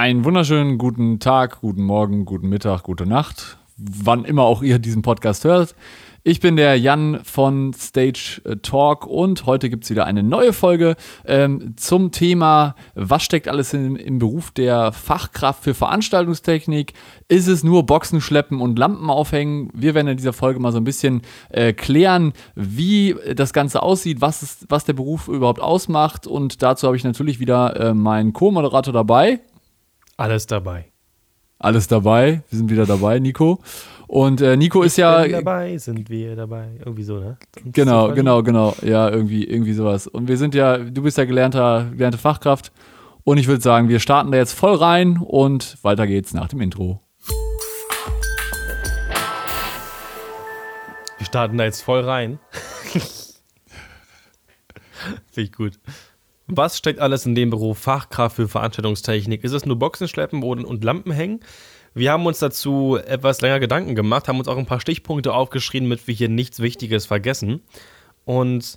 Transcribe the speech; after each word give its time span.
Einen 0.00 0.24
wunderschönen 0.24 0.78
guten 0.78 1.18
Tag, 1.18 1.60
guten 1.60 1.82
Morgen, 1.82 2.24
guten 2.24 2.48
Mittag, 2.48 2.84
gute 2.84 3.04
Nacht, 3.04 3.58
wann 3.76 4.24
immer 4.24 4.44
auch 4.44 4.62
ihr 4.62 4.78
diesen 4.78 5.02
Podcast 5.02 5.44
hört. 5.44 5.74
Ich 6.22 6.40
bin 6.40 6.56
der 6.56 6.78
Jan 6.78 7.20
von 7.22 7.74
Stage 7.74 8.40
Talk 8.62 9.06
und 9.06 9.44
heute 9.44 9.68
gibt 9.68 9.84
es 9.84 9.90
wieder 9.90 10.06
eine 10.06 10.22
neue 10.22 10.54
Folge 10.54 10.96
ähm, 11.26 11.74
zum 11.76 12.12
Thema, 12.12 12.76
was 12.94 13.24
steckt 13.24 13.46
alles 13.46 13.74
in, 13.74 13.96
im 13.96 14.18
Beruf 14.18 14.52
der 14.52 14.92
Fachkraft 14.92 15.64
für 15.64 15.74
Veranstaltungstechnik? 15.74 16.94
Ist 17.28 17.46
es 17.46 17.62
nur 17.62 17.84
Boxen 17.84 18.22
schleppen 18.22 18.62
und 18.62 18.78
Lampen 18.78 19.10
aufhängen? 19.10 19.68
Wir 19.74 19.94
werden 19.94 20.08
in 20.08 20.16
dieser 20.16 20.32
Folge 20.32 20.60
mal 20.60 20.72
so 20.72 20.78
ein 20.78 20.84
bisschen 20.84 21.20
äh, 21.50 21.74
klären, 21.74 22.32
wie 22.54 23.16
das 23.36 23.52
Ganze 23.52 23.82
aussieht, 23.82 24.22
was, 24.22 24.42
ist, 24.42 24.64
was 24.70 24.86
der 24.86 24.94
Beruf 24.94 25.28
überhaupt 25.28 25.60
ausmacht 25.60 26.26
und 26.26 26.62
dazu 26.62 26.86
habe 26.86 26.96
ich 26.96 27.04
natürlich 27.04 27.38
wieder 27.38 27.78
äh, 27.78 27.92
meinen 27.92 28.32
Co-Moderator 28.32 28.94
dabei. 28.94 29.40
Alles 30.20 30.46
dabei. 30.46 30.84
Alles 31.58 31.88
dabei. 31.88 32.42
Wir 32.50 32.58
sind 32.58 32.68
wieder 32.68 32.84
dabei, 32.84 33.18
Nico. 33.20 33.58
Und 34.06 34.42
äh, 34.42 34.54
Nico 34.54 34.82
ich 34.82 34.88
ist 34.88 34.98
ja. 34.98 35.26
dabei 35.26 35.78
sind 35.78 36.10
wir 36.10 36.36
dabei. 36.36 36.72
Irgendwie 36.78 37.04
so, 37.04 37.18
ne? 37.18 37.38
Sonst 37.58 37.74
genau, 37.74 38.12
genau, 38.12 38.42
genau. 38.42 38.76
Ja, 38.82 39.08
irgendwie, 39.08 39.44
irgendwie 39.44 39.72
sowas. 39.72 40.06
Und 40.06 40.28
wir 40.28 40.36
sind 40.36 40.54
ja, 40.54 40.76
du 40.76 41.02
bist 41.02 41.16
ja 41.16 41.24
gelernter, 41.24 41.86
gelernte 41.92 42.18
Fachkraft. 42.18 42.70
Und 43.24 43.38
ich 43.38 43.48
würde 43.48 43.62
sagen, 43.62 43.88
wir 43.88 43.98
starten 43.98 44.30
da 44.30 44.36
jetzt 44.36 44.52
voll 44.52 44.74
rein 44.74 45.16
und 45.16 45.82
weiter 45.82 46.06
geht's 46.06 46.34
nach 46.34 46.48
dem 46.48 46.60
Intro. 46.60 47.00
Wir 51.16 51.26
starten 51.26 51.56
da 51.56 51.64
jetzt 51.64 51.80
voll 51.80 52.00
rein. 52.02 52.38
Finde 55.32 55.48
ich 55.48 55.52
gut. 55.52 55.78
Was 56.52 56.76
steckt 56.76 56.98
alles 56.98 57.26
in 57.26 57.34
dem 57.34 57.50
Beruf 57.50 57.78
Fachkraft 57.78 58.36
für 58.36 58.48
Veranstaltungstechnik? 58.48 59.44
Ist 59.44 59.52
es 59.52 59.64
nur 59.64 59.78
Boxen 59.78 60.08
schleppen 60.08 60.42
und 60.42 60.84
Lampen 60.84 61.12
hängen? 61.12 61.40
Wir 61.94 62.12
haben 62.12 62.26
uns 62.26 62.38
dazu 62.38 62.96
etwas 62.96 63.40
länger 63.40 63.60
Gedanken 63.60 63.94
gemacht, 63.94 64.28
haben 64.28 64.38
uns 64.38 64.48
auch 64.48 64.56
ein 64.56 64.66
paar 64.66 64.80
Stichpunkte 64.80 65.32
aufgeschrieben, 65.32 65.88
damit 65.88 66.06
wir 66.06 66.14
hier 66.14 66.28
nichts 66.28 66.60
Wichtiges 66.60 67.06
vergessen. 67.06 67.62
Und 68.24 68.76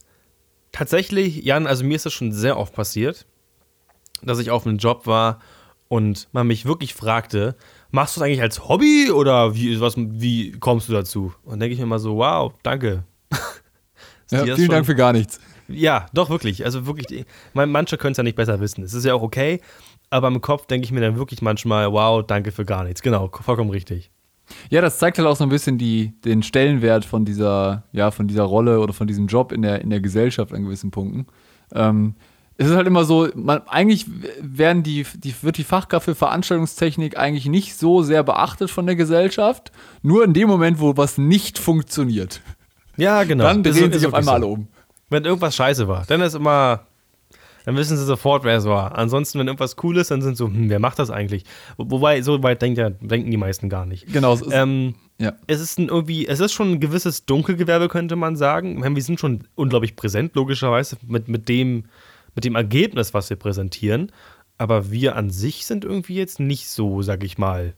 tatsächlich, 0.71 1.43
Jan, 1.43 1.67
also 1.67 1.83
mir 1.83 1.95
ist 1.95 2.05
das 2.05 2.13
schon 2.13 2.31
sehr 2.31 2.57
oft 2.57 2.73
passiert, 2.73 3.25
dass 4.21 4.39
ich 4.39 4.51
auf 4.51 4.65
einem 4.65 4.77
Job 4.77 5.05
war 5.05 5.39
und 5.87 6.27
man 6.31 6.47
mich 6.47 6.65
wirklich 6.65 6.93
fragte, 6.93 7.55
machst 7.91 8.15
du 8.15 8.21
es 8.21 8.25
eigentlich 8.25 8.41
als 8.41 8.67
Hobby 8.67 9.11
oder 9.11 9.55
wie, 9.55 9.79
was, 9.79 9.93
wie 9.95 10.51
kommst 10.53 10.89
du 10.89 10.93
dazu? 10.93 11.33
Und 11.43 11.59
denke 11.59 11.73
ich 11.73 11.79
mir 11.79 11.85
immer 11.85 11.99
so, 11.99 12.17
wow, 12.17 12.53
danke. 12.63 13.03
ja, 14.31 14.55
vielen 14.55 14.69
Dank 14.69 14.85
für 14.85 14.95
gar 14.95 15.13
nichts. 15.13 15.39
Ja, 15.67 16.07
doch, 16.13 16.29
wirklich. 16.29 16.65
Also 16.65 16.85
wirklich, 16.85 17.25
manche 17.53 17.97
können 17.97 18.11
es 18.11 18.17
ja 18.17 18.23
nicht 18.23 18.35
besser 18.35 18.59
wissen. 18.59 18.83
Es 18.83 18.93
ist 18.93 19.05
ja 19.05 19.13
auch 19.13 19.21
okay 19.21 19.59
aber 20.13 20.27
im 20.27 20.41
Kopf 20.41 20.67
denke 20.67 20.85
ich 20.85 20.91
mir 20.91 21.01
dann 21.01 21.17
wirklich 21.17 21.41
manchmal, 21.41 21.91
wow, 21.91 22.23
danke 22.25 22.51
für 22.51 22.65
gar 22.65 22.83
nichts. 22.83 23.01
Genau, 23.01 23.31
vollkommen 23.41 23.71
richtig. 23.71 24.11
Ja, 24.69 24.81
das 24.81 24.99
zeigt 24.99 25.17
halt 25.17 25.27
auch 25.27 25.35
so 25.35 25.43
ein 25.43 25.49
bisschen 25.49 25.79
die, 25.79 26.13
den 26.23 26.43
Stellenwert 26.43 27.03
von 27.03 27.25
dieser, 27.25 27.83
ja, 27.93 28.11
von 28.11 28.27
dieser 28.27 28.43
Rolle 28.43 28.79
oder 28.79 28.93
von 28.93 29.07
diesem 29.07 29.25
Job 29.25 29.51
in 29.51 29.63
der, 29.63 29.81
in 29.81 29.89
der 29.89 30.01
Gesellschaft 30.01 30.53
an 30.53 30.65
gewissen 30.65 30.91
Punkten. 30.91 31.25
Ähm, 31.73 32.13
es 32.57 32.67
ist 32.67 32.75
halt 32.75 32.85
immer 32.85 33.05
so, 33.05 33.27
man, 33.33 33.67
eigentlich 33.67 34.05
werden 34.39 34.83
die, 34.83 35.03
die, 35.15 35.33
wird 35.41 35.57
die 35.57 35.63
Fachkraft 35.63 36.05
für 36.05 36.13
Veranstaltungstechnik 36.13 37.17
eigentlich 37.17 37.47
nicht 37.47 37.75
so 37.75 38.03
sehr 38.03 38.21
beachtet 38.21 38.69
von 38.69 38.85
der 38.85 38.95
Gesellschaft. 38.95 39.71
Nur 40.03 40.23
in 40.23 40.33
dem 40.33 40.47
Moment, 40.47 40.79
wo 40.79 40.95
was 40.95 41.17
nicht 41.17 41.57
funktioniert. 41.57 42.41
Ja, 42.97 43.23
genau. 43.23 43.45
Dann 43.45 43.63
drehen 43.63 43.91
sich 43.91 44.05
auf 44.05 44.13
einmal 44.13 44.39
so. 44.39 44.45
alle 44.45 44.45
um. 44.45 44.67
Wenn 45.09 45.25
irgendwas 45.25 45.55
scheiße 45.55 45.87
war, 45.87 46.05
dann 46.07 46.21
ist 46.21 46.33
immer, 46.33 46.87
dann 47.65 47.75
wissen 47.75 47.97
sie 47.97 48.05
sofort, 48.05 48.43
wer 48.43 48.57
es 48.57 48.65
war. 48.65 48.97
Ansonsten, 48.97 49.39
wenn 49.39 49.47
irgendwas 49.47 49.75
cool 49.83 49.97
ist, 49.97 50.11
dann 50.11 50.21
sind 50.21 50.35
sie 50.35 50.43
so, 50.43 50.47
hm, 50.47 50.69
wer 50.69 50.79
macht 50.79 50.99
das 50.99 51.09
eigentlich? 51.09 51.43
Wobei, 51.77 52.21
so 52.21 52.41
weit 52.43 52.61
denkt 52.61 52.77
ja, 52.77 52.89
denken 52.89 53.31
die 53.31 53.37
meisten 53.37 53.69
gar 53.69 53.85
nicht. 53.85 54.11
Genau. 54.11 54.33
Es 54.33 54.41
ist, 54.41 54.53
ähm, 54.53 54.95
ja. 55.19 55.33
es 55.47 55.61
ist 55.61 55.79
ein 55.79 55.89
irgendwie, 55.89 56.27
es 56.27 56.39
ist 56.39 56.53
schon 56.53 56.73
ein 56.73 56.79
gewisses 56.79 57.25
Dunkelgewerbe, 57.25 57.87
könnte 57.87 58.15
man 58.15 58.35
sagen. 58.35 58.83
Wir 58.95 59.03
sind 59.03 59.19
schon 59.19 59.47
unglaublich 59.55 59.95
präsent, 59.95 60.35
logischerweise, 60.35 60.97
mit, 61.07 61.27
mit, 61.27 61.47
dem, 61.47 61.85
mit 62.35 62.45
dem 62.45 62.55
Ergebnis, 62.55 63.13
was 63.13 63.29
wir 63.29 63.37
präsentieren. 63.37 64.11
Aber 64.57 64.91
wir 64.91 65.15
an 65.15 65.29
sich 65.29 65.65
sind 65.65 65.83
irgendwie 65.83 66.15
jetzt 66.15 66.39
nicht 66.39 66.69
so, 66.69 67.01
sag 67.01 67.23
ich 67.23 67.37
mal, 67.37 67.73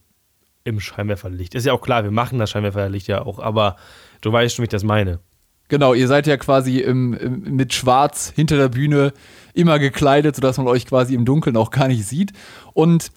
im 0.66 0.80
Scheinwerferlicht. 0.80 1.56
Ist 1.56 1.66
ja 1.66 1.74
auch 1.74 1.81
klar, 1.81 2.03
wir 2.03 2.12
machen 2.12 2.40
das 2.40 2.50
Scheinwerferlicht 2.50 3.07
ja 3.07 3.22
auch, 3.22 3.40
aber 3.40 3.78
du 4.22 4.31
weißt 4.31 4.56
schon, 4.56 4.63
wie 4.63 4.66
ich 4.66 4.69
das 4.69 4.84
meine. 4.84 5.19
Genau, 5.68 5.94
ihr 5.94 6.08
seid 6.08 6.28
ja 6.28 6.38
quasi 6.38 6.80
im, 6.80 7.14
im, 7.14 7.56
mit 7.56 7.74
Schwarz 7.74 8.31
hinter 8.36 8.58
der 8.58 8.70
Bühne 8.70 9.14
immer 9.53 9.80
gekleidet, 9.80 10.36
sodass 10.36 10.58
man 10.58 10.68
euch 10.68 10.86
quasi 10.86 11.16
im 11.16 11.26
Dunkeln 11.26 11.58
auch 11.58 11.72
gar 11.72 11.88
nicht 11.88 12.06
sieht. 12.06 12.34
Und 12.74 13.12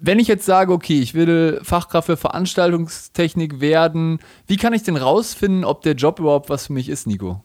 wenn 0.00 0.18
ich 0.18 0.28
jetzt 0.28 0.44
sage, 0.44 0.72
okay, 0.72 1.00
ich 1.00 1.14
will 1.14 1.60
Fachkraft 1.62 2.06
für 2.06 2.16
Veranstaltungstechnik 2.16 3.60
werden, 3.60 4.18
wie 4.46 4.56
kann 4.56 4.72
ich 4.72 4.82
denn 4.82 4.96
rausfinden, 4.96 5.64
ob 5.64 5.82
der 5.82 5.94
Job 5.94 6.18
überhaupt 6.18 6.50
was 6.50 6.66
für 6.66 6.72
mich 6.72 6.88
ist, 6.88 7.06
Nico? 7.06 7.42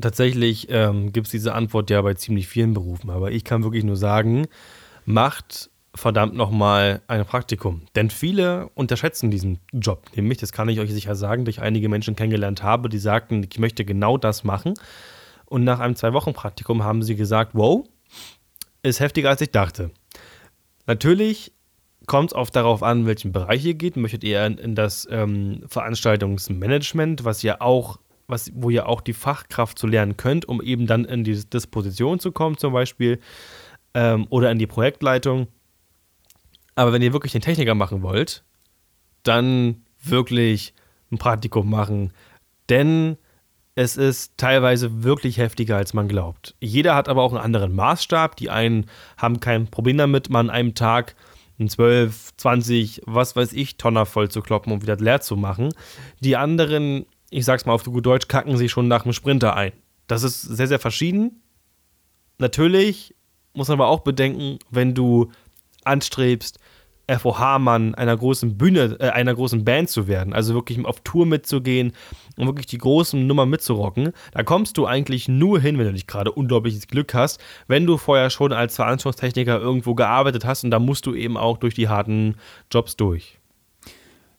Tatsächlich 0.00 0.68
ähm, 0.70 1.12
gibt 1.12 1.26
es 1.26 1.30
diese 1.30 1.54
Antwort 1.54 1.88
ja 1.90 2.02
bei 2.02 2.14
ziemlich 2.14 2.48
vielen 2.48 2.74
Berufen, 2.74 3.10
aber 3.10 3.30
ich 3.30 3.44
kann 3.44 3.62
wirklich 3.62 3.84
nur 3.84 3.96
sagen, 3.96 4.46
macht 5.04 5.70
verdammt 5.94 6.34
nochmal 6.34 7.02
ein 7.06 7.24
Praktikum. 7.24 7.82
Denn 7.94 8.10
viele 8.10 8.68
unterschätzen 8.74 9.30
diesen 9.30 9.60
Job. 9.72 10.04
Nämlich, 10.14 10.38
das 10.38 10.52
kann 10.52 10.68
ich 10.68 10.80
euch 10.80 10.92
sicher 10.92 11.14
sagen, 11.14 11.44
durch 11.44 11.60
einige 11.60 11.88
Menschen 11.88 12.16
kennengelernt 12.16 12.62
habe, 12.62 12.88
die 12.88 12.98
sagten, 12.98 13.46
ich 13.50 13.58
möchte 13.58 13.84
genau 13.84 14.18
das 14.18 14.44
machen. 14.44 14.74
Und 15.46 15.64
nach 15.64 15.78
einem 15.78 15.94
Zwei-Wochen-Praktikum 15.94 16.82
haben 16.82 17.02
sie 17.02 17.16
gesagt, 17.16 17.52
wow, 17.54 17.86
ist 18.82 19.00
heftiger 19.00 19.30
als 19.30 19.40
ich 19.40 19.50
dachte. 19.50 19.90
Natürlich 20.86 21.52
kommt 22.06 22.32
es 22.32 22.36
oft 22.36 22.54
darauf 22.54 22.82
an, 22.82 23.06
welchen 23.06 23.32
Bereich 23.32 23.64
ihr 23.64 23.74
geht. 23.74 23.96
Möchtet 23.96 24.24
ihr 24.24 24.44
in, 24.44 24.74
das 24.74 25.06
ähm, 25.10 25.62
Veranstaltungsmanagement, 25.68 27.24
was 27.24 27.42
ja 27.42 27.60
auch, 27.60 27.98
was, 28.26 28.50
wo 28.54 28.68
ihr 28.70 28.88
auch 28.88 29.00
die 29.00 29.12
Fachkraft 29.12 29.78
zu 29.78 29.86
lernen 29.86 30.16
könnt, 30.16 30.46
um 30.46 30.60
eben 30.60 30.86
dann 30.86 31.04
in 31.04 31.24
die 31.24 31.44
Disposition 31.48 32.18
zu 32.18 32.32
kommen, 32.32 32.58
zum 32.58 32.72
Beispiel, 32.72 33.20
ähm, 33.94 34.26
oder 34.28 34.50
in 34.50 34.58
die 34.58 34.66
Projektleitung 34.66 35.48
aber 36.74 36.92
wenn 36.92 37.02
ihr 37.02 37.12
wirklich 37.12 37.32
den 37.32 37.42
Techniker 37.42 37.74
machen 37.74 38.02
wollt, 38.02 38.44
dann 39.22 39.84
wirklich 40.02 40.74
ein 41.10 41.18
Praktikum 41.18 41.70
machen. 41.70 42.12
Denn 42.68 43.16
es 43.74 43.96
ist 43.96 44.36
teilweise 44.36 45.02
wirklich 45.02 45.38
heftiger, 45.38 45.76
als 45.76 45.94
man 45.94 46.08
glaubt. 46.08 46.54
Jeder 46.60 46.94
hat 46.94 47.08
aber 47.08 47.22
auch 47.22 47.32
einen 47.32 47.42
anderen 47.42 47.74
Maßstab. 47.74 48.36
Die 48.36 48.50
einen 48.50 48.86
haben 49.16 49.40
kein 49.40 49.66
Problem 49.66 49.98
damit, 49.98 50.30
mal 50.30 50.40
an 50.40 50.50
einem 50.50 50.74
Tag 50.74 51.16
ein 51.58 51.68
12, 51.68 52.36
20, 52.36 53.02
was 53.06 53.36
weiß 53.36 53.52
ich, 53.52 53.76
Tonner 53.76 54.06
voll 54.06 54.28
zu 54.28 54.42
kloppen 54.42 54.72
und 54.72 54.82
wieder 54.82 54.96
leer 54.96 55.20
zu 55.20 55.36
machen. 55.36 55.72
Die 56.20 56.36
anderen, 56.36 57.06
ich 57.30 57.44
sag's 57.44 57.64
mal 57.64 57.72
auf 57.72 57.84
gut 57.84 58.06
Deutsch, 58.06 58.28
kacken 58.28 58.56
sich 58.56 58.72
schon 58.72 58.88
nach 58.88 59.04
einem 59.04 59.12
Sprinter 59.12 59.56
ein. 59.56 59.72
Das 60.06 60.22
ist 60.22 60.42
sehr, 60.42 60.66
sehr 60.66 60.80
verschieden. 60.80 61.42
Natürlich 62.38 63.14
muss 63.54 63.68
man 63.68 63.78
aber 63.78 63.88
auch 63.88 64.00
bedenken, 64.00 64.58
wenn 64.70 64.94
du 64.94 65.30
anstrebst, 65.84 66.58
FOH-Mann 67.06 67.94
einer 67.94 68.16
großen 68.16 68.56
Bühne, 68.56 68.96
äh, 68.98 69.10
einer 69.10 69.34
großen 69.34 69.64
Band 69.64 69.90
zu 69.90 70.08
werden, 70.08 70.32
also 70.32 70.54
wirklich 70.54 70.82
auf 70.84 71.00
Tour 71.00 71.26
mitzugehen 71.26 71.92
und 72.36 72.46
wirklich 72.46 72.66
die 72.66 72.78
großen 72.78 73.26
Nummern 73.26 73.50
mitzurocken, 73.50 74.12
da 74.32 74.42
kommst 74.42 74.76
du 74.78 74.86
eigentlich 74.86 75.28
nur 75.28 75.60
hin, 75.60 75.78
wenn 75.78 75.86
du 75.86 75.92
nicht 75.92 76.08
gerade 76.08 76.32
unglaubliches 76.32 76.88
Glück 76.88 77.14
hast, 77.14 77.40
wenn 77.68 77.86
du 77.86 77.98
vorher 77.98 78.30
schon 78.30 78.52
als 78.52 78.76
Veranstaltungstechniker 78.76 79.60
irgendwo 79.60 79.94
gearbeitet 79.94 80.44
hast 80.44 80.64
und 80.64 80.70
da 80.70 80.78
musst 80.78 81.06
du 81.06 81.14
eben 81.14 81.36
auch 81.36 81.58
durch 81.58 81.74
die 81.74 81.88
harten 81.88 82.36
Jobs 82.70 82.96
durch. 82.96 83.38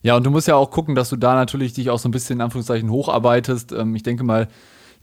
Ja, 0.02 0.16
und 0.16 0.24
du 0.24 0.30
musst 0.30 0.48
ja 0.48 0.56
auch 0.56 0.70
gucken, 0.70 0.94
dass 0.94 1.10
du 1.10 1.16
da 1.16 1.34
natürlich 1.34 1.74
dich 1.74 1.90
auch 1.90 1.98
so 1.98 2.08
ein 2.08 2.12
bisschen 2.12 2.38
in 2.38 2.42
Anführungszeichen 2.42 2.92
hocharbeitest. 2.92 3.72
Ähm, 3.72 3.96
ich 3.96 4.04
denke 4.04 4.24
mal, 4.24 4.48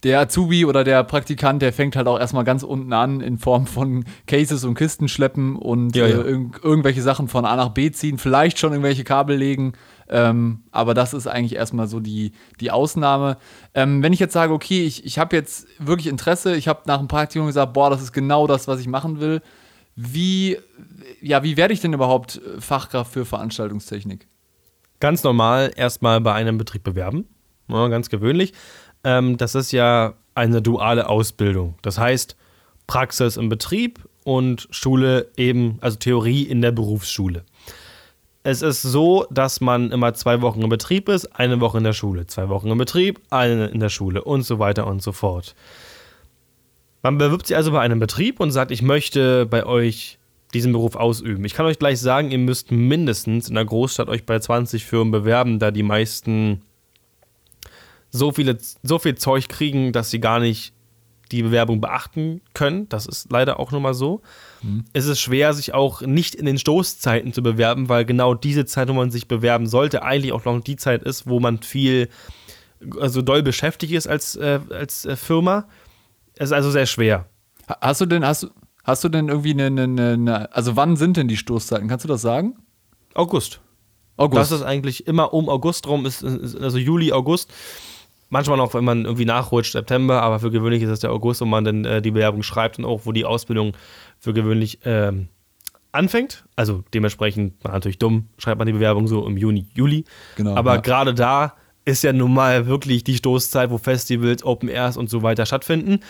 der 0.02 0.20
Azubi 0.20 0.64
oder 0.64 0.82
der 0.82 1.04
Praktikant, 1.04 1.62
der 1.62 1.72
fängt 1.72 1.94
halt 1.94 2.08
auch 2.08 2.18
erstmal 2.18 2.44
ganz 2.44 2.62
unten 2.64 2.92
an 2.92 3.20
in 3.20 3.38
Form 3.38 3.66
von 3.66 4.04
Cases 4.26 4.64
und 4.64 4.74
Kisten 4.74 5.08
schleppen 5.08 5.56
und 5.56 5.94
ja, 5.94 6.06
ja. 6.06 6.22
Äh, 6.22 6.30
irg 6.30 6.60
irgendwelche 6.62 7.02
Sachen 7.02 7.28
von 7.28 7.44
A 7.44 7.54
nach 7.54 7.68
B 7.68 7.90
ziehen, 7.92 8.18
vielleicht 8.18 8.58
schon 8.58 8.72
irgendwelche 8.72 9.04
Kabel 9.04 9.36
legen. 9.36 9.74
Ähm, 10.08 10.64
aber 10.72 10.92
das 10.94 11.14
ist 11.14 11.26
eigentlich 11.26 11.54
erstmal 11.54 11.86
so 11.86 12.00
die, 12.00 12.32
die 12.60 12.70
Ausnahme. 12.70 13.38
Ähm, 13.74 14.02
wenn 14.02 14.12
ich 14.12 14.18
jetzt 14.18 14.32
sage, 14.32 14.52
okay, 14.52 14.84
ich, 14.84 15.06
ich 15.06 15.18
habe 15.18 15.36
jetzt 15.36 15.66
wirklich 15.78 16.08
Interesse, 16.08 16.56
ich 16.56 16.68
habe 16.68 16.82
nach 16.86 16.98
dem 16.98 17.08
Praktikum 17.08 17.46
gesagt, 17.46 17.72
boah, 17.72 17.88
das 17.88 18.02
ist 18.02 18.12
genau 18.12 18.46
das, 18.46 18.66
was 18.66 18.80
ich 18.80 18.88
machen 18.88 19.20
will. 19.20 19.40
Wie, 19.94 20.58
ja, 21.20 21.42
wie 21.44 21.56
werde 21.56 21.72
ich 21.72 21.80
denn 21.80 21.92
überhaupt 21.92 22.40
Fachkraft 22.58 23.12
für 23.12 23.24
Veranstaltungstechnik? 23.24 24.26
Ganz 25.00 25.22
normal 25.22 25.72
erstmal 25.76 26.20
bei 26.20 26.32
einem 26.32 26.58
Betrieb 26.58 26.82
bewerben. 26.82 27.26
Ja, 27.68 27.88
ganz 27.88 28.10
gewöhnlich 28.10 28.52
ähm, 29.04 29.36
das 29.36 29.54
ist 29.54 29.72
ja 29.72 30.14
eine 30.34 30.62
duale 30.62 31.08
Ausbildung. 31.08 31.74
Das 31.82 31.98
heißt, 31.98 32.36
Praxis 32.86 33.36
im 33.36 33.48
Betrieb 33.48 34.00
und 34.24 34.68
Schule 34.70 35.30
eben, 35.36 35.78
also 35.80 35.96
Theorie 35.98 36.42
in 36.42 36.62
der 36.62 36.72
Berufsschule. 36.72 37.44
Es 38.44 38.62
ist 38.62 38.82
so, 38.82 39.26
dass 39.30 39.60
man 39.60 39.92
immer 39.92 40.14
zwei 40.14 40.42
Wochen 40.42 40.62
im 40.62 40.68
Betrieb 40.68 41.08
ist, 41.08 41.26
eine 41.38 41.60
Woche 41.60 41.78
in 41.78 41.84
der 41.84 41.92
Schule, 41.92 42.26
zwei 42.26 42.48
Wochen 42.48 42.68
im 42.68 42.78
Betrieb, 42.78 43.20
eine 43.30 43.66
in 43.66 43.78
der 43.78 43.88
Schule 43.88 44.24
und 44.24 44.42
so 44.42 44.58
weiter 44.58 44.86
und 44.86 45.00
so 45.00 45.12
fort. 45.12 45.54
Man 47.02 47.18
bewirbt 47.18 47.46
sich 47.46 47.56
also 47.56 47.70
bei 47.72 47.80
einem 47.80 48.00
Betrieb 48.00 48.40
und 48.40 48.50
sagt, 48.50 48.70
ich 48.70 48.82
möchte 48.82 49.46
bei 49.46 49.64
euch 49.64 50.18
diesen 50.54 50.72
Beruf 50.72 50.96
ausüben. 50.96 51.44
Ich 51.44 51.54
kann 51.54 51.66
euch 51.66 51.78
gleich 51.78 52.00
sagen, 52.00 52.30
ihr 52.30 52.38
müsst 52.38 52.70
mindestens 52.70 53.48
in 53.48 53.54
der 53.54 53.64
Großstadt 53.64 54.08
euch 54.08 54.26
bei 54.26 54.38
20 54.38 54.84
Firmen 54.84 55.10
bewerben, 55.10 55.58
da 55.58 55.70
die 55.70 55.82
meisten 55.82 56.62
so, 58.12 58.30
viele, 58.30 58.58
so 58.82 58.98
viel 58.98 59.16
Zeug 59.16 59.48
kriegen, 59.48 59.92
dass 59.92 60.10
sie 60.10 60.20
gar 60.20 60.38
nicht 60.38 60.72
die 61.32 61.42
Bewerbung 61.42 61.80
beachten 61.80 62.42
können. 62.52 62.88
Das 62.90 63.06
ist 63.06 63.32
leider 63.32 63.58
auch 63.58 63.72
nun 63.72 63.82
mal 63.82 63.94
so. 63.94 64.20
Mhm. 64.62 64.84
Es 64.92 65.06
ist 65.06 65.18
schwer, 65.18 65.54
sich 65.54 65.72
auch 65.72 66.02
nicht 66.02 66.34
in 66.34 66.44
den 66.44 66.58
Stoßzeiten 66.58 67.32
zu 67.32 67.42
bewerben, 67.42 67.88
weil 67.88 68.04
genau 68.04 68.34
diese 68.34 68.66
Zeit, 68.66 68.88
wo 68.88 68.92
man 68.92 69.10
sich 69.10 69.28
bewerben 69.28 69.66
sollte, 69.66 70.02
eigentlich 70.02 70.32
auch 70.32 70.44
noch 70.44 70.60
die 70.60 70.76
Zeit 70.76 71.02
ist, 71.02 71.26
wo 71.26 71.40
man 71.40 71.62
viel, 71.62 72.10
also 73.00 73.22
doll 73.22 73.42
beschäftigt 73.42 73.94
ist 73.94 74.06
als, 74.06 74.36
äh, 74.36 74.60
als 74.70 75.06
äh, 75.06 75.16
Firma. 75.16 75.66
Es 76.34 76.50
ist 76.50 76.52
also 76.52 76.70
sehr 76.70 76.86
schwer. 76.86 77.26
Hast 77.80 78.02
du 78.02 78.06
denn, 78.06 78.26
hast, 78.26 78.50
hast 78.84 79.02
du 79.02 79.08
denn 79.08 79.28
irgendwie 79.28 79.52
eine, 79.52 79.66
eine, 79.66 80.12
eine, 80.12 80.54
also 80.54 80.76
wann 80.76 80.96
sind 80.96 81.16
denn 81.16 81.28
die 81.28 81.38
Stoßzeiten? 81.38 81.88
Kannst 81.88 82.04
du 82.04 82.08
das 82.08 82.20
sagen? 82.20 82.56
August. 83.14 83.60
August. 84.18 84.38
Das 84.38 84.60
ist 84.60 84.62
eigentlich 84.62 85.06
immer 85.06 85.32
um 85.32 85.48
August 85.48 85.86
rum, 85.86 86.04
ist, 86.04 86.22
also 86.22 86.76
Juli, 86.76 87.12
August. 87.12 87.50
Manchmal 88.32 88.56
noch, 88.56 88.72
wenn 88.72 88.82
man 88.82 89.04
irgendwie 89.04 89.26
nachrutscht, 89.26 89.72
September, 89.72 90.22
aber 90.22 90.40
für 90.40 90.50
gewöhnlich 90.50 90.82
ist 90.82 90.88
es 90.88 91.00
der 91.00 91.12
August, 91.12 91.42
wo 91.42 91.44
man 91.44 91.64
dann 91.64 91.84
äh, 91.84 92.00
die 92.00 92.12
Bewerbung 92.12 92.42
schreibt 92.42 92.78
und 92.78 92.86
auch, 92.86 93.02
wo 93.04 93.12
die 93.12 93.26
Ausbildung 93.26 93.74
für 94.18 94.32
gewöhnlich 94.32 94.78
ähm, 94.86 95.28
anfängt. 95.92 96.46
Also 96.56 96.82
dementsprechend, 96.94 97.62
man 97.62 97.74
natürlich 97.74 97.98
dumm, 97.98 98.30
schreibt 98.38 98.56
man 98.56 98.66
die 98.66 98.72
Bewerbung 98.72 99.06
so 99.06 99.26
im 99.26 99.36
Juni, 99.36 99.66
Juli. 99.74 100.06
Genau, 100.36 100.56
aber 100.56 100.76
ja. 100.76 100.80
gerade 100.80 101.12
da 101.12 101.56
ist 101.84 102.04
ja 102.04 102.14
nun 102.14 102.32
mal 102.32 102.66
wirklich 102.66 103.04
die 103.04 103.16
Stoßzeit, 103.16 103.68
wo 103.68 103.76
Festivals, 103.76 104.42
Open 104.42 104.70
Airs 104.70 104.96
und 104.96 105.10
so 105.10 105.22
weiter 105.22 105.44
stattfinden. 105.44 106.00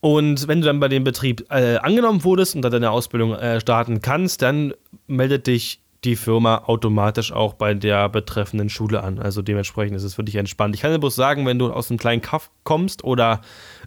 Und 0.00 0.48
wenn 0.48 0.62
du 0.62 0.66
dann 0.66 0.80
bei 0.80 0.88
dem 0.88 1.04
Betrieb 1.04 1.44
äh, 1.50 1.76
angenommen 1.76 2.24
wurdest 2.24 2.56
und 2.56 2.62
dann 2.62 2.72
deine 2.72 2.90
Ausbildung 2.90 3.34
äh, 3.34 3.60
starten 3.60 4.00
kannst, 4.00 4.40
dann 4.40 4.72
meldet 5.08 5.46
dich 5.46 5.83
die 6.04 6.16
Firma 6.16 6.64
automatisch 6.66 7.32
auch 7.32 7.54
bei 7.54 7.74
der 7.74 8.08
betreffenden 8.08 8.68
Schule 8.68 9.02
an. 9.02 9.18
Also 9.18 9.42
dementsprechend 9.42 9.96
ist 9.96 10.02
es 10.02 10.14
für 10.14 10.24
dich 10.24 10.36
entspannt. 10.36 10.74
Ich 10.74 10.82
kann 10.82 10.92
dir 10.92 10.98
bloß 10.98 11.14
sagen, 11.14 11.46
wenn 11.46 11.58
du 11.58 11.72
aus 11.72 11.90
einem 11.90 11.98
kleinen 11.98 12.22
Kaff 12.22 12.50
kommst 12.62 13.04
oder 13.04 13.40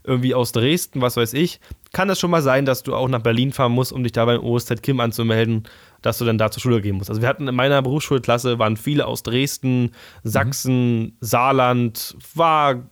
irgendwie 0.04 0.34
aus 0.34 0.52
Dresden, 0.52 1.02
was 1.02 1.18
weiß 1.18 1.34
ich, 1.34 1.60
kann 1.94 2.10
es 2.10 2.20
schon 2.20 2.32
mal 2.32 2.42
sein, 2.42 2.66
dass 2.66 2.84
du 2.84 2.96
auch 2.96 3.08
nach 3.08 3.22
Berlin 3.22 3.52
fahren 3.52 3.72
musst, 3.72 3.92
um 3.94 4.04
dich 4.04 4.12
da 4.14 4.26
beim 4.26 4.44
OSZ 4.44 4.82
Kim 4.82 5.00
anzumelden, 5.00 5.64
dass 6.02 6.18
du 6.18 6.26
dann 6.26 6.38
da 6.38 6.50
zur 6.50 6.62
Schule 6.62 6.82
gehen 6.82 6.98
musst. 6.98 7.10
Also 7.10 7.22
wir 7.22 7.30
hatten 7.30 7.48
in 7.48 7.56
meiner 7.56 7.82
Berufsschulklasse, 7.82 8.60
waren 8.60 8.78
viele 8.78 9.06
aus 9.06 9.24
Dresden, 9.24 9.92
Sachsen, 10.24 11.00
mhm. 11.00 11.14
Saarland, 11.22 12.16
war 12.34 12.90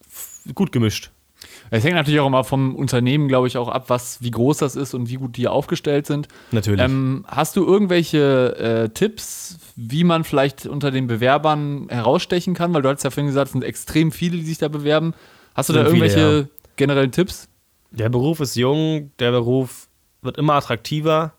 gut 0.54 0.72
gemischt. 0.72 1.12
Es 1.72 1.84
hängt 1.84 1.96
natürlich 1.96 2.20
auch 2.20 2.28
immer 2.28 2.44
vom 2.44 2.76
Unternehmen, 2.76 3.28
glaube 3.28 3.48
ich, 3.48 3.58
auch 3.58 3.70
ab, 3.70 3.86
was, 3.88 4.22
wie 4.22 4.32
groß 4.32 4.58
das 4.58 4.76
ist 4.76 4.94
und 4.94 5.10
wie 5.10 5.16
gut 5.16 5.36
die 5.38 5.48
aufgestellt 5.48 6.06
sind. 6.06 6.28
Natürlich. 6.52 6.82
Ähm, 6.82 7.26
hast 7.28 7.56
du 7.56 7.66
irgendwelche 7.66 8.56
äh, 8.58 8.90
Tipps, 8.90 9.58
wie 9.76 10.04
man 10.04 10.24
vielleicht 10.24 10.68
unter 10.68 10.92
den 10.92 11.08
Bewerbern 11.08 11.88
herausstechen 11.90 12.54
kann? 12.54 12.74
Weil 12.74 12.82
du 12.82 12.90
hast 12.90 13.04
ja 13.04 13.10
vorhin 13.10 13.28
gesagt, 13.28 13.48
es 13.48 13.52
sind 13.54 13.64
extrem 13.64 14.12
viele, 14.12 14.38
die 14.38 14.46
sich 14.46 14.58
da 14.58 14.68
bewerben. 14.68 15.14
Hast 15.56 15.70
du 15.70 15.74
da 15.74 15.84
irgendwelche 15.84 16.16
viele, 16.16 16.40
ja. 16.40 16.48
generellen 16.76 17.12
Tipps? 17.12 17.48
Der 17.92 18.10
Beruf 18.10 18.40
ist 18.40 18.56
jung, 18.56 19.12
der 19.20 19.32
Beruf 19.32 19.88
wird 20.22 20.38
immer 20.38 20.54
attraktiver. 20.54 21.34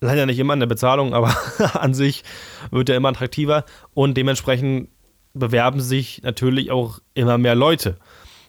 Leider 0.00 0.26
nicht 0.26 0.40
immer 0.40 0.54
in 0.54 0.60
der 0.60 0.66
Bezahlung, 0.66 1.14
aber 1.14 1.34
an 1.74 1.94
sich 1.94 2.24
wird 2.70 2.88
er 2.88 2.96
immer 2.96 3.10
attraktiver 3.10 3.64
und 3.94 4.16
dementsprechend 4.16 4.88
bewerben 5.34 5.80
sich 5.80 6.22
natürlich 6.22 6.70
auch 6.70 6.98
immer 7.14 7.38
mehr 7.38 7.54
Leute. 7.54 7.96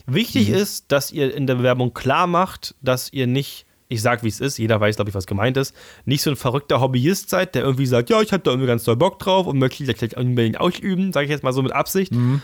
Wichtig 0.05 0.49
mhm. 0.49 0.55
ist, 0.55 0.91
dass 0.91 1.11
ihr 1.11 1.33
in 1.33 1.47
der 1.47 1.55
Bewerbung 1.55 1.93
klar 1.93 2.27
macht, 2.27 2.75
dass 2.81 3.11
ihr 3.13 3.27
nicht, 3.27 3.65
ich 3.87 4.01
sag 4.01 4.23
wie 4.23 4.27
es 4.27 4.39
ist, 4.39 4.57
jeder 4.57 4.79
weiß, 4.79 4.97
glaube 4.97 5.09
ich, 5.09 5.15
was 5.15 5.27
gemeint 5.27 5.55
ist, 5.57 5.75
nicht 6.05 6.21
so 6.21 6.29
ein 6.29 6.35
verrückter 6.35 6.81
Hobbyist 6.81 7.29
seid, 7.29 7.55
der 7.55 7.63
irgendwie 7.63 7.85
sagt, 7.85 8.09
ja, 8.09 8.21
ich 8.21 8.33
habe 8.33 8.43
da 8.43 8.51
irgendwie 8.51 8.67
ganz 8.67 8.83
doll 8.83 8.97
Bock 8.97 9.19
drauf 9.19 9.47
und 9.47 9.59
möchte 9.59 9.85
das 9.85 9.97
gleich 9.97 10.17
unbedingt 10.17 10.59
ausüben, 10.59 11.13
sage 11.13 11.25
ich 11.25 11.31
jetzt 11.31 11.43
mal 11.43 11.53
so 11.53 11.61
mit 11.63 11.71
Absicht. 11.71 12.11
Mhm. 12.11 12.41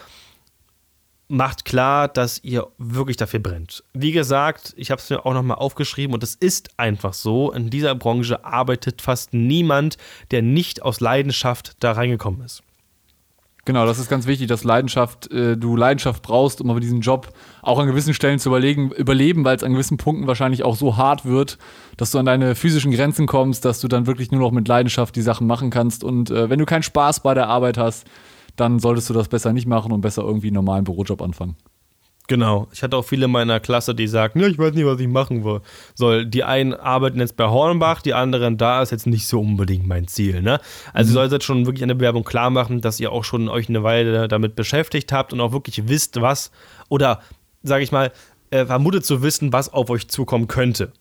Macht 1.31 1.63
klar, 1.65 2.07
dass 2.07 2.43
ihr 2.43 2.67
wirklich 2.79 3.17
dafür 3.17 3.39
brennt. 3.39 3.83
Wie 3.93 4.11
gesagt, 4.11 4.73
ich 4.77 4.89
habe 4.89 4.99
es 4.99 5.09
mir 5.11 5.25
auch 5.25 5.33
nochmal 5.33 5.57
aufgeschrieben 5.57 6.13
und 6.15 6.23
es 6.23 6.33
ist 6.33 6.71
einfach 6.77 7.13
so, 7.13 7.51
in 7.51 7.69
dieser 7.69 7.93
Branche 7.93 8.43
arbeitet 8.43 9.01
fast 9.01 9.33
niemand, 9.33 9.97
der 10.31 10.41
nicht 10.41 10.81
aus 10.81 11.01
Leidenschaft 11.01 11.75
da 11.81 11.91
reingekommen 11.91 12.41
ist. 12.41 12.63
Genau, 13.69 13.85
das 13.85 13.99
ist 13.99 14.09
ganz 14.09 14.25
wichtig, 14.25 14.47
dass 14.47 14.63
Leidenschaft, 14.63 15.31
äh, 15.31 15.55
du 15.55 15.75
Leidenschaft 15.75 16.23
brauchst, 16.23 16.59
um 16.59 16.71
aber 16.71 16.79
diesen 16.79 17.01
Job 17.01 17.31
auch 17.61 17.77
an 17.77 17.85
gewissen 17.85 18.15
Stellen 18.15 18.39
zu 18.39 18.49
überlegen, 18.49 18.89
überleben, 18.89 19.45
weil 19.45 19.55
es 19.55 19.63
an 19.63 19.73
gewissen 19.73 19.97
Punkten 19.97 20.25
wahrscheinlich 20.25 20.63
auch 20.63 20.75
so 20.75 20.97
hart 20.97 21.23
wird, 21.23 21.59
dass 21.95 22.09
du 22.09 22.17
an 22.17 22.25
deine 22.25 22.55
physischen 22.55 22.89
Grenzen 22.89 23.27
kommst, 23.27 23.65
dass 23.65 23.79
du 23.79 23.87
dann 23.87 24.07
wirklich 24.07 24.31
nur 24.31 24.41
noch 24.41 24.49
mit 24.49 24.67
Leidenschaft 24.67 25.15
die 25.15 25.21
Sachen 25.21 25.45
machen 25.45 25.69
kannst. 25.69 26.03
Und 26.03 26.31
äh, 26.31 26.49
wenn 26.49 26.57
du 26.57 26.65
keinen 26.65 26.81
Spaß 26.81 27.19
bei 27.19 27.35
der 27.35 27.47
Arbeit 27.47 27.77
hast, 27.77 28.07
dann 28.55 28.79
solltest 28.79 29.07
du 29.11 29.13
das 29.13 29.27
besser 29.27 29.53
nicht 29.53 29.67
machen 29.67 29.91
und 29.91 30.01
besser 30.01 30.23
irgendwie 30.23 30.47
einen 30.47 30.55
normalen 30.55 30.83
Bürojob 30.83 31.21
anfangen. 31.21 31.55
Genau. 32.29 32.67
Ich 32.71 32.83
hatte 32.83 32.95
auch 32.95 33.05
viele 33.05 33.25
in 33.25 33.31
meiner 33.31 33.59
Klasse, 33.59 33.95
die 33.95 34.07
sagten, 34.07 34.39
ja, 34.39 34.47
ich 34.47 34.59
weiß 34.59 34.75
nicht, 34.75 34.85
was 34.85 34.99
ich 34.99 35.07
machen 35.07 35.61
soll. 35.95 36.27
Die 36.27 36.43
einen 36.43 36.75
arbeiten 36.75 37.19
jetzt 37.19 37.35
bei 37.35 37.47
Hornbach, 37.47 38.03
die 38.03 38.13
anderen 38.13 38.55
da 38.55 38.83
ist 38.83 38.91
jetzt 38.91 39.07
nicht 39.07 39.25
so 39.25 39.41
unbedingt 39.41 39.87
mein 39.87 40.07
Ziel. 40.07 40.43
Ne? 40.43 40.59
Also 40.93 41.09
mhm. 41.09 41.11
ihr 41.11 41.13
solltet 41.21 41.43
schon 41.43 41.65
wirklich 41.65 41.81
eine 41.81 41.95
Bewerbung 41.95 42.23
klar 42.23 42.51
machen, 42.51 42.81
dass 42.81 42.99
ihr 42.99 43.11
auch 43.11 43.23
schon 43.23 43.49
euch 43.49 43.67
eine 43.67 43.81
Weile 43.81 44.27
damit 44.27 44.55
beschäftigt 44.55 45.11
habt 45.11 45.33
und 45.33 45.41
auch 45.41 45.53
wirklich 45.53 45.87
wisst, 45.87 46.21
was 46.21 46.51
oder, 46.87 47.19
sage 47.63 47.83
ich 47.83 47.91
mal, 47.91 48.11
äh, 48.51 48.63
vermutet 48.63 49.07
zu 49.07 49.23
wissen, 49.23 49.51
was 49.51 49.73
auf 49.73 49.89
euch 49.89 50.07
zukommen 50.07 50.47
könnte. 50.47 50.93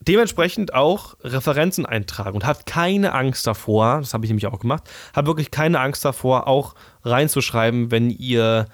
Dementsprechend 0.00 0.72
auch 0.72 1.16
Referenzen 1.22 1.84
eintragen 1.84 2.34
und 2.34 2.46
habt 2.46 2.64
keine 2.64 3.12
Angst 3.12 3.46
davor, 3.46 3.98
das 3.98 4.14
habe 4.14 4.24
ich 4.24 4.30
nämlich 4.30 4.46
auch 4.46 4.58
gemacht, 4.58 4.84
habt 5.14 5.28
wirklich 5.28 5.50
keine 5.50 5.80
Angst 5.80 6.02
davor, 6.02 6.46
auch 6.46 6.74
reinzuschreiben, 7.04 7.90
wenn 7.90 8.08
ihr 8.08 8.68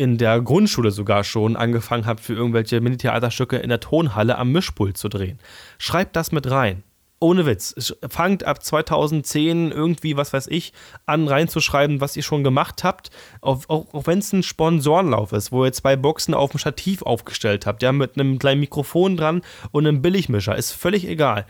in 0.00 0.16
der 0.16 0.40
Grundschule 0.40 0.92
sogar 0.92 1.24
schon 1.24 1.56
angefangen 1.56 2.06
habt, 2.06 2.20
für 2.20 2.32
irgendwelche 2.32 2.80
Mini-Theaterstücke 2.80 3.58
in 3.58 3.68
der 3.68 3.80
Tonhalle 3.80 4.38
am 4.38 4.50
Mischpult 4.50 4.96
zu 4.96 5.10
drehen. 5.10 5.38
Schreibt 5.76 6.16
das 6.16 6.32
mit 6.32 6.50
rein. 6.50 6.82
Ohne 7.20 7.44
Witz. 7.44 7.94
Fangt 8.08 8.44
ab 8.44 8.64
2010 8.64 9.72
irgendwie, 9.72 10.16
was 10.16 10.32
weiß 10.32 10.46
ich, 10.46 10.72
an 11.04 11.28
reinzuschreiben, 11.28 12.00
was 12.00 12.16
ihr 12.16 12.22
schon 12.22 12.42
gemacht 12.42 12.82
habt. 12.82 13.10
Auch, 13.42 13.60
auch, 13.68 13.92
auch 13.92 14.06
wenn 14.06 14.20
es 14.20 14.32
ein 14.32 14.42
Sponsorenlauf 14.42 15.32
ist, 15.32 15.52
wo 15.52 15.66
ihr 15.66 15.72
zwei 15.74 15.96
Boxen 15.96 16.32
auf 16.32 16.52
dem 16.52 16.58
Stativ 16.58 17.02
aufgestellt 17.02 17.66
habt, 17.66 17.82
ja, 17.82 17.92
mit 17.92 18.18
einem 18.18 18.38
kleinen 18.38 18.60
Mikrofon 18.60 19.18
dran 19.18 19.42
und 19.70 19.86
einem 19.86 20.00
Billigmischer. 20.00 20.56
Ist 20.56 20.72
völlig 20.72 21.06
egal. 21.06 21.44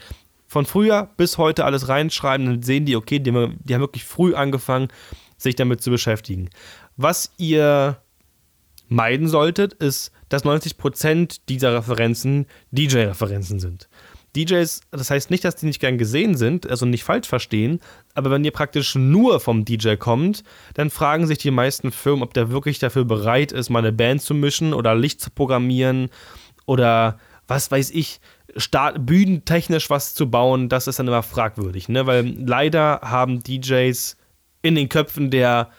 Von 0.48 0.66
früher 0.66 1.08
bis 1.16 1.38
heute 1.38 1.64
alles 1.64 1.86
reinschreiben, 1.86 2.46
dann 2.46 2.62
sehen 2.64 2.84
die, 2.84 2.96
okay, 2.96 3.20
die, 3.20 3.30
die 3.30 3.74
haben 3.74 3.80
wirklich 3.80 4.04
früh 4.04 4.34
angefangen, 4.34 4.88
sich 5.36 5.54
damit 5.54 5.82
zu 5.82 5.92
beschäftigen. 5.92 6.50
Was 6.96 7.30
ihr 7.38 8.02
meiden 8.90 9.28
solltet, 9.28 9.72
ist, 9.72 10.12
dass 10.28 10.44
90% 10.44 11.40
dieser 11.48 11.74
Referenzen 11.74 12.46
DJ-Referenzen 12.72 13.58
sind. 13.58 13.88
DJs, 14.36 14.80
das 14.90 15.10
heißt 15.10 15.30
nicht, 15.30 15.44
dass 15.44 15.56
die 15.56 15.66
nicht 15.66 15.80
gern 15.80 15.98
gesehen 15.98 16.36
sind, 16.36 16.68
also 16.68 16.86
nicht 16.86 17.02
falsch 17.02 17.26
verstehen, 17.26 17.80
aber 18.14 18.30
wenn 18.30 18.44
ihr 18.44 18.52
praktisch 18.52 18.94
nur 18.94 19.40
vom 19.40 19.64
DJ 19.64 19.96
kommt, 19.96 20.44
dann 20.74 20.90
fragen 20.90 21.26
sich 21.26 21.38
die 21.38 21.50
meisten 21.50 21.90
Firmen, 21.90 22.22
ob 22.22 22.34
der 22.34 22.50
wirklich 22.50 22.78
dafür 22.78 23.04
bereit 23.04 23.50
ist, 23.50 23.70
mal 23.70 23.80
eine 23.80 23.92
Band 23.92 24.22
zu 24.22 24.34
mischen 24.34 24.72
oder 24.72 24.94
Licht 24.94 25.20
zu 25.20 25.30
programmieren 25.30 26.10
oder 26.66 27.18
was 27.48 27.70
weiß 27.70 27.90
ich, 27.90 28.20
Start, 28.56 29.06
bühnentechnisch 29.06 29.90
was 29.90 30.14
zu 30.14 30.30
bauen, 30.30 30.68
das 30.68 30.86
ist 30.86 30.98
dann 30.98 31.08
immer 31.08 31.22
fragwürdig, 31.22 31.88
ne? 31.88 32.06
Weil 32.06 32.34
leider 32.36 33.00
haben 33.02 33.42
DJs 33.42 34.16
in 34.62 34.74
den 34.74 34.88
Köpfen 34.88 35.30
der 35.30 35.70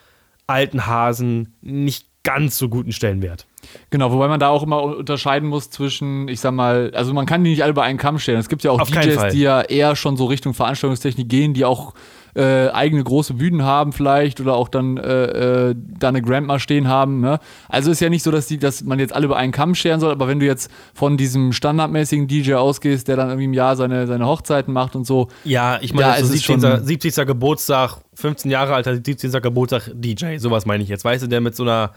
alten 0.46 0.86
Hasen 0.86 1.54
nicht 1.60 2.06
ganz 2.24 2.58
so 2.58 2.68
guten 2.68 2.92
Stellenwert. 2.92 3.46
Genau, 3.90 4.12
wobei 4.12 4.28
man 4.28 4.38
da 4.38 4.48
auch 4.48 4.62
immer 4.62 4.82
unterscheiden 4.82 5.48
muss 5.48 5.70
zwischen, 5.70 6.28
ich 6.28 6.40
sag 6.40 6.52
mal, 6.52 6.92
also 6.94 7.12
man 7.12 7.26
kann 7.26 7.42
die 7.44 7.50
nicht 7.50 7.62
alle 7.62 7.72
bei 7.72 7.82
einen 7.82 7.98
Kamm 7.98 8.18
stellen. 8.18 8.38
Es 8.38 8.48
gibt 8.48 8.62
ja 8.62 8.70
auch 8.70 8.80
Auf 8.80 8.90
DJs, 8.90 9.32
die 9.32 9.40
ja 9.40 9.60
eher 9.60 9.96
schon 9.96 10.16
so 10.16 10.26
Richtung 10.26 10.54
Veranstaltungstechnik 10.54 11.28
gehen, 11.28 11.54
die 11.54 11.64
auch 11.64 11.94
äh, 12.34 12.68
eigene 12.68 13.04
große 13.04 13.34
Bühnen 13.34 13.62
haben 13.62 13.92
vielleicht 13.92 14.40
oder 14.40 14.54
auch 14.54 14.68
dann 14.68 14.96
äh, 14.96 15.70
äh, 15.70 15.74
da 15.76 16.08
eine 16.08 16.22
Grandma 16.22 16.58
stehen 16.58 16.88
haben. 16.88 17.20
Ne? 17.20 17.38
Also 17.68 17.90
ist 17.90 18.00
ja 18.00 18.08
nicht 18.08 18.22
so, 18.22 18.30
dass, 18.30 18.46
die, 18.46 18.58
dass 18.58 18.82
man 18.82 18.98
jetzt 18.98 19.12
alle 19.12 19.28
bei 19.28 19.36
einen 19.36 19.52
Kamm 19.52 19.74
scheren 19.74 20.00
soll, 20.00 20.12
aber 20.12 20.28
wenn 20.28 20.40
du 20.40 20.46
jetzt 20.46 20.70
von 20.94 21.16
diesem 21.16 21.52
standardmäßigen 21.52 22.28
DJ 22.28 22.54
ausgehst, 22.54 23.08
der 23.08 23.16
dann 23.16 23.28
irgendwie 23.28 23.44
im 23.44 23.54
Jahr 23.54 23.76
seine, 23.76 24.06
seine 24.06 24.26
Hochzeiten 24.26 24.72
macht 24.72 24.96
und 24.96 25.06
so. 25.06 25.28
Ja, 25.44 25.78
ich 25.80 25.92
meine, 25.92 26.08
ja, 26.08 26.24
so 26.24 26.26
17. 26.26 26.84
70. 26.84 27.26
Geburtstag, 27.26 27.98
15 28.14 28.50
Jahre 28.50 28.74
alter 28.74 28.94
17. 28.94 29.30
Geburtstag 29.42 29.90
DJ, 29.94 30.38
sowas 30.38 30.66
meine 30.66 30.82
ich 30.82 30.88
jetzt. 30.88 31.04
Weißt 31.04 31.22
du, 31.22 31.26
der 31.26 31.40
mit 31.40 31.54
so 31.54 31.64
einer 31.64 31.92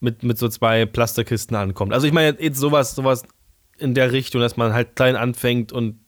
mit, 0.00 0.22
mit 0.22 0.38
so 0.38 0.48
zwei 0.48 0.86
Plastikkisten 0.86 1.56
ankommt. 1.56 1.92
Also 1.92 2.06
ich 2.06 2.12
meine 2.12 2.36
jetzt 2.40 2.58
sowas, 2.58 2.94
sowas 2.94 3.22
in 3.78 3.94
der 3.94 4.12
Richtung, 4.12 4.40
dass 4.40 4.56
man 4.56 4.72
halt 4.72 4.96
klein 4.96 5.16
anfängt 5.16 5.72
und 5.72 5.99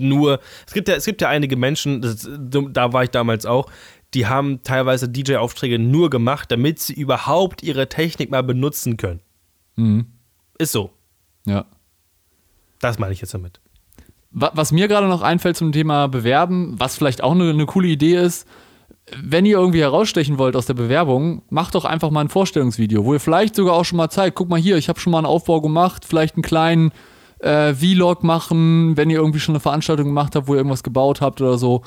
nur, 0.00 0.40
es 0.66 0.72
gibt 0.72 0.88
ja, 0.88 0.94
es 0.94 1.04
gibt 1.04 1.20
ja 1.20 1.28
einige 1.28 1.56
Menschen, 1.56 2.02
das, 2.02 2.28
da 2.28 2.92
war 2.92 3.04
ich 3.04 3.10
damals 3.10 3.46
auch, 3.46 3.70
die 4.14 4.26
haben 4.26 4.62
teilweise 4.62 5.08
DJ-Aufträge 5.08 5.78
nur 5.78 6.10
gemacht, 6.10 6.50
damit 6.50 6.78
sie 6.78 6.94
überhaupt 6.94 7.62
ihre 7.62 7.88
Technik 7.88 8.30
mal 8.30 8.42
benutzen 8.42 8.96
können. 8.96 9.20
Mhm. 9.76 10.06
Ist 10.58 10.72
so. 10.72 10.90
Ja. 11.44 11.66
Das 12.80 12.98
meine 12.98 13.12
ich 13.12 13.20
jetzt 13.20 13.34
damit. 13.34 13.60
Was 14.30 14.70
mir 14.70 14.86
gerade 14.86 15.08
noch 15.08 15.22
einfällt 15.22 15.56
zum 15.56 15.72
Thema 15.72 16.08
Bewerben, 16.08 16.74
was 16.78 16.96
vielleicht 16.96 17.22
auch 17.22 17.32
eine, 17.32 17.50
eine 17.50 17.64
coole 17.64 17.88
Idee 17.88 18.16
ist, 18.16 18.46
wenn 19.16 19.46
ihr 19.46 19.56
irgendwie 19.56 19.80
herausstechen 19.80 20.38
wollt 20.38 20.56
aus 20.56 20.66
der 20.66 20.74
Bewerbung, 20.74 21.42
macht 21.48 21.74
doch 21.74 21.84
einfach 21.84 22.10
mal 22.10 22.22
ein 22.22 22.28
Vorstellungsvideo, 22.28 23.04
wo 23.04 23.14
ihr 23.14 23.20
vielleicht 23.20 23.54
sogar 23.54 23.74
auch 23.74 23.84
schon 23.84 23.96
mal 23.96 24.10
zeigt, 24.10 24.36
guck 24.36 24.48
mal 24.48 24.60
hier, 24.60 24.76
ich 24.76 24.88
habe 24.88 24.98
schon 24.98 25.12
mal 25.12 25.18
einen 25.18 25.26
Aufbau 25.26 25.60
gemacht, 25.60 26.04
vielleicht 26.04 26.34
einen 26.34 26.42
kleinen 26.42 26.92
äh, 27.40 27.74
Vlog 27.74 28.22
machen, 28.22 28.96
wenn 28.96 29.10
ihr 29.10 29.18
irgendwie 29.18 29.40
schon 29.40 29.54
eine 29.54 29.60
Veranstaltung 29.60 30.06
gemacht 30.06 30.34
habt, 30.34 30.48
wo 30.48 30.54
ihr 30.54 30.58
irgendwas 30.58 30.82
gebaut 30.82 31.20
habt 31.20 31.40
oder 31.40 31.58
so. 31.58 31.82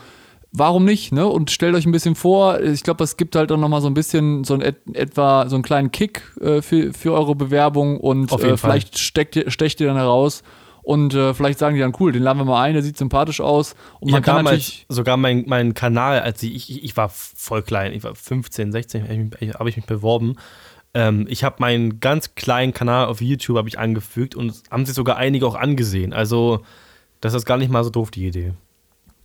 Warum 0.52 0.84
nicht, 0.84 1.12
ne? 1.12 1.28
Und 1.28 1.52
stellt 1.52 1.76
euch 1.76 1.86
ein 1.86 1.92
bisschen 1.92 2.16
vor, 2.16 2.60
ich 2.60 2.82
glaube, 2.82 3.04
es 3.04 3.18
gibt 3.18 3.36
halt 3.36 3.52
auch 3.52 3.58
noch 3.58 3.70
mal 3.70 3.82
so 3.82 3.88
ein 3.88 3.94
bisschen 3.94 4.44
so 4.44 4.56
ein 4.56 4.62
etwa 4.62 5.48
so 5.48 5.56
einen 5.56 5.64
kleinen 5.64 5.92
Kick 5.92 6.24
äh, 6.42 6.64
für, 6.64 6.92
für 6.92 7.14
eure 7.14 7.36
Bewerbung 7.36 8.00
und 8.00 8.32
äh, 8.32 8.58
vielleicht 8.58 8.98
steckt, 8.98 9.52
stecht 9.52 9.80
ihr 9.80 9.88
dann 9.88 9.98
heraus 9.98 10.42
und 10.90 11.14
äh, 11.14 11.36
vielleicht 11.36 11.60
sagen 11.60 11.76
die 11.76 11.82
dann, 11.82 11.94
cool, 12.00 12.12
den 12.12 12.24
laden 12.24 12.40
wir 12.40 12.46
mal 12.46 12.64
ein, 12.64 12.74
der 12.74 12.82
sieht 12.82 12.98
sympathisch 12.98 13.42
aus. 13.42 13.76
Und 14.00 14.08
ich 14.08 14.14
man 14.14 14.24
kann 14.24 14.44
natürlich 14.44 14.88
sogar 14.90 15.18
meinen 15.18 15.44
mein 15.46 15.76
Kanal, 15.76 16.22
als 16.22 16.42
ich, 16.42 16.68
ich, 16.68 16.84
ich 16.84 16.98
war 16.98 17.10
voll 17.10 17.62
klein, 17.62 17.94
ich 17.94 18.04
war 18.04 18.16
15, 18.16 18.72
16, 18.72 19.32
habe 19.54 19.70
ich 19.70 19.76
mich 19.76 19.86
beworben. 19.86 20.36
Ähm, 20.94 21.26
ich 21.30 21.44
habe 21.44 21.58
meinen 21.60 22.00
ganz 22.00 22.36
kleinen 22.36 22.74
Kanal 22.74 23.08
auf 23.08 23.22
YouTube 23.22 23.58
habe 23.58 23.70
ich 23.70 23.80
angefügt 23.80 24.36
und 24.36 24.54
haben 24.72 24.86
sich 24.86 24.96
sogar 24.96 25.18
einige 25.18 25.46
auch 25.46 25.56
angesehen. 25.56 26.14
Also 26.14 26.62
das 27.22 27.34
ist 27.34 27.46
gar 27.46 27.58
nicht 27.58 27.72
mal 27.72 27.84
so 27.84 27.90
doof, 27.90 28.12
die 28.12 28.26
Idee. 28.26 28.54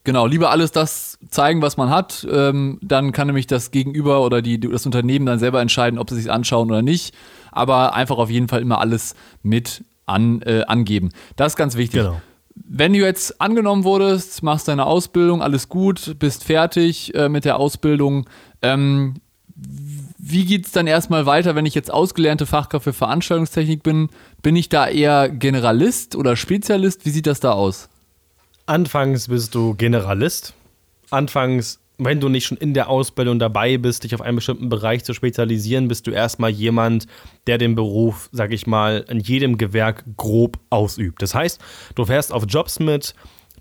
Genau, 0.04 0.26
lieber 0.26 0.50
alles 0.50 0.70
das 0.70 1.18
zeigen, 1.30 1.62
was 1.62 1.78
man 1.78 1.88
hat. 1.88 2.26
Ähm, 2.30 2.78
dann 2.82 3.12
kann 3.12 3.26
nämlich 3.26 3.46
das 3.46 3.70
Gegenüber 3.70 4.22
oder 4.22 4.42
die, 4.42 4.60
das 4.60 4.84
Unternehmen 4.84 5.24
dann 5.24 5.38
selber 5.38 5.62
entscheiden, 5.62 5.98
ob 5.98 6.10
sie 6.10 6.16
sich 6.16 6.30
anschauen 6.30 6.70
oder 6.70 6.82
nicht. 6.82 7.14
Aber 7.52 7.94
einfach 7.94 8.18
auf 8.18 8.28
jeden 8.28 8.48
Fall 8.48 8.60
immer 8.60 8.80
alles 8.80 9.14
mit 9.42 9.82
an, 10.04 10.42
äh, 10.42 10.64
angeben. 10.66 11.10
Das 11.36 11.52
ist 11.52 11.56
ganz 11.56 11.76
wichtig. 11.76 12.02
Genau. 12.02 12.20
Wenn 12.54 12.92
du 12.92 12.98
jetzt 13.00 13.40
angenommen 13.40 13.84
wurdest, 13.84 14.42
machst 14.42 14.68
deine 14.68 14.84
Ausbildung, 14.86 15.42
alles 15.42 15.70
gut, 15.70 16.16
bist 16.18 16.44
fertig 16.44 17.14
äh, 17.14 17.30
mit 17.30 17.46
der 17.46 17.58
Ausbildung, 17.58 18.28
ähm, 18.62 19.14
wie 20.26 20.46
geht 20.46 20.64
es 20.64 20.72
dann 20.72 20.86
erstmal 20.86 21.26
weiter, 21.26 21.54
wenn 21.54 21.66
ich 21.66 21.74
jetzt 21.74 21.92
ausgelernte 21.92 22.46
Fachkraft 22.46 22.84
für 22.84 22.92
Veranstaltungstechnik 22.94 23.82
bin? 23.82 24.08
Bin 24.42 24.56
ich 24.56 24.70
da 24.70 24.88
eher 24.88 25.28
Generalist 25.28 26.16
oder 26.16 26.34
Spezialist? 26.34 27.04
Wie 27.04 27.10
sieht 27.10 27.26
das 27.26 27.40
da 27.40 27.52
aus? 27.52 27.90
Anfangs 28.64 29.28
bist 29.28 29.54
du 29.54 29.74
Generalist. 29.74 30.54
Anfangs 31.10 31.78
wenn 31.98 32.20
du 32.20 32.28
nicht 32.28 32.46
schon 32.46 32.58
in 32.58 32.74
der 32.74 32.88
Ausbildung 32.88 33.38
dabei 33.38 33.78
bist, 33.78 34.04
dich 34.04 34.14
auf 34.14 34.20
einen 34.20 34.36
bestimmten 34.36 34.68
Bereich 34.68 35.04
zu 35.04 35.14
spezialisieren, 35.14 35.88
bist 35.88 36.06
du 36.06 36.10
erstmal 36.10 36.50
jemand, 36.50 37.06
der 37.46 37.58
den 37.58 37.74
Beruf, 37.74 38.28
sag 38.32 38.52
ich 38.52 38.66
mal, 38.66 39.04
in 39.08 39.20
jedem 39.20 39.58
Gewerk 39.58 40.04
grob 40.16 40.58
ausübt. 40.70 41.22
Das 41.22 41.34
heißt, 41.34 41.60
du 41.94 42.04
fährst 42.04 42.32
auf 42.32 42.44
Jobs 42.48 42.80
mit, 42.80 43.14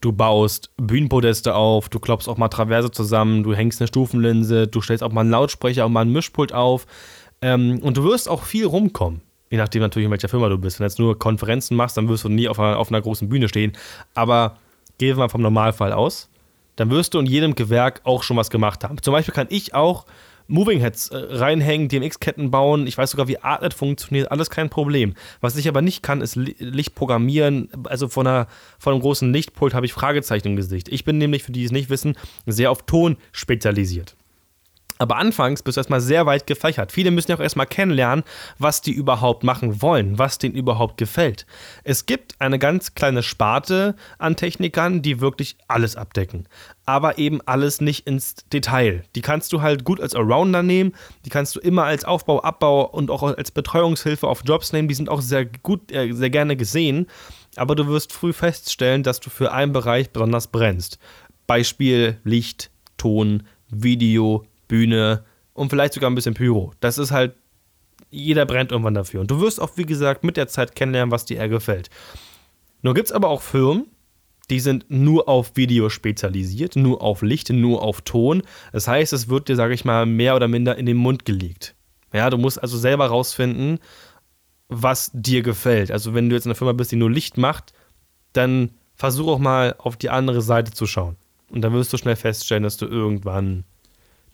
du 0.04 0.12
baust 0.12 0.72
Bühnenpodeste 0.78 1.56
auf, 1.56 1.90
du 1.90 2.00
klopfst 2.00 2.28
auch 2.28 2.38
mal 2.38 2.50
Traverse 2.50 2.92
zusammen, 2.92 3.44
du 3.44 3.54
hängst 3.54 3.82
eine 3.82 3.88
Stufenlinse, 3.88 4.68
du 4.68 4.82
stellst 4.82 5.04
auch 5.04 5.12
mal 5.12 5.22
einen 5.22 5.32
Lautsprecher 5.32 5.86
und 5.86 5.94
mal 5.94 6.02
einen 6.02 6.12
Mischpult 6.12 6.54
auf. 6.54 6.86
Ähm, 7.42 7.80
und 7.82 7.98
du 7.98 8.04
wirst 8.04 8.30
auch 8.30 8.44
viel 8.44 8.66
rumkommen. 8.66 9.22
Je 9.50 9.58
nachdem 9.58 9.82
natürlich, 9.82 10.06
in 10.06 10.12
welcher 10.12 10.30
Firma 10.30 10.50
du 10.50 10.58
bist. 10.58 10.80
Wenn 10.80 10.86
du 10.86 10.90
jetzt 10.90 11.00
nur 11.00 11.20
Konferenzen 11.20 11.76
machst, 11.76 11.98
dann 11.98 12.10
wirst 12.10 12.24
du 12.24 12.30
nie 12.30 12.48
auf 12.48 12.60
einer, 12.60 12.80
auf 12.80 12.90
einer 12.90 13.02
großen 13.02 13.30
Bühne 13.30 13.48
stehen. 13.48 13.74
Aber 14.14 14.58
gehen 14.98 15.16
wir 15.16 15.24
mal 15.24 15.30
vom 15.30 15.42
Normalfall 15.42 15.94
aus 15.94 16.30
dann 16.76 16.90
wirst 16.90 17.14
du 17.14 17.20
in 17.20 17.26
jedem 17.26 17.56
Gewerk 17.56 18.02
auch 18.04 18.24
schon 18.24 18.38
was 18.38 18.50
gemacht 18.50 18.84
haben. 18.84 19.02
Zum 19.02 19.12
Beispiel 19.12 19.34
kann 19.34 19.48
ich 19.50 19.74
auch 19.74 20.06
Moving 20.48 20.80
Heads 20.80 21.10
äh, 21.10 21.18
reinhängen, 21.18 21.88
DMX-Ketten 21.88 22.52
bauen. 22.52 22.88
Ich 22.88 22.98
weiß 22.98 23.12
sogar, 23.12 23.28
wie 23.28 23.40
Artnet 23.40 23.74
funktioniert. 23.74 24.32
Alles 24.32 24.50
kein 24.50 24.70
Problem. 24.70 25.14
Was 25.42 25.56
ich 25.58 25.68
aber 25.68 25.82
nicht 25.82 26.04
kann, 26.04 26.22
ist 26.22 26.36
Licht 26.36 26.96
programmieren. 26.96 27.70
Also 27.86 28.08
von, 28.08 28.28
einer, 28.28 28.48
von 28.80 28.94
einem 28.94 29.02
großen 29.02 29.32
Lichtpult 29.32 29.74
habe 29.74 29.86
ich 29.86 29.94
Fragezeichen 29.94 30.50
im 30.50 30.56
Gesicht. 30.56 30.90
Ich 30.90 31.06
bin 31.06 31.18
nämlich, 31.18 31.44
für 31.44 31.52
die 31.52 31.64
es 31.64 31.72
nicht 31.72 31.90
wissen, 31.90 32.16
sehr 32.46 32.72
auf 32.72 32.84
Ton 32.84 33.18
spezialisiert. 33.32 34.16
Aber 35.04 35.18
anfangs 35.18 35.62
bist 35.62 35.76
du 35.76 35.80
erstmal 35.82 36.00
sehr 36.00 36.26
weit 36.26 36.48
gefächert. 36.48 36.94
Viele 36.94 37.12
müssen 37.12 37.30
ja 37.30 37.36
auch 37.36 37.42
erstmal 37.42 37.66
kennenlernen, 37.66 38.24
was 38.58 38.80
die 38.80 38.94
überhaupt 38.94 39.44
machen 39.44 39.82
wollen, 39.82 40.18
was 40.18 40.38
denen 40.38 40.56
überhaupt 40.56 40.96
gefällt. 40.96 41.46
Es 41.84 42.06
gibt 42.06 42.40
eine 42.40 42.58
ganz 42.58 42.96
kleine 42.96 43.22
Sparte 43.22 43.98
an 44.18 44.38
Technikern, 44.38 45.02
die 45.02 45.20
wirklich 45.20 45.58
alles 45.68 45.98
abdecken. 45.98 46.48
Aber 46.86 47.18
eben 47.18 47.42
alles 47.42 47.82
nicht 47.82 48.08
ins 48.08 48.36
Detail. 48.54 49.04
Die 49.16 49.20
kannst 49.20 49.52
du 49.52 49.62
halt 49.62 49.84
gut 49.84 50.00
als 50.00 50.16
Arounder 50.16 50.64
nehmen, 50.64 50.94
die 51.26 51.30
kannst 51.30 51.58
du 51.58 51.60
immer 51.60 51.84
als 51.84 52.06
Aufbau, 52.06 52.42
Abbau 52.42 52.86
und 52.86 53.12
auch 53.12 53.24
als 53.24 53.52
Betreuungshilfe 53.52 54.26
auf 54.26 54.44
Jobs 54.46 54.72
nehmen. 54.72 54.88
Die 54.88 54.96
sind 54.96 55.10
auch 55.10 55.20
sehr 55.20 55.44
gut, 55.44 55.92
äh, 55.92 56.14
sehr 56.14 56.30
gerne 56.30 56.56
gesehen. 56.56 57.08
Aber 57.58 57.76
du 57.76 57.88
wirst 57.88 58.14
früh 58.14 58.32
feststellen, 58.32 59.04
dass 59.04 59.20
du 59.20 59.30
für 59.30 59.52
einen 59.52 59.74
Bereich 59.74 60.12
besonders 60.12 60.48
brennst. 60.48 60.98
Beispiel 61.46 62.22
Licht, 62.24 62.72
Ton, 62.96 63.44
Video, 63.70 64.46
Bühne 64.74 65.24
und 65.54 65.70
vielleicht 65.70 65.94
sogar 65.94 66.10
ein 66.10 66.16
bisschen 66.16 66.34
Pyro. 66.34 66.72
Das 66.80 66.98
ist 66.98 67.12
halt, 67.12 67.36
jeder 68.10 68.48
brennt 68.48 68.72
irgendwann 68.72 68.96
dafür. 68.96 69.22
Und 69.22 69.30
du 69.30 69.40
wirst 69.40 69.62
auch, 69.62 69.70
wie 69.76 69.86
gesagt, 69.86 70.24
mit 70.24 70.36
der 70.36 70.48
Zeit 70.48 70.76
kennenlernen, 70.76 71.12
was 71.12 71.26
dir 71.26 71.38
eher 71.38 71.48
gefällt. 71.48 71.92
Nur 72.82 72.96
gibt 72.96 73.10
es 73.10 73.12
aber 73.12 73.30
auch 73.30 73.44
Firmen, 73.44 73.86
die 74.50 74.60
sind 74.60 74.86
nur 74.90 75.30
auf 75.30 75.52
Video 75.56 75.90
spezialisiert, 75.90 76.76
nur 76.76 77.04
auf 77.04 77.22
Licht, 77.22 77.52
nur 77.52 77.84
auf 77.84 78.02
Ton. 78.02 78.42
Das 78.72 78.88
heißt, 78.88 79.14
es 79.14 79.30
wird 79.30 79.48
dir, 79.48 79.56
sage 79.56 79.76
ich 79.76 79.86
mal, 79.86 80.08
mehr 80.08 80.36
oder 80.36 80.48
minder 80.48 80.76
in 80.76 80.88
den 80.88 80.98
Mund 80.98 81.24
gelegt. 81.24 81.76
Ja, 82.12 82.32
du 82.32 82.40
musst 82.40 82.60
also 82.60 82.76
selber 82.76 83.06
rausfinden, 83.06 83.78
was 84.70 85.12
dir 85.14 85.44
gefällt. 85.44 85.92
Also 85.92 86.16
wenn 86.16 86.30
du 86.30 86.36
jetzt 86.36 86.46
in 86.46 86.50
einer 86.50 86.58
Firma 86.58 86.74
bist, 86.74 86.92
die 86.92 86.96
nur 86.96 87.12
Licht 87.12 87.38
macht, 87.38 87.74
dann 88.34 88.72
versuch 88.96 89.28
auch 89.28 89.40
mal 89.40 89.76
auf 89.78 89.98
die 89.98 90.10
andere 90.10 90.42
Seite 90.42 90.72
zu 90.72 90.88
schauen. 90.88 91.16
Und 91.52 91.62
dann 91.62 91.74
wirst 91.74 91.94
du 91.94 91.98
schnell 91.98 92.16
feststellen, 92.16 92.64
dass 92.64 92.78
du 92.78 92.88
irgendwann 92.88 93.66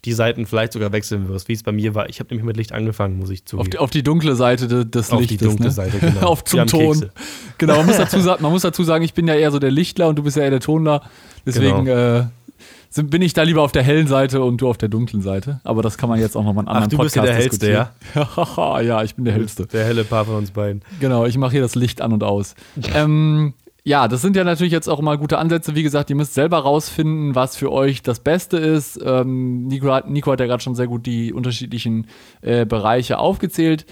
die 0.04 0.12
Seiten 0.12 0.46
vielleicht 0.46 0.72
sogar 0.72 0.92
wechseln 0.92 1.28
wirst, 1.28 1.48
wie 1.48 1.52
es 1.52 1.62
bei 1.62 1.72
mir 1.72 1.94
war. 1.94 2.08
Ich 2.08 2.20
habe 2.20 2.30
nämlich 2.30 2.44
mit 2.44 2.56
Licht 2.56 2.72
angefangen, 2.72 3.18
muss 3.18 3.30
ich 3.30 3.44
zugeben. 3.44 3.66
Auf 3.66 3.70
die, 3.70 3.78
auf 3.78 3.90
die 3.90 4.02
dunkle 4.02 4.34
Seite 4.34 4.86
des 4.86 5.10
auf 5.10 5.20
Lichtes. 5.20 5.36
Auf 5.36 5.38
die 5.38 5.46
dunkle 5.46 5.66
ne? 5.66 5.72
Seite, 5.72 5.98
genau. 5.98 6.20
auf 6.26 6.44
zum 6.44 6.66
Ton. 6.66 7.10
Genau, 7.58 7.76
man 7.76 7.86
muss, 7.86 7.96
dazu, 7.96 8.18
man 8.18 8.52
muss 8.52 8.62
dazu 8.62 8.82
sagen, 8.82 9.04
ich 9.04 9.14
bin 9.14 9.28
ja 9.28 9.34
eher 9.34 9.50
so 9.50 9.58
der 9.58 9.70
Lichtler 9.70 10.08
und 10.08 10.16
du 10.16 10.22
bist 10.22 10.36
ja 10.36 10.44
eher 10.44 10.50
der 10.50 10.60
Tonler. 10.60 11.02
Deswegen 11.44 11.84
genau. 11.84 12.20
äh, 12.20 13.02
bin 13.02 13.20
ich 13.20 13.34
da 13.34 13.42
lieber 13.42 13.62
auf 13.62 13.72
der 13.72 13.82
hellen 13.82 14.06
Seite 14.06 14.42
und 14.42 14.58
du 14.62 14.68
auf 14.68 14.78
der 14.78 14.88
dunklen 14.88 15.22
Seite. 15.22 15.60
Aber 15.64 15.82
das 15.82 15.98
kann 15.98 16.08
man 16.08 16.18
jetzt 16.18 16.36
auch 16.36 16.44
nochmal 16.44 16.64
in 16.64 16.68
anderen 16.68 16.86
Ach, 16.86 16.90
du 16.90 16.96
Podcast 16.96 17.14
bist 17.14 17.26
ja 17.26 17.32
der 17.32 17.34
Hellste, 17.34 17.70
ja? 18.16 18.80
ja, 18.80 19.02
ich 19.02 19.14
bin 19.14 19.26
der 19.26 19.34
Hellste. 19.34 19.66
Der 19.66 19.84
helle 19.84 20.04
Paar 20.04 20.24
von 20.24 20.36
uns 20.36 20.50
beiden. 20.50 20.82
Genau, 20.98 21.26
ich 21.26 21.36
mache 21.36 21.52
hier 21.52 21.62
das 21.62 21.74
Licht 21.74 22.00
an 22.00 22.12
und 22.12 22.22
aus. 22.22 22.54
ähm, 22.94 23.52
ja, 23.90 24.06
das 24.06 24.22
sind 24.22 24.36
ja 24.36 24.44
natürlich 24.44 24.72
jetzt 24.72 24.86
auch 24.86 25.00
immer 25.00 25.18
gute 25.18 25.38
Ansätze. 25.38 25.74
Wie 25.74 25.82
gesagt, 25.82 26.10
ihr 26.10 26.16
müsst 26.16 26.34
selber 26.34 26.58
rausfinden, 26.58 27.34
was 27.34 27.56
für 27.56 27.72
euch 27.72 28.02
das 28.02 28.20
Beste 28.20 28.56
ist. 28.56 29.00
Ähm, 29.04 29.66
Nico, 29.66 29.92
hat, 29.92 30.08
Nico 30.08 30.30
hat 30.30 30.38
ja 30.38 30.46
gerade 30.46 30.62
schon 30.62 30.76
sehr 30.76 30.86
gut 30.86 31.06
die 31.06 31.32
unterschiedlichen 31.32 32.06
äh, 32.40 32.64
Bereiche 32.64 33.18
aufgezählt. 33.18 33.86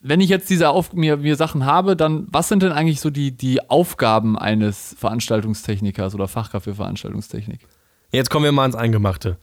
Wenn 0.00 0.20
ich 0.20 0.28
jetzt 0.28 0.50
diese 0.50 0.68
Auf 0.68 0.92
mir, 0.92 1.16
mir 1.16 1.34
Sachen 1.34 1.64
habe, 1.64 1.96
dann 1.96 2.26
was 2.30 2.48
sind 2.48 2.62
denn 2.62 2.72
eigentlich 2.72 3.00
so 3.00 3.08
die, 3.08 3.34
die 3.34 3.70
Aufgaben 3.70 4.38
eines 4.38 4.94
Veranstaltungstechnikers 4.98 6.14
oder 6.14 6.28
Fachkraft 6.28 6.64
für 6.64 6.74
Veranstaltungstechnik? 6.74 7.60
Jetzt 8.12 8.28
kommen 8.28 8.44
wir 8.44 8.52
mal 8.52 8.66
ins 8.66 8.76
Eingemachte. 8.76 9.38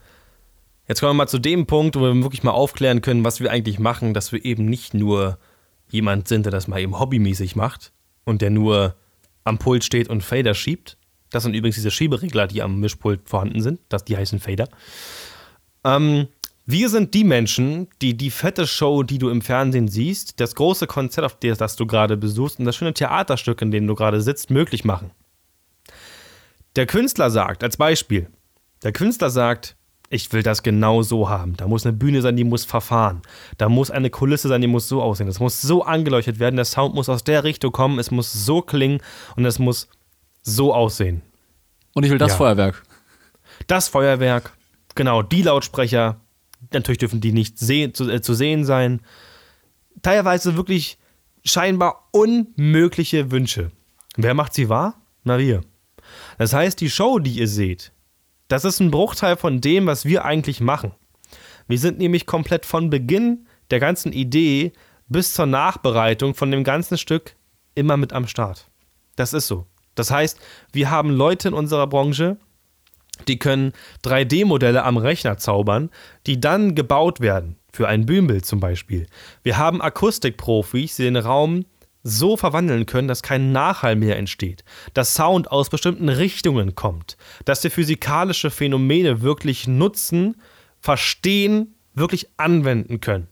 Jetzt 0.88 1.00
kommen 1.00 1.14
wir 1.14 1.24
mal 1.24 1.28
zu 1.28 1.40
dem 1.40 1.66
Punkt, 1.66 1.96
wo 1.96 2.02
wir 2.02 2.14
wirklich 2.22 2.44
mal 2.44 2.52
aufklären 2.52 3.02
können, 3.02 3.24
was 3.24 3.40
wir 3.40 3.50
eigentlich 3.50 3.80
machen, 3.80 4.14
dass 4.14 4.32
wir 4.32 4.46
eben 4.46 4.66
nicht 4.66 4.94
nur 4.94 5.40
jemand 5.90 6.28
sind, 6.28 6.46
der 6.46 6.52
das 6.52 6.68
mal 6.68 6.80
eben 6.80 7.00
hobbymäßig 7.00 7.56
macht 7.56 7.92
und 8.24 8.44
der 8.44 8.52
nur 8.52 8.96
am 9.46 9.58
Pult 9.58 9.84
steht 9.84 10.10
und 10.10 10.22
Fader 10.22 10.54
schiebt. 10.54 10.98
Das 11.30 11.44
sind 11.44 11.54
übrigens 11.54 11.76
diese 11.76 11.92
Schieberegler, 11.92 12.48
die 12.48 12.62
am 12.62 12.80
Mischpult 12.80 13.22
vorhanden 13.30 13.62
sind. 13.62 13.80
Das, 13.90 14.04
die 14.04 14.18
heißen 14.18 14.40
Fader. 14.40 14.68
Ähm, 15.84 16.28
wir 16.66 16.90
sind 16.90 17.14
die 17.14 17.24
Menschen, 17.24 17.88
die 18.02 18.18
die 18.18 18.32
fette 18.32 18.66
Show, 18.66 19.04
die 19.04 19.20
du 19.20 19.30
im 19.30 19.42
Fernsehen 19.42 19.88
siehst, 19.88 20.40
das 20.40 20.56
große 20.56 20.88
Konzert, 20.88 21.26
auf 21.26 21.40
das, 21.40 21.60
das 21.60 21.76
du 21.76 21.86
gerade 21.86 22.18
besuchst 22.18 22.60
und 22.60 22.66
das 22.66 22.76
schöne 22.76 22.94
Theaterstück, 22.94 23.62
in 23.62 23.72
dem 23.72 23.86
du 23.86 23.94
gerade 23.94 24.20
sitzt, 24.20 24.50
möglich 24.50 24.84
machen. 24.84 25.12
Der 26.76 26.88
Künstler 26.88 27.30
sagt, 27.30 27.64
als 27.64 27.78
Beispiel, 27.78 28.30
der 28.84 28.92
Künstler 28.92 29.30
sagt, 29.30 29.76
ich 30.10 30.32
will 30.34 30.44
das 30.44 30.64
genau 30.64 31.02
so 31.02 31.30
haben. 31.30 31.58
Da 31.58 31.68
muss 31.68 31.86
eine 31.86 31.94
Bühne 31.96 32.22
sein, 32.22 32.36
die 32.36 32.44
muss 32.44 32.66
verfahren. 32.66 33.22
Da 33.58 33.70
muss 33.70 33.90
eine 33.92 34.10
Kulisse 34.10 34.48
sein, 34.48 34.62
die 34.62 34.68
muss 34.68 34.88
so 34.88 35.02
aussehen. 35.02 35.28
Das 35.28 35.40
muss 35.40 35.62
so 35.62 35.84
angeleuchtet 35.84 36.40
werden. 36.40 36.56
Der 36.56 36.66
Sound 36.66 36.94
muss 36.94 37.10
aus 37.10 37.24
der 37.24 37.44
Richtung 37.44 37.72
kommen. 37.72 38.00
Es 38.00 38.12
muss 38.12 38.32
so 38.32 38.62
klingen 38.62 39.02
und 39.36 39.46
es 39.46 39.60
muss 39.60 39.90
so 40.44 40.74
aussehen. 40.74 41.22
Und 41.94 42.04
ich 42.04 42.12
will 42.12 42.18
das 42.18 42.34
ja. 42.34 42.38
Feuerwerk. 42.38 42.84
Das 43.68 43.88
Feuerwerk, 43.88 44.54
genau, 44.94 45.22
die 45.22 45.42
Lautsprecher. 45.42 46.20
Natürlich 46.72 47.00
dürfen 47.00 47.22
die 47.22 47.32
nicht 47.32 47.58
seh 47.58 47.92
zu, 47.92 48.10
äh, 48.10 48.22
zu 48.22 48.34
sehen 48.34 48.66
sein. 48.66 49.02
Teilweise 50.02 50.58
wirklich 50.58 50.98
scheinbar 51.44 52.10
unmögliche 52.12 53.32
Wünsche. 53.32 53.72
Wer 54.18 54.34
macht 54.34 54.54
sie 54.54 54.70
wahr? 54.70 55.02
Na 55.24 55.40
wir. 55.40 55.62
Das 56.38 56.54
heißt, 56.54 56.80
die 56.82 56.90
Show, 56.90 57.20
die 57.20 57.40
ihr 57.40 57.48
seht, 57.48 57.92
das 58.48 58.66
ist 58.66 58.80
ein 58.80 58.92
Bruchteil 58.92 59.38
von 59.38 59.62
dem, 59.62 59.88
was 59.88 60.06
wir 60.06 60.26
eigentlich 60.26 60.62
machen. 60.62 60.92
Wir 61.68 61.80
sind 61.80 61.98
nämlich 61.98 62.26
komplett 62.26 62.66
von 62.66 62.90
Beginn 62.90 63.48
der 63.72 63.80
ganzen 63.80 64.14
Idee 64.14 64.74
bis 65.08 65.34
zur 65.34 65.46
Nachbereitung 65.46 66.36
von 66.36 66.52
dem 66.52 66.64
ganzen 66.64 66.98
Stück 66.98 67.36
immer 67.74 67.98
mit 67.98 68.14
am 68.14 68.28
Start. 68.28 68.70
Das 69.16 69.34
ist 69.34 69.48
so. 69.48 69.66
Das 69.96 70.12
heißt, 70.12 70.40
wir 70.72 70.92
haben 70.92 71.10
Leute 71.10 71.50
in 71.50 71.54
unserer 71.54 71.88
Branche, 71.88 72.38
die 73.28 73.40
können 73.40 73.72
3D-Modelle 74.04 74.84
am 74.84 74.98
Rechner 74.98 75.38
zaubern, 75.38 75.90
die 76.28 76.40
dann 76.40 76.76
gebaut 76.76 77.22
werden, 77.22 77.56
für 77.72 77.88
ein 77.88 78.06
Bühnenbild 78.06 78.46
zum 78.46 78.60
Beispiel. 78.60 79.08
Wir 79.42 79.58
haben 79.58 79.82
Akustikprofis, 79.82 80.98
die 80.98 81.04
den 81.04 81.16
Raum 81.16 81.66
so 82.08 82.38
verwandeln 82.38 82.86
können, 82.86 83.08
dass 83.08 83.24
kein 83.24 83.52
Nachhall 83.52 83.96
mehr 83.96 84.18
entsteht, 84.18 84.64
dass 84.94 85.16
Sound 85.16 85.52
aus 85.52 85.70
bestimmten 85.70 86.08
Richtungen 86.08 86.76
kommt, 86.76 87.18
dass 87.46 87.64
wir 87.64 87.72
physikalische 87.72 88.52
Phänomene 88.52 89.22
wirklich 89.22 89.68
nutzen, 89.68 90.40
verstehen, 90.80 91.74
wirklich 91.96 92.28
anwenden 92.38 93.02
können. 93.02 93.28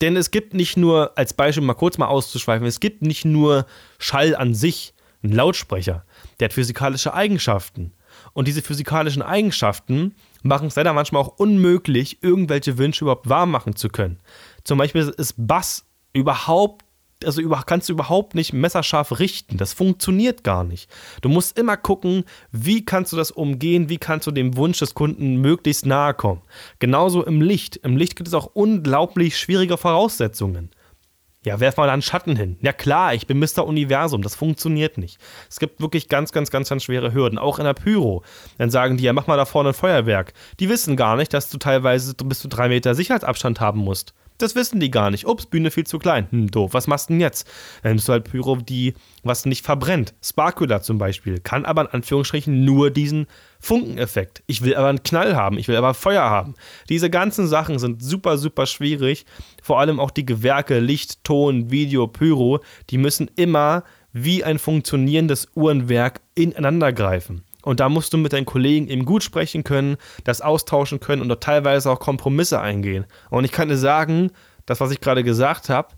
Denn 0.00 0.16
es 0.16 0.30
gibt 0.30 0.54
nicht 0.54 0.76
nur, 0.76 1.18
als 1.18 1.34
Beispiel 1.34 1.64
mal 1.64 1.74
kurz 1.74 1.98
mal 1.98 2.06
auszuschweifen, 2.06 2.66
es 2.66 2.78
gibt 2.78 3.02
nicht 3.02 3.24
nur 3.24 3.66
Schall 3.98 4.36
an 4.36 4.54
sich, 4.54 4.94
ein 5.24 5.32
Lautsprecher, 5.32 6.04
der 6.38 6.46
hat 6.46 6.52
physikalische 6.52 7.14
Eigenschaften. 7.14 7.92
Und 8.32 8.46
diese 8.46 8.62
physikalischen 8.62 9.22
Eigenschaften 9.22 10.14
machen 10.42 10.68
es 10.68 10.76
leider 10.76 10.92
manchmal 10.92 11.22
auch 11.22 11.38
unmöglich, 11.38 12.22
irgendwelche 12.22 12.78
Wünsche 12.78 13.04
überhaupt 13.04 13.28
wahr 13.28 13.46
machen 13.46 13.74
zu 13.74 13.88
können. 13.88 14.20
Zum 14.62 14.78
Beispiel 14.78 15.12
ist 15.16 15.34
Bass 15.36 15.84
überhaupt 16.12 16.84
also 17.24 17.40
über, 17.40 17.62
kannst 17.64 17.88
du 17.88 17.92
überhaupt 17.92 18.34
nicht 18.34 18.52
messerscharf 18.52 19.18
richten. 19.18 19.56
Das 19.56 19.72
funktioniert 19.72 20.44
gar 20.44 20.64
nicht. 20.64 20.90
Du 21.20 21.28
musst 21.28 21.58
immer 21.58 21.76
gucken, 21.76 22.24
wie 22.50 22.84
kannst 22.84 23.12
du 23.12 23.16
das 23.16 23.30
umgehen, 23.30 23.88
wie 23.88 23.98
kannst 23.98 24.26
du 24.26 24.30
dem 24.30 24.56
Wunsch 24.56 24.78
des 24.78 24.94
Kunden 24.94 25.36
möglichst 25.36 25.86
nahe 25.86 26.14
kommen. 26.14 26.42
Genauso 26.78 27.24
im 27.24 27.40
Licht. 27.40 27.76
Im 27.76 27.96
Licht 27.96 28.16
gibt 28.16 28.28
es 28.28 28.34
auch 28.34 28.50
unglaublich 28.54 29.38
schwierige 29.38 29.76
Voraussetzungen. 29.76 30.70
Ja, 31.44 31.58
werf 31.58 31.76
mal 31.76 31.90
einen 31.90 32.02
Schatten 32.02 32.36
hin. 32.36 32.56
Ja 32.60 32.72
klar, 32.72 33.14
ich 33.14 33.26
bin 33.26 33.40
Mr. 33.40 33.66
Universum, 33.66 34.22
das 34.22 34.36
funktioniert 34.36 34.96
nicht. 34.96 35.18
Es 35.50 35.58
gibt 35.58 35.80
wirklich 35.80 36.08
ganz, 36.08 36.30
ganz, 36.30 36.52
ganz, 36.52 36.68
ganz 36.68 36.84
schwere 36.84 37.12
Hürden. 37.12 37.36
Auch 37.36 37.58
in 37.58 37.64
der 37.64 37.74
Pyro. 37.74 38.22
Dann 38.58 38.70
sagen 38.70 38.96
die, 38.96 39.02
ja, 39.04 39.12
mach 39.12 39.26
mal 39.26 39.36
da 39.36 39.44
vorne 39.44 39.70
ein 39.70 39.74
Feuerwerk. 39.74 40.34
Die 40.60 40.68
wissen 40.68 40.94
gar 40.94 41.16
nicht, 41.16 41.34
dass 41.34 41.50
du 41.50 41.58
teilweise 41.58 42.14
bis 42.14 42.38
zu 42.38 42.48
drei 42.48 42.68
Meter 42.68 42.94
Sicherheitsabstand 42.94 43.60
haben 43.60 43.80
musst. 43.80 44.14
Das 44.38 44.54
wissen 44.54 44.80
die 44.80 44.90
gar 44.90 45.10
nicht. 45.10 45.26
Ups, 45.26 45.46
Bühne 45.46 45.70
viel 45.70 45.86
zu 45.86 45.98
klein. 45.98 46.26
Hm, 46.30 46.50
doof. 46.50 46.74
Was 46.74 46.86
machst 46.86 47.08
du 47.08 47.14
denn 47.14 47.20
jetzt? 47.20 47.48
Dann 47.82 47.92
nimmst 47.92 48.08
du 48.08 48.12
halt 48.12 48.24
Pyro, 48.24 48.56
die 48.56 48.94
was 49.22 49.46
nicht 49.46 49.64
verbrennt. 49.64 50.14
Sparkula 50.22 50.82
zum 50.82 50.98
Beispiel. 50.98 51.38
Kann 51.38 51.64
aber 51.64 51.82
in 51.82 51.88
Anführungsstrichen 51.88 52.64
nur 52.64 52.90
diesen 52.90 53.26
Funkeneffekt. 53.60 54.42
Ich 54.46 54.62
will 54.62 54.74
aber 54.74 54.88
einen 54.88 55.02
Knall 55.02 55.36
haben. 55.36 55.58
Ich 55.58 55.68
will 55.68 55.76
aber 55.76 55.94
Feuer 55.94 56.24
haben. 56.24 56.54
Diese 56.88 57.10
ganzen 57.10 57.46
Sachen 57.46 57.78
sind 57.78 58.02
super, 58.02 58.38
super 58.38 58.66
schwierig. 58.66 59.26
Vor 59.62 59.78
allem 59.78 60.00
auch 60.00 60.10
die 60.10 60.26
Gewerke, 60.26 60.80
Licht, 60.80 61.22
Ton, 61.24 61.70
Video, 61.70 62.08
Pyro, 62.08 62.60
die 62.90 62.98
müssen 62.98 63.30
immer 63.36 63.84
wie 64.12 64.44
ein 64.44 64.58
funktionierendes 64.58 65.48
Uhrenwerk 65.54 66.20
ineinander 66.34 66.92
greifen. 66.92 67.44
Und 67.62 67.80
da 67.80 67.88
musst 67.88 68.12
du 68.12 68.18
mit 68.18 68.32
deinen 68.32 68.44
Kollegen 68.44 68.88
eben 68.88 69.04
gut 69.04 69.22
sprechen 69.22 69.64
können, 69.64 69.96
das 70.24 70.40
austauschen 70.40 71.00
können 71.00 71.22
und 71.22 71.28
dort 71.28 71.42
teilweise 71.42 71.90
auch 71.90 72.00
Kompromisse 72.00 72.60
eingehen. 72.60 73.06
Und 73.30 73.44
ich 73.44 73.52
kann 73.52 73.68
dir 73.68 73.78
sagen, 73.78 74.30
das, 74.66 74.80
was 74.80 74.90
ich 74.90 75.00
gerade 75.00 75.24
gesagt 75.24 75.68
habe, 75.68 75.88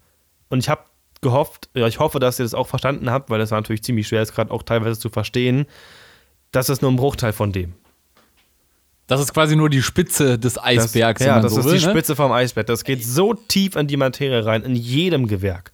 und 0.51 0.59
ich 0.59 0.69
habe 0.69 0.83
gehofft, 1.23 1.71
ja, 1.75 1.87
ich 1.87 1.99
hoffe, 1.99 2.21
dass 2.21 2.39
ihr 2.39 2.45
das 2.45 2.55
auch 2.55 2.69
verstanden 2.69 3.11
habt, 3.11 3.31
weil 3.31 3.39
das 3.39 3.51
war 3.51 3.59
natürlich 3.59 3.83
ziemlich 3.83 4.07
schwer, 4.07 4.23
es 4.23 4.33
gerade 4.33 4.51
auch 4.51 4.63
teilweise 4.63 5.01
zu 5.01 5.09
verstehen, 5.09 5.67
das 6.53 6.69
ist 6.69 6.83
nur 6.83 6.93
ein 6.93 6.97
Bruchteil 6.97 7.33
von 7.33 7.51
dem. 7.51 7.75
Das 9.07 9.21
ist 9.21 9.35
quasi 9.35 9.57
nur 9.57 9.69
die 9.69 9.83
Spitze 9.83 10.39
des 10.39 10.63
Eisbergs. 10.63 11.19
Das, 11.19 11.27
ja, 11.27 11.41
das 11.41 11.53
so 11.53 11.61
ist 11.61 11.67
will, 11.67 11.79
die 11.79 11.85
ne? 11.85 11.91
Spitze 11.91 12.17
vom 12.17 12.33
Eisberg. 12.33 12.67
Das 12.67 12.85
geht 12.85 13.05
so 13.05 13.35
tief 13.35 13.77
in 13.77 13.87
die 13.87 13.97
Materie 13.97 14.45
rein, 14.45 14.63
in 14.63 14.77
jedem 14.77 15.27
Gewerk. 15.27 15.73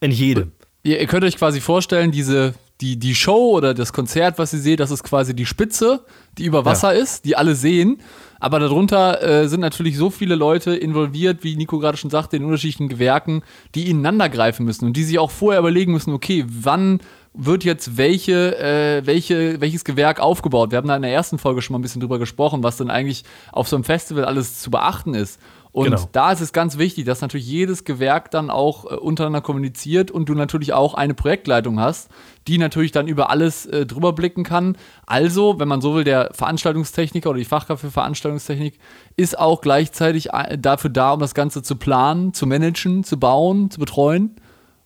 In 0.00 0.12
jedem. 0.12 0.52
Ihr, 0.84 1.00
ihr 1.00 1.06
könnt 1.06 1.24
euch 1.24 1.36
quasi 1.36 1.60
vorstellen, 1.60 2.12
diese 2.12 2.54
die, 2.80 2.96
die 2.96 3.14
Show 3.14 3.56
oder 3.56 3.74
das 3.74 3.92
Konzert, 3.92 4.38
was 4.38 4.52
ihr 4.52 4.60
seht, 4.60 4.80
das 4.80 4.90
ist 4.90 5.02
quasi 5.02 5.34
die 5.34 5.46
Spitze, 5.46 6.04
die 6.38 6.44
über 6.44 6.64
Wasser 6.64 6.94
ja. 6.94 7.00
ist, 7.00 7.24
die 7.24 7.36
alle 7.36 7.54
sehen. 7.54 8.00
Aber 8.40 8.60
darunter 8.60 9.20
äh, 9.20 9.48
sind 9.48 9.60
natürlich 9.60 9.96
so 9.96 10.10
viele 10.10 10.36
Leute 10.36 10.76
involviert, 10.76 11.42
wie 11.42 11.56
Nico 11.56 11.80
gerade 11.80 11.96
schon 11.96 12.10
sagte, 12.10 12.36
in 12.36 12.44
unterschiedlichen 12.44 12.88
Gewerken, 12.88 13.42
die 13.74 13.90
ineinander 13.90 14.28
greifen 14.28 14.64
müssen 14.64 14.84
und 14.84 14.96
die 14.96 15.02
sich 15.02 15.18
auch 15.18 15.32
vorher 15.32 15.58
überlegen 15.58 15.92
müssen, 15.92 16.12
okay, 16.12 16.44
wann 16.46 17.00
wird 17.34 17.64
jetzt 17.64 17.96
welche, 17.96 18.58
äh, 18.58 19.06
welche, 19.06 19.60
welches 19.60 19.84
Gewerk 19.84 20.20
aufgebaut? 20.20 20.70
Wir 20.70 20.78
haben 20.78 20.88
da 20.88 20.96
in 20.96 21.02
der 21.02 21.12
ersten 21.12 21.38
Folge 21.38 21.62
schon 21.62 21.74
mal 21.74 21.78
ein 21.78 21.82
bisschen 21.82 22.00
drüber 22.00 22.18
gesprochen, 22.18 22.62
was 22.62 22.76
dann 22.76 22.90
eigentlich 22.90 23.24
auf 23.52 23.68
so 23.68 23.76
einem 23.76 23.84
Festival 23.84 24.24
alles 24.24 24.60
zu 24.60 24.70
beachten 24.70 25.14
ist. 25.14 25.40
Und 25.72 25.84
genau. 25.84 26.08
da 26.12 26.32
ist 26.32 26.40
es 26.40 26.52
ganz 26.52 26.78
wichtig, 26.78 27.04
dass 27.04 27.20
natürlich 27.20 27.46
jedes 27.46 27.84
Gewerk 27.84 28.30
dann 28.30 28.50
auch 28.50 28.84
äh, 28.84 28.94
untereinander 28.94 29.40
kommuniziert 29.40 30.10
und 30.10 30.28
du 30.28 30.34
natürlich 30.34 30.72
auch 30.72 30.94
eine 30.94 31.14
Projektleitung 31.14 31.78
hast, 31.78 32.08
die 32.46 32.58
natürlich 32.58 32.92
dann 32.92 33.06
über 33.06 33.30
alles 33.30 33.66
äh, 33.66 33.86
drüber 33.86 34.12
blicken 34.12 34.44
kann. 34.44 34.76
Also, 35.06 35.58
wenn 35.58 35.68
man 35.68 35.80
so 35.80 35.94
will, 35.94 36.04
der 36.04 36.30
Veranstaltungstechniker 36.32 37.30
oder 37.30 37.38
die 37.38 37.44
Fachkraft 37.44 37.82
für 37.82 37.90
Veranstaltungstechnik 37.90 38.78
ist 39.16 39.38
auch 39.38 39.60
gleichzeitig 39.60 40.32
äh, 40.32 40.56
dafür 40.58 40.90
da, 40.90 41.12
um 41.12 41.20
das 41.20 41.34
Ganze 41.34 41.62
zu 41.62 41.76
planen, 41.76 42.32
zu 42.32 42.46
managen, 42.46 43.04
zu 43.04 43.18
bauen, 43.18 43.70
zu 43.70 43.78
betreuen. 43.78 44.36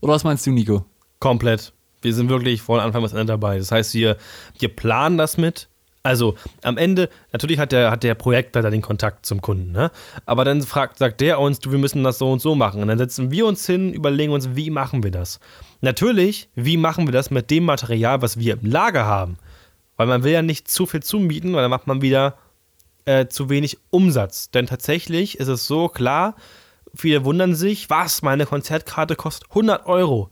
Oder 0.01 0.15
was 0.15 0.25
meinst 0.25 0.47
du, 0.47 0.51
Nico? 0.51 0.85
Komplett. 1.21 1.73
Wir 2.03 2.13
sind 2.13 2.29
wirklich 2.29 2.61
von 2.61 2.81
Anfang 2.81 3.03
bis 3.03 3.13
Ende 3.13 3.27
dabei. 3.27 3.59
Das 3.59 3.71
heißt, 3.71 3.95
wir, 3.95 4.17
wir 4.59 4.69
planen 4.69 5.17
das 5.17 5.39
mit, 5.39 5.69
also 6.03 6.35
am 6.63 6.79
Ende, 6.79 7.09
natürlich 7.33 7.59
hat 7.59 7.71
der, 7.71 7.91
hat 7.91 8.03
der 8.03 8.15
Projektleiter 8.15 8.71
den 8.71 8.83
Kontakt 8.83 9.25
zum 9.25 9.41
Kunden, 9.41 9.71
ne? 9.71 9.93
Aber 10.27 10.45
dann 10.45 10.63
fragt, 10.63 10.99
sagt 10.99 11.21
der 11.21 11.39
uns, 11.39 11.61
du, 11.61 11.71
wir 11.71 11.79
müssen 11.79 12.03
das 12.03 12.19
so 12.19 12.31
und 12.33 12.41
so 12.41 12.57
machen. 12.57 12.83
Und 12.83 12.89
dann 12.89 12.99
setzen 12.99 13.31
wir 13.31 13.47
uns 13.47 13.65
hin, 13.67 13.93
überlegen 13.93 14.33
uns, 14.33 14.57
wie 14.57 14.71
machen 14.71 15.05
wir 15.05 15.13
das? 15.13 15.39
Natürlich, 15.81 16.49
wie 16.57 16.77
machen 16.77 17.07
wir 17.07 17.13
das 17.13 17.31
mit 17.31 17.51
dem 17.51 17.65
Material, 17.65 18.21
was 18.21 18.39
wir 18.39 18.55
im 18.55 18.69
Lager 18.69 19.07
haben? 19.07 19.39
Weil 19.97 20.09
man 20.09 20.25
will 20.25 20.33
ja 20.33 20.43
nicht 20.43 20.69
zu 20.69 20.87
viel 20.87 21.03
zumieten, 21.03 21.53
weil 21.55 21.63
dann 21.63 21.71
macht 21.71 21.87
man 21.87 22.03
wieder 22.03 22.37
äh, 23.05 23.27
zu 23.29 23.49
wenig 23.49 23.79
Umsatz. 23.91 24.51
Denn 24.51 24.67
tatsächlich 24.67 25.39
ist 25.39 25.49
es 25.49 25.69
so 25.69 25.89
klar, 25.89 26.35
viele 26.95 27.25
wundern 27.25 27.55
sich, 27.55 27.91
was, 27.91 28.23
meine 28.23 28.47
Konzertkarte 28.47 29.15
kostet 29.15 29.51
100 29.51 29.87
Euro 29.87 30.31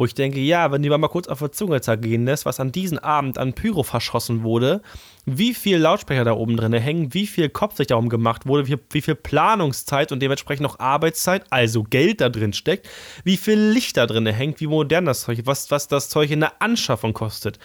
wo 0.00 0.06
ich 0.06 0.14
denke, 0.14 0.40
ja, 0.40 0.72
wenn 0.72 0.82
die 0.82 0.88
mal 0.88 1.08
kurz 1.08 1.28
auf 1.28 1.40
der 1.40 1.52
Zunge 1.52 1.82
zergehen 1.82 2.24
lässt, 2.24 2.46
was 2.46 2.58
an 2.58 2.72
diesem 2.72 2.98
Abend 3.00 3.36
an 3.36 3.52
Pyro 3.52 3.82
verschossen 3.82 4.42
wurde, 4.42 4.80
wie 5.26 5.54
viel 5.54 5.78
Lautsprecher 5.78 6.24
da 6.24 6.32
oben 6.32 6.56
drin 6.56 6.72
hängen, 6.72 7.12
wie 7.14 7.26
viel 7.26 7.48
Kopf 7.48 7.76
sich 7.76 7.86
darum 7.86 8.08
gemacht 8.08 8.46
wurde, 8.46 8.68
wie, 8.68 8.76
wie 8.90 9.02
viel 9.02 9.14
Planungszeit 9.14 10.12
und 10.12 10.20
dementsprechend 10.20 10.66
auch 10.66 10.78
Arbeitszeit, 10.78 11.44
also 11.50 11.82
Geld 11.82 12.20
da 12.20 12.28
drin 12.28 12.52
steckt, 12.52 12.88
wie 13.24 13.36
viel 13.36 13.58
Licht 13.58 13.96
da 13.96 14.06
drin 14.06 14.26
hängt, 14.26 14.60
wie 14.60 14.66
modern 14.66 15.04
das 15.04 15.22
Zeug, 15.22 15.40
was, 15.44 15.70
was 15.70 15.88
das 15.88 16.08
Zeug 16.08 16.30
in 16.30 16.40
der 16.40 16.60
Anschaffung 16.62 17.12
kostet. 17.12 17.58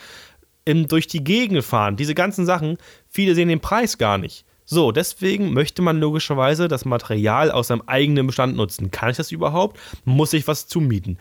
Im, 0.65 0.87
durch 0.87 1.07
die 1.07 1.23
Gegend 1.23 1.63
fahren, 1.63 1.95
diese 1.95 2.15
ganzen 2.15 2.45
Sachen, 2.45 2.77
viele 3.09 3.35
sehen 3.35 3.49
den 3.49 3.61
Preis 3.61 3.97
gar 3.97 4.17
nicht. 4.17 4.45
So, 4.65 4.91
deswegen 4.91 5.53
möchte 5.53 5.83
man 5.83 5.99
logischerweise 5.99 6.67
das 6.67 6.85
Material 6.85 7.51
aus 7.51 7.67
seinem 7.67 7.83
eigenen 7.85 8.25
Bestand 8.25 8.55
nutzen. 8.55 8.89
Kann 8.89 9.11
ich 9.11 9.17
das 9.17 9.31
überhaupt? 9.31 9.79
Muss 10.05 10.33
ich 10.33 10.47
was 10.47 10.67
zumieten? 10.67 11.19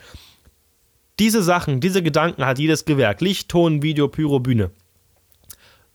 Diese 1.19 1.43
Sachen, 1.43 1.81
diese 1.81 2.03
Gedanken 2.03 2.47
hat 2.47 2.59
jedes 2.59 2.87
Gewerk. 2.87 3.21
Licht, 3.21 3.51
Ton, 3.51 3.83
Video, 3.83 4.09
Pyro, 4.09 4.41
Bühne. 4.41 4.71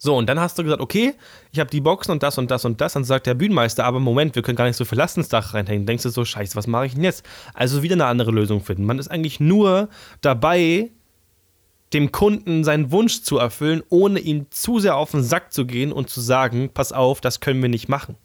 So, 0.02 0.16
und 0.16 0.28
dann 0.28 0.40
hast 0.40 0.58
du 0.58 0.64
gesagt, 0.64 0.82
okay, 0.82 1.14
ich 1.52 1.60
habe 1.60 1.70
die 1.70 1.82
Boxen 1.82 2.14
und 2.14 2.24
das 2.24 2.38
und 2.38 2.50
das 2.50 2.64
und 2.64 2.80
das. 2.80 2.94
Dann 2.94 3.04
sagt 3.04 3.28
der 3.28 3.34
Bühnenmeister, 3.34 3.84
aber 3.84 4.00
Moment, 4.00 4.34
wir 4.34 4.42
können 4.42 4.56
gar 4.56 4.66
nicht 4.66 4.78
so 4.78 4.86
viel 4.86 4.98
Last 4.98 5.18
ins 5.18 5.28
Dach 5.28 5.54
reinhängen. 5.54 5.86
Denkst 5.86 6.04
du 6.04 6.10
so, 6.10 6.24
scheiße, 6.24 6.56
was 6.56 6.68
mache 6.68 6.86
ich 6.86 6.94
denn 6.94 7.04
jetzt? 7.04 7.26
Also 7.54 7.84
wieder 7.84 7.96
eine 7.96 8.06
andere 8.06 8.32
Lösung 8.32 8.62
finden. 8.62 8.86
Man 8.86 8.98
ist 8.98 9.10
eigentlich 9.10 9.42
nur 9.42 9.90
dabei, 10.22 10.90
dem 11.92 12.14
Kunden 12.14 12.64
seinen 12.64 12.92
Wunsch 12.92 13.24
zu 13.24 13.40
erfüllen, 13.40 13.84
ohne 13.90 14.20
ihm 14.20 14.46
zu 14.52 14.80
sehr 14.80 14.96
auf 14.96 15.12
den 15.12 15.24
Sack 15.24 15.52
zu 15.52 15.66
gehen 15.66 15.92
und 15.92 16.10
zu 16.10 16.22
sagen, 16.22 16.70
pass 16.74 16.94
auf, 16.94 17.20
das 17.20 17.42
können 17.42 17.62
wir 17.62 17.70
nicht 17.70 17.90
machen. 17.90 18.16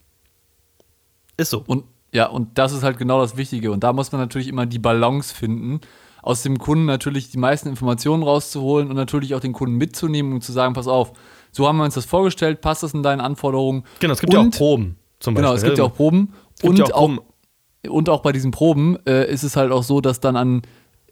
Ist 1.36 1.50
so. 1.50 1.64
Und 1.66 1.84
ja, 2.12 2.26
und 2.26 2.56
das 2.56 2.72
ist 2.72 2.84
halt 2.84 2.98
genau 2.98 3.20
das 3.20 3.36
Wichtige. 3.36 3.72
Und 3.72 3.82
da 3.82 3.92
muss 3.92 4.12
man 4.12 4.20
natürlich 4.20 4.46
immer 4.46 4.66
die 4.66 4.78
Balance 4.78 5.34
finden 5.34 5.80
aus 6.24 6.42
dem 6.42 6.58
Kunden 6.58 6.86
natürlich 6.86 7.30
die 7.30 7.38
meisten 7.38 7.68
Informationen 7.68 8.22
rauszuholen 8.22 8.88
und 8.88 8.96
natürlich 8.96 9.34
auch 9.34 9.40
den 9.40 9.52
Kunden 9.52 9.76
mitzunehmen 9.76 10.32
und 10.32 10.42
zu 10.42 10.52
sagen, 10.52 10.72
pass 10.72 10.86
auf, 10.86 11.12
so 11.54 11.68
haben 11.68 11.76
wir 11.76 11.84
uns 11.84 11.94
das 11.94 12.04
vorgestellt, 12.04 12.60
passt 12.60 12.82
das 12.82 12.94
in 12.94 13.02
deinen 13.02 13.20
Anforderungen? 13.20 13.84
Genau, 14.00 14.12
es 14.12 14.20
gibt 14.20 14.34
und, 14.34 14.40
ja 14.40 14.48
auch 14.48 14.58
Proben 14.58 14.96
zum 15.20 15.34
Beispiel. 15.34 15.44
Genau, 15.44 15.54
es 15.54 15.62
gibt 15.62 15.78
ja 15.78 15.84
auch 15.84 15.94
Proben. 15.94 16.34
Und 16.62 16.82
auch, 16.82 16.90
Proben. 16.90 17.18
Auch, 17.18 17.90
und 17.90 18.08
auch 18.08 18.22
bei 18.22 18.32
diesen 18.32 18.50
Proben 18.50 18.98
äh, 19.06 19.30
ist 19.30 19.44
es 19.44 19.56
halt 19.56 19.70
auch 19.70 19.84
so, 19.84 20.00
dass 20.00 20.18
dann 20.18 20.36
an 20.36 20.62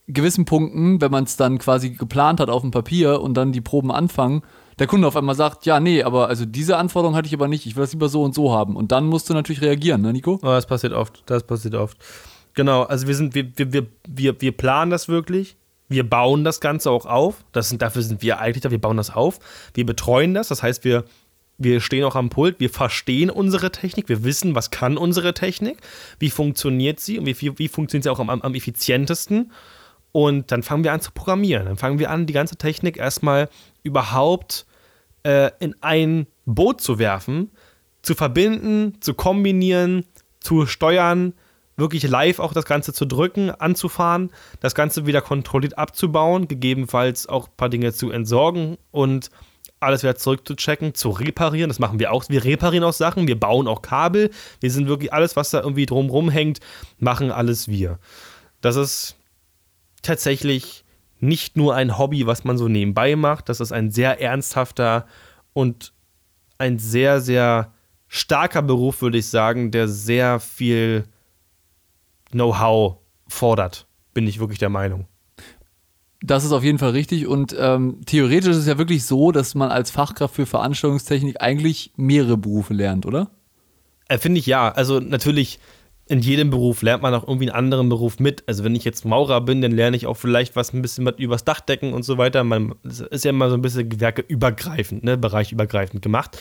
gewissen 0.08 0.44
Punkten, 0.44 1.00
wenn 1.00 1.12
man 1.12 1.24
es 1.24 1.36
dann 1.36 1.58
quasi 1.58 1.90
geplant 1.90 2.40
hat 2.40 2.50
auf 2.50 2.62
dem 2.62 2.72
Papier 2.72 3.20
und 3.20 3.34
dann 3.34 3.52
die 3.52 3.60
Proben 3.60 3.92
anfangen, 3.92 4.42
der 4.78 4.86
Kunde 4.86 5.06
auf 5.06 5.16
einmal 5.16 5.34
sagt, 5.34 5.64
ja, 5.64 5.78
nee, 5.78 6.02
aber 6.02 6.28
also 6.28 6.44
diese 6.44 6.76
Anforderung 6.76 7.14
hatte 7.14 7.28
ich 7.28 7.34
aber 7.34 7.46
nicht, 7.46 7.66
ich 7.66 7.76
will 7.76 7.82
das 7.82 7.92
lieber 7.92 8.08
so 8.08 8.22
und 8.22 8.34
so 8.34 8.52
haben. 8.52 8.74
Und 8.74 8.90
dann 8.90 9.06
musst 9.06 9.30
du 9.30 9.34
natürlich 9.34 9.62
reagieren, 9.62 10.02
ne, 10.02 10.12
Nico? 10.12 10.40
Oh, 10.42 10.46
das 10.46 10.66
passiert 10.66 10.92
oft, 10.92 11.22
das 11.26 11.44
passiert 11.44 11.74
oft. 11.74 11.98
Genau, 12.54 12.82
also 12.82 13.06
wir 13.06 13.14
sind, 13.14 13.34
wir, 13.34 13.52
wir, 13.56 13.86
wir, 14.08 14.40
wir 14.40 14.52
planen 14.52 14.90
das 14.90 15.08
wirklich. 15.08 15.56
Wir 15.92 16.08
bauen 16.08 16.44
das 16.44 16.60
Ganze 16.60 16.90
auch 16.90 17.06
auf. 17.06 17.44
Das 17.52 17.68
sind, 17.68 17.82
dafür 17.82 18.02
sind 18.02 18.22
wir 18.22 18.40
eigentlich 18.40 18.62
da, 18.62 18.70
wir 18.70 18.80
bauen 18.80 18.96
das 18.96 19.10
auf. 19.10 19.38
Wir 19.74 19.86
betreuen 19.86 20.34
das, 20.34 20.48
das 20.48 20.62
heißt, 20.62 20.84
wir, 20.84 21.04
wir 21.58 21.80
stehen 21.80 22.04
auch 22.04 22.16
am 22.16 22.30
Pult, 22.30 22.60
wir 22.60 22.70
verstehen 22.70 23.30
unsere 23.30 23.70
Technik, 23.70 24.08
wir 24.08 24.24
wissen, 24.24 24.54
was 24.54 24.70
kann 24.70 24.96
unsere 24.96 25.34
Technik, 25.34 25.78
wie 26.18 26.30
funktioniert 26.30 27.00
sie 27.00 27.18
und 27.18 27.26
wie, 27.26 27.40
wie, 27.40 27.58
wie 27.58 27.68
funktioniert 27.68 28.04
sie 28.04 28.10
auch 28.10 28.18
am, 28.18 28.30
am 28.30 28.54
effizientesten. 28.54 29.52
Und 30.12 30.52
dann 30.52 30.62
fangen 30.62 30.84
wir 30.84 30.92
an 30.92 31.00
zu 31.00 31.12
programmieren. 31.12 31.66
Dann 31.66 31.76
fangen 31.76 31.98
wir 31.98 32.10
an, 32.10 32.26
die 32.26 32.34
ganze 32.34 32.56
Technik 32.56 32.98
erstmal 32.98 33.48
überhaupt 33.82 34.66
äh, 35.22 35.50
in 35.58 35.74
ein 35.80 36.26
Boot 36.44 36.80
zu 36.80 36.98
werfen, 36.98 37.50
zu 38.02 38.14
verbinden, 38.14 39.00
zu 39.00 39.14
kombinieren, 39.14 40.04
zu 40.40 40.66
steuern, 40.66 41.34
wirklich 41.76 42.02
live 42.02 42.38
auch 42.38 42.52
das 42.52 42.64
Ganze 42.64 42.92
zu 42.92 43.06
drücken, 43.06 43.50
anzufahren, 43.50 44.30
das 44.60 44.74
Ganze 44.74 45.06
wieder 45.06 45.20
kontrolliert 45.20 45.78
abzubauen, 45.78 46.48
gegebenenfalls 46.48 47.28
auch 47.28 47.48
ein 47.48 47.56
paar 47.56 47.68
Dinge 47.68 47.92
zu 47.92 48.10
entsorgen 48.10 48.76
und 48.90 49.30
alles 49.80 50.02
wieder 50.02 50.16
zurückzuchecken, 50.16 50.94
zu 50.94 51.10
reparieren. 51.10 51.68
Das 51.68 51.78
machen 51.78 51.98
wir 51.98 52.12
auch. 52.12 52.28
Wir 52.28 52.44
reparieren 52.44 52.84
auch 52.84 52.92
Sachen, 52.92 53.26
wir 53.26 53.38
bauen 53.38 53.66
auch 53.66 53.82
Kabel. 53.82 54.30
Wir 54.60 54.70
sind 54.70 54.86
wirklich 54.86 55.12
alles, 55.12 55.34
was 55.36 55.50
da 55.50 55.60
irgendwie 55.60 55.86
drumrum 55.86 56.30
hängt, 56.30 56.60
machen 56.98 57.30
alles 57.30 57.68
wir. 57.68 57.98
Das 58.60 58.76
ist 58.76 59.16
tatsächlich 60.02 60.84
nicht 61.18 61.56
nur 61.56 61.74
ein 61.74 61.98
Hobby, 61.98 62.26
was 62.26 62.44
man 62.44 62.58
so 62.58 62.68
nebenbei 62.68 63.16
macht. 63.16 63.48
Das 63.48 63.60
ist 63.60 63.72
ein 63.72 63.90
sehr 63.90 64.20
ernsthafter 64.20 65.06
und 65.52 65.92
ein 66.58 66.78
sehr, 66.78 67.20
sehr 67.20 67.72
starker 68.08 68.62
Beruf, 68.62 69.02
würde 69.02 69.18
ich 69.18 69.26
sagen, 69.26 69.70
der 69.70 69.88
sehr 69.88 70.38
viel 70.38 71.04
Know-how 72.32 72.98
fordert, 73.28 73.86
bin 74.14 74.26
ich 74.26 74.40
wirklich 74.40 74.58
der 74.58 74.68
Meinung. 74.68 75.06
Das 76.20 76.44
ist 76.44 76.52
auf 76.52 76.62
jeden 76.62 76.78
Fall 76.78 76.90
richtig 76.90 77.26
und 77.26 77.54
ähm, 77.58 78.00
theoretisch 78.06 78.50
ist 78.50 78.58
es 78.58 78.66
ja 78.66 78.78
wirklich 78.78 79.04
so, 79.04 79.32
dass 79.32 79.54
man 79.54 79.70
als 79.70 79.90
Fachkraft 79.90 80.34
für 80.34 80.46
Veranstaltungstechnik 80.46 81.40
eigentlich 81.40 81.92
mehrere 81.96 82.36
Berufe 82.36 82.74
lernt, 82.74 83.06
oder? 83.06 83.30
Äh, 84.08 84.18
Finde 84.18 84.38
ich 84.38 84.46
ja. 84.46 84.70
Also 84.70 85.00
natürlich 85.00 85.58
in 86.06 86.20
jedem 86.20 86.50
Beruf 86.50 86.82
lernt 86.82 87.02
man 87.02 87.14
auch 87.14 87.26
irgendwie 87.26 87.50
einen 87.50 87.56
anderen 87.56 87.88
Beruf 87.88 88.18
mit. 88.18 88.44
Also 88.46 88.64
wenn 88.64 88.74
ich 88.74 88.84
jetzt 88.84 89.04
Maurer 89.04 89.40
bin, 89.40 89.62
dann 89.62 89.72
lerne 89.72 89.96
ich 89.96 90.06
auch 90.06 90.16
vielleicht 90.16 90.56
was 90.56 90.72
ein 90.72 90.82
bisschen 90.82 91.06
übers 91.16 91.44
Dachdecken 91.44 91.92
und 91.92 92.02
so 92.02 92.18
weiter. 92.18 92.44
Man 92.44 92.74
das 92.82 93.00
ist 93.00 93.24
ja 93.24 93.30
immer 93.30 93.48
so 93.48 93.54
ein 93.54 93.62
bisschen 93.62 93.88
gewerkeübergreifend, 93.88 95.04
ne, 95.04 95.16
bereichübergreifend 95.16 96.02
gemacht. 96.02 96.38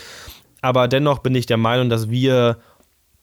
Aber 0.61 0.87
dennoch 0.87 1.19
bin 1.19 1.33
ich 1.35 1.45
der 1.45 1.57
Meinung, 1.57 1.89
dass 1.89 2.09
wir 2.09 2.57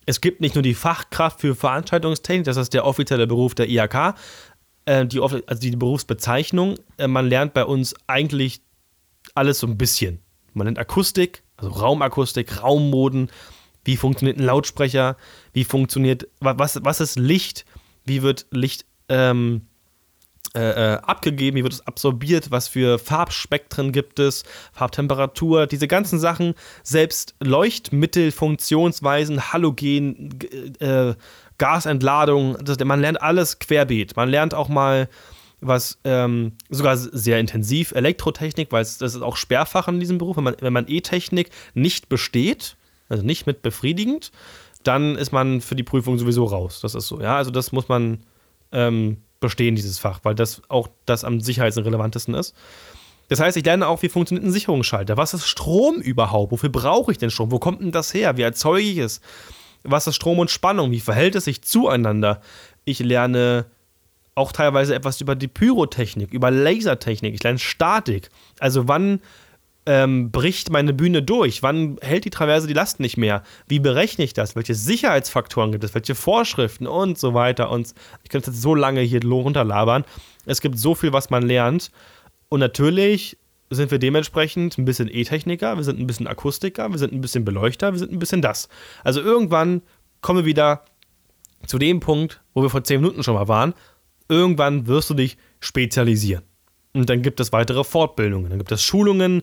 es 0.08 0.22
gibt 0.22 0.40
nicht 0.40 0.54
nur 0.54 0.62
die 0.62 0.72
Fachkraft 0.72 1.42
für 1.42 1.54
Veranstaltungstechnik, 1.54 2.46
das 2.46 2.56
ist 2.56 2.72
der 2.72 2.86
offizielle 2.86 3.26
Beruf 3.26 3.54
der 3.54 3.68
IHK, 3.68 4.14
äh, 4.86 5.04
die, 5.04 5.20
also 5.20 5.60
die 5.60 5.76
Berufsbezeichnung. 5.76 6.76
Äh, 6.96 7.08
man 7.08 7.28
lernt 7.28 7.52
bei 7.52 7.66
uns 7.66 7.94
eigentlich 8.06 8.62
alles 9.34 9.58
so 9.58 9.66
ein 9.66 9.76
bisschen. 9.76 10.20
Man 10.54 10.64
lernt 10.64 10.78
Akustik, 10.78 11.42
also 11.58 11.72
Raumakustik, 11.72 12.62
Raummoden, 12.62 13.28
wie 13.84 13.98
funktioniert 13.98 14.38
ein 14.38 14.44
Lautsprecher, 14.44 15.18
wie 15.52 15.64
funktioniert, 15.64 16.26
was, 16.40 16.82
was 16.82 17.00
ist 17.00 17.18
Licht, 17.18 17.66
wie 18.06 18.22
wird 18.22 18.46
Licht 18.50 18.86
ähm, 19.10 19.66
äh, 19.66 19.77
äh, 20.54 20.98
abgegeben, 21.02 21.56
wie 21.56 21.62
wird 21.62 21.74
es 21.74 21.86
absorbiert, 21.86 22.50
was 22.50 22.68
für 22.68 22.98
Farbspektren 22.98 23.92
gibt 23.92 24.18
es, 24.18 24.44
Farbtemperatur, 24.72 25.66
diese 25.66 25.88
ganzen 25.88 26.18
Sachen, 26.18 26.54
selbst 26.82 27.34
Leuchtmittel, 27.40 28.32
Funktionsweisen, 28.32 29.52
Halogen, 29.52 30.38
äh, 30.80 31.14
Gasentladung, 31.58 32.56
das, 32.62 32.78
man 32.84 33.00
lernt 33.00 33.20
alles 33.20 33.58
querbeet. 33.58 34.16
Man 34.16 34.28
lernt 34.28 34.54
auch 34.54 34.68
mal 34.68 35.08
was 35.60 35.98
ähm, 36.04 36.52
sogar 36.70 36.96
sehr 36.96 37.40
intensiv 37.40 37.92
Elektrotechnik, 37.92 38.70
weil 38.70 38.82
es, 38.82 38.98
das 38.98 39.16
ist 39.16 39.22
auch 39.22 39.36
Sperrfach 39.36 39.88
in 39.88 39.98
diesem 39.98 40.18
Beruf. 40.18 40.36
Wenn 40.36 40.44
man, 40.44 40.56
wenn 40.60 40.72
man 40.72 40.86
E-Technik 40.88 41.50
nicht 41.74 42.08
besteht, 42.08 42.76
also 43.08 43.24
nicht 43.24 43.46
mit 43.46 43.62
befriedigend, 43.62 44.30
dann 44.84 45.16
ist 45.16 45.32
man 45.32 45.60
für 45.60 45.74
die 45.74 45.82
Prüfung 45.82 46.18
sowieso 46.18 46.44
raus. 46.44 46.80
Das 46.80 46.94
ist 46.94 47.08
so, 47.08 47.20
ja. 47.20 47.36
Also 47.36 47.50
das 47.50 47.72
muss 47.72 47.88
man 47.88 48.20
ähm, 48.70 49.18
bestehen, 49.40 49.76
dieses 49.76 49.98
Fach, 49.98 50.20
weil 50.22 50.34
das 50.34 50.62
auch 50.68 50.88
das 51.06 51.24
am 51.24 51.40
sicherheitsrelevantesten 51.40 52.34
ist. 52.34 52.54
Das 53.28 53.40
heißt, 53.40 53.56
ich 53.56 53.64
lerne 53.64 53.86
auch, 53.86 54.02
wie 54.02 54.08
funktioniert 54.08 54.46
ein 54.46 54.52
Sicherungsschalter. 54.52 55.16
Was 55.16 55.34
ist 55.34 55.46
Strom 55.46 55.96
überhaupt? 55.96 56.50
Wofür 56.50 56.70
brauche 56.70 57.12
ich 57.12 57.18
denn 57.18 57.30
Strom? 57.30 57.50
Wo 57.50 57.58
kommt 57.58 57.80
denn 57.80 57.92
das 57.92 58.14
her? 58.14 58.36
Wie 58.36 58.42
erzeuge 58.42 58.88
ich 58.88 58.98
es? 58.98 59.20
Was 59.82 60.06
ist 60.06 60.16
Strom 60.16 60.38
und 60.38 60.50
Spannung? 60.50 60.90
Wie 60.90 61.00
verhält 61.00 61.34
es 61.34 61.44
sich 61.44 61.62
zueinander? 61.62 62.40
Ich 62.84 63.00
lerne 63.00 63.66
auch 64.34 64.52
teilweise 64.52 64.94
etwas 64.94 65.20
über 65.20 65.34
die 65.34 65.48
Pyrotechnik, 65.48 66.32
über 66.32 66.50
Lasertechnik. 66.50 67.34
Ich 67.34 67.42
lerne 67.42 67.58
Statik. 67.58 68.30
Also 68.60 68.88
wann 68.88 69.20
ähm, 69.88 70.30
bricht 70.30 70.70
meine 70.70 70.92
Bühne 70.92 71.22
durch? 71.22 71.62
Wann 71.62 71.96
hält 72.02 72.26
die 72.26 72.30
Traverse 72.30 72.66
die 72.66 72.74
Last 72.74 73.00
nicht 73.00 73.16
mehr? 73.16 73.42
Wie 73.68 73.80
berechne 73.80 74.22
ich 74.22 74.34
das? 74.34 74.54
Welche 74.54 74.74
Sicherheitsfaktoren 74.74 75.72
gibt 75.72 75.82
es? 75.82 75.94
Welche 75.94 76.14
Vorschriften 76.14 76.86
und 76.86 77.16
so 77.16 77.32
weiter? 77.32 77.70
Und 77.70 77.94
ich 78.22 78.28
könnte 78.28 78.50
jetzt 78.50 78.60
so 78.60 78.74
lange 78.74 79.00
hier 79.00 79.24
runterlabern. 79.24 80.04
Es 80.44 80.60
gibt 80.60 80.78
so 80.78 80.94
viel, 80.94 81.14
was 81.14 81.30
man 81.30 81.42
lernt. 81.42 81.90
Und 82.50 82.60
natürlich 82.60 83.38
sind 83.70 83.90
wir 83.90 83.98
dementsprechend 83.98 84.76
ein 84.76 84.84
bisschen 84.84 85.08
E-Techniker, 85.10 85.76
wir 85.78 85.84
sind 85.84 85.98
ein 85.98 86.06
bisschen 86.06 86.26
Akustiker, 86.26 86.90
wir 86.90 86.98
sind 86.98 87.14
ein 87.14 87.22
bisschen 87.22 87.46
Beleuchter, 87.46 87.92
wir 87.92 87.98
sind 87.98 88.12
ein 88.12 88.18
bisschen 88.18 88.42
das. 88.42 88.68
Also 89.04 89.22
irgendwann 89.22 89.80
kommen 90.20 90.40
wir 90.40 90.46
wieder 90.46 90.84
zu 91.66 91.78
dem 91.78 92.00
Punkt, 92.00 92.42
wo 92.52 92.60
wir 92.60 92.68
vor 92.68 92.84
zehn 92.84 93.00
Minuten 93.00 93.22
schon 93.22 93.34
mal 93.34 93.48
waren. 93.48 93.72
Irgendwann 94.28 94.86
wirst 94.86 95.08
du 95.08 95.14
dich 95.14 95.38
spezialisieren. 95.60 96.44
Und 96.92 97.08
dann 97.08 97.22
gibt 97.22 97.40
es 97.40 97.52
weitere 97.52 97.84
Fortbildungen, 97.84 98.50
dann 98.50 98.58
gibt 98.58 98.72
es 98.72 98.82
Schulungen, 98.82 99.42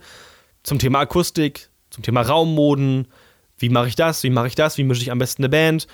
zum 0.66 0.80
Thema 0.80 1.00
Akustik, 1.00 1.70
zum 1.92 2.04
Thema 2.04 2.22
Raummoden. 2.22 3.08
Wie 3.58 3.70
mache 3.70 3.88
ich 3.88 3.96
das? 3.96 4.24
Wie 4.24 4.32
mache 4.32 4.48
ich 4.48 4.56
das? 4.56 4.78
Wie 4.78 4.84
mische 4.84 5.04
ich 5.04 5.12
am 5.12 5.20
besten 5.20 5.44
eine 5.44 5.50
Band? 5.50 5.88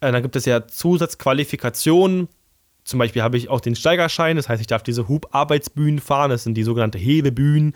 Äh, 0.00 0.10
dann 0.10 0.22
gibt 0.22 0.34
es 0.34 0.46
ja 0.46 0.66
Zusatzqualifikationen. 0.66 2.28
Zum 2.84 2.98
Beispiel 2.98 3.22
habe 3.22 3.36
ich 3.36 3.48
auch 3.48 3.60
den 3.60 3.76
Steigerschein, 3.76 4.36
das 4.36 4.48
heißt, 4.48 4.60
ich 4.60 4.66
darf 4.66 4.82
diese 4.82 5.08
Hubarbeitsbühnen 5.08 6.00
fahren. 6.00 6.30
Das 6.30 6.42
sind 6.42 6.54
die 6.54 6.64
sogenannten 6.64 6.98
Hebebühnen, 6.98 7.74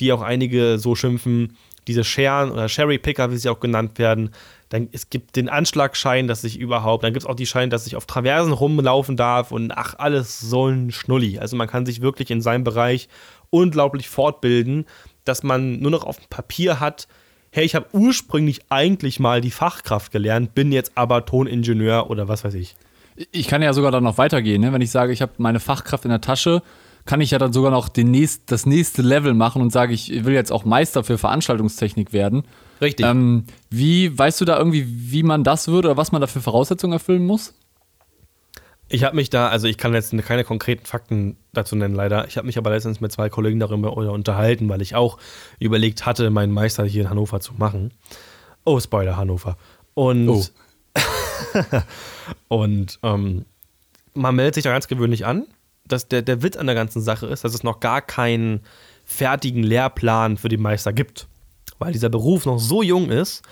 die 0.00 0.12
auch 0.12 0.22
einige 0.22 0.78
so 0.78 0.94
schimpfen. 0.94 1.56
Diese 1.88 2.04
Scheren 2.04 2.50
oder 2.50 2.68
Sherry-Picker, 2.68 3.30
wie 3.30 3.36
sie 3.36 3.48
auch 3.48 3.60
genannt 3.60 3.98
werden. 3.98 4.30
Dann 4.68 4.88
es 4.92 5.08
gibt 5.08 5.36
den 5.36 5.48
Anschlagschein, 5.48 6.26
dass 6.26 6.42
ich 6.44 6.58
überhaupt, 6.58 7.04
dann 7.04 7.12
gibt 7.12 7.22
es 7.22 7.28
auch 7.28 7.36
die 7.36 7.46
Scheine, 7.46 7.68
dass 7.68 7.86
ich 7.86 7.96
auf 7.96 8.06
Traversen 8.06 8.52
rumlaufen 8.52 9.16
darf 9.16 9.52
und 9.52 9.70
ach, 9.72 9.94
alles 9.96 10.40
so 10.40 10.66
ein 10.66 10.90
Schnulli. 10.90 11.38
Also 11.38 11.56
man 11.56 11.68
kann 11.68 11.86
sich 11.86 12.00
wirklich 12.00 12.30
in 12.30 12.40
seinem 12.40 12.64
Bereich 12.64 13.08
unglaublich 13.50 14.08
fortbilden 14.08 14.86
dass 15.28 15.42
man 15.42 15.78
nur 15.80 15.90
noch 15.90 16.04
auf 16.04 16.18
dem 16.18 16.28
Papier 16.28 16.80
hat, 16.80 17.06
hey, 17.50 17.64
ich 17.64 17.74
habe 17.74 17.86
ursprünglich 17.92 18.60
eigentlich 18.68 19.20
mal 19.20 19.40
die 19.40 19.50
Fachkraft 19.50 20.12
gelernt, 20.12 20.54
bin 20.54 20.72
jetzt 20.72 20.92
aber 20.94 21.24
Toningenieur 21.24 22.10
oder 22.10 22.28
was 22.28 22.44
weiß 22.44 22.54
ich. 22.54 22.76
Ich 23.32 23.48
kann 23.48 23.62
ja 23.62 23.72
sogar 23.72 23.92
dann 23.92 24.04
noch 24.04 24.18
weitergehen, 24.18 24.60
ne? 24.60 24.72
wenn 24.72 24.82
ich 24.82 24.90
sage, 24.90 25.12
ich 25.12 25.22
habe 25.22 25.32
meine 25.38 25.60
Fachkraft 25.60 26.04
in 26.04 26.10
der 26.10 26.20
Tasche, 26.20 26.62
kann 27.06 27.20
ich 27.20 27.30
ja 27.30 27.38
dann 27.38 27.52
sogar 27.52 27.70
noch 27.70 27.88
den 27.88 28.10
nächst, 28.10 28.50
das 28.50 28.66
nächste 28.66 29.00
Level 29.00 29.32
machen 29.32 29.62
und 29.62 29.72
sage, 29.72 29.94
ich 29.94 30.24
will 30.24 30.34
jetzt 30.34 30.52
auch 30.52 30.64
Meister 30.64 31.04
für 31.04 31.16
Veranstaltungstechnik 31.16 32.12
werden. 32.12 32.42
Richtig. 32.80 33.06
Ähm, 33.06 33.44
wie, 33.70 34.16
weißt 34.16 34.40
du 34.40 34.44
da 34.44 34.58
irgendwie, 34.58 34.84
wie 34.86 35.22
man 35.22 35.44
das 35.44 35.68
würde 35.68 35.88
oder 35.88 35.96
was 35.96 36.12
man 36.12 36.20
da 36.20 36.26
für 36.26 36.40
Voraussetzungen 36.40 36.92
erfüllen 36.92 37.24
muss? 37.24 37.54
Ich 38.88 39.02
habe 39.02 39.16
mich 39.16 39.30
da, 39.30 39.48
also 39.48 39.66
ich 39.66 39.78
kann 39.78 39.94
jetzt 39.94 40.16
keine 40.18 40.44
konkreten 40.44 40.86
Fakten 40.86 41.36
dazu 41.52 41.74
nennen, 41.74 41.94
leider. 41.94 42.26
Ich 42.28 42.36
habe 42.36 42.46
mich 42.46 42.56
aber 42.56 42.70
letztens 42.70 43.00
mit 43.00 43.10
zwei 43.10 43.28
Kollegen 43.28 43.58
darüber 43.58 43.92
unterhalten, 43.96 44.68
weil 44.68 44.80
ich 44.80 44.94
auch 44.94 45.18
überlegt 45.58 46.06
hatte, 46.06 46.30
meinen 46.30 46.52
Meister 46.52 46.84
hier 46.84 47.02
in 47.02 47.10
Hannover 47.10 47.40
zu 47.40 47.54
machen. 47.54 47.92
Oh, 48.64 48.78
Spoiler, 48.78 49.16
Hannover. 49.16 49.56
Und, 49.94 50.28
oh. 50.28 50.44
und 52.48 52.98
ähm, 53.02 53.44
man 54.14 54.36
meldet 54.36 54.54
sich 54.54 54.64
da 54.64 54.70
ganz 54.70 54.86
gewöhnlich 54.86 55.26
an. 55.26 55.46
Dass 55.84 56.08
der, 56.08 56.22
der 56.22 56.42
Witz 56.42 56.56
an 56.56 56.66
der 56.66 56.74
ganzen 56.74 57.00
Sache 57.00 57.26
ist, 57.26 57.44
dass 57.44 57.54
es 57.54 57.62
noch 57.62 57.78
gar 57.78 58.02
keinen 58.02 58.60
fertigen 59.04 59.62
Lehrplan 59.62 60.36
für 60.36 60.48
den 60.48 60.60
Meister 60.60 60.92
gibt. 60.92 61.28
Weil 61.78 61.92
dieser 61.92 62.08
Beruf 62.08 62.44
noch 62.44 62.58
so 62.58 62.82
jung 62.82 63.10
ist, 63.10 63.42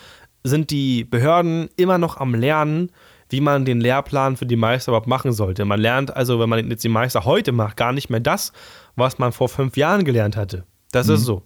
sind 0.43 0.71
die 0.71 1.05
Behörden 1.05 1.69
immer 1.77 1.99
noch 1.99 2.19
am 2.19 2.35
Lernen, 2.35 2.91
wie 3.31 3.41
man 3.41 3.65
den 3.65 3.81
Lehrplan 3.81 4.37
für 4.37 4.47
die 4.47 4.57
Meister 4.57 4.93
überhaupt 4.93 5.07
machen 5.07 5.33
sollte. 5.33 5.65
Man 5.65 5.81
lernt 5.81 6.15
also, 6.15 6.39
wenn 6.41 6.49
man 6.49 6.71
jetzt 6.71 6.85
die 6.85 6.89
Meister 6.89 7.25
heute 7.25 7.53
macht, 7.53 7.77
gar 7.77 7.93
nicht 7.93 8.11
mehr 8.11 8.21
das, 8.21 8.53
was 8.97 9.19
man 9.19 9.33
vor 9.33 9.49
fünf 9.49 9.77
Jahren 9.77 10.05
gelernt 10.05 10.37
hatte. 10.37 10.65
Das 10.93 11.09
mhm. 11.09 11.15
ist 11.15 11.25
so. 11.25 11.43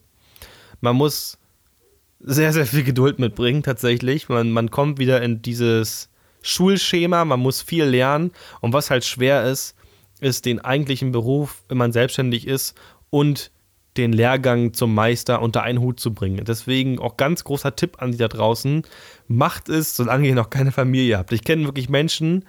Man 0.80 0.96
muss 0.96 1.38
sehr, 2.20 2.52
sehr 2.52 2.66
viel 2.66 2.84
Geduld 2.84 3.18
mitbringen, 3.18 3.62
tatsächlich. 3.62 4.28
Man, 4.28 4.50
man 4.50 4.70
kommt 4.70 4.98
wieder 4.98 5.22
in 5.22 5.42
dieses 5.42 6.10
Schulschema, 6.42 7.24
man 7.24 7.40
muss 7.40 7.62
viel 7.62 7.84
lernen. 7.84 8.32
Und 8.60 8.72
was 8.72 8.90
halt 8.90 9.04
schwer 9.04 9.44
ist, 9.44 9.74
ist 10.20 10.46
den 10.46 10.60
eigentlichen 10.60 11.12
Beruf, 11.12 11.62
wenn 11.68 11.78
man 11.78 11.92
selbstständig 11.92 12.46
ist 12.46 12.76
und 13.10 13.50
den 13.98 14.12
Lehrgang 14.12 14.72
zum 14.72 14.94
Meister 14.94 15.42
unter 15.42 15.62
einen 15.62 15.80
Hut 15.80 16.00
zu 16.00 16.14
bringen. 16.14 16.44
Deswegen 16.44 16.98
auch 16.98 17.16
ganz 17.16 17.44
großer 17.44 17.76
Tipp 17.76 18.00
an 18.00 18.12
die 18.12 18.18
da 18.18 18.28
draußen. 18.28 18.82
Macht 19.26 19.68
es, 19.68 19.96
solange 19.96 20.28
ihr 20.28 20.34
noch 20.34 20.50
keine 20.50 20.72
Familie 20.72 21.18
habt. 21.18 21.32
Ich 21.32 21.44
kenne 21.44 21.64
wirklich 21.64 21.88
Menschen, 21.88 22.44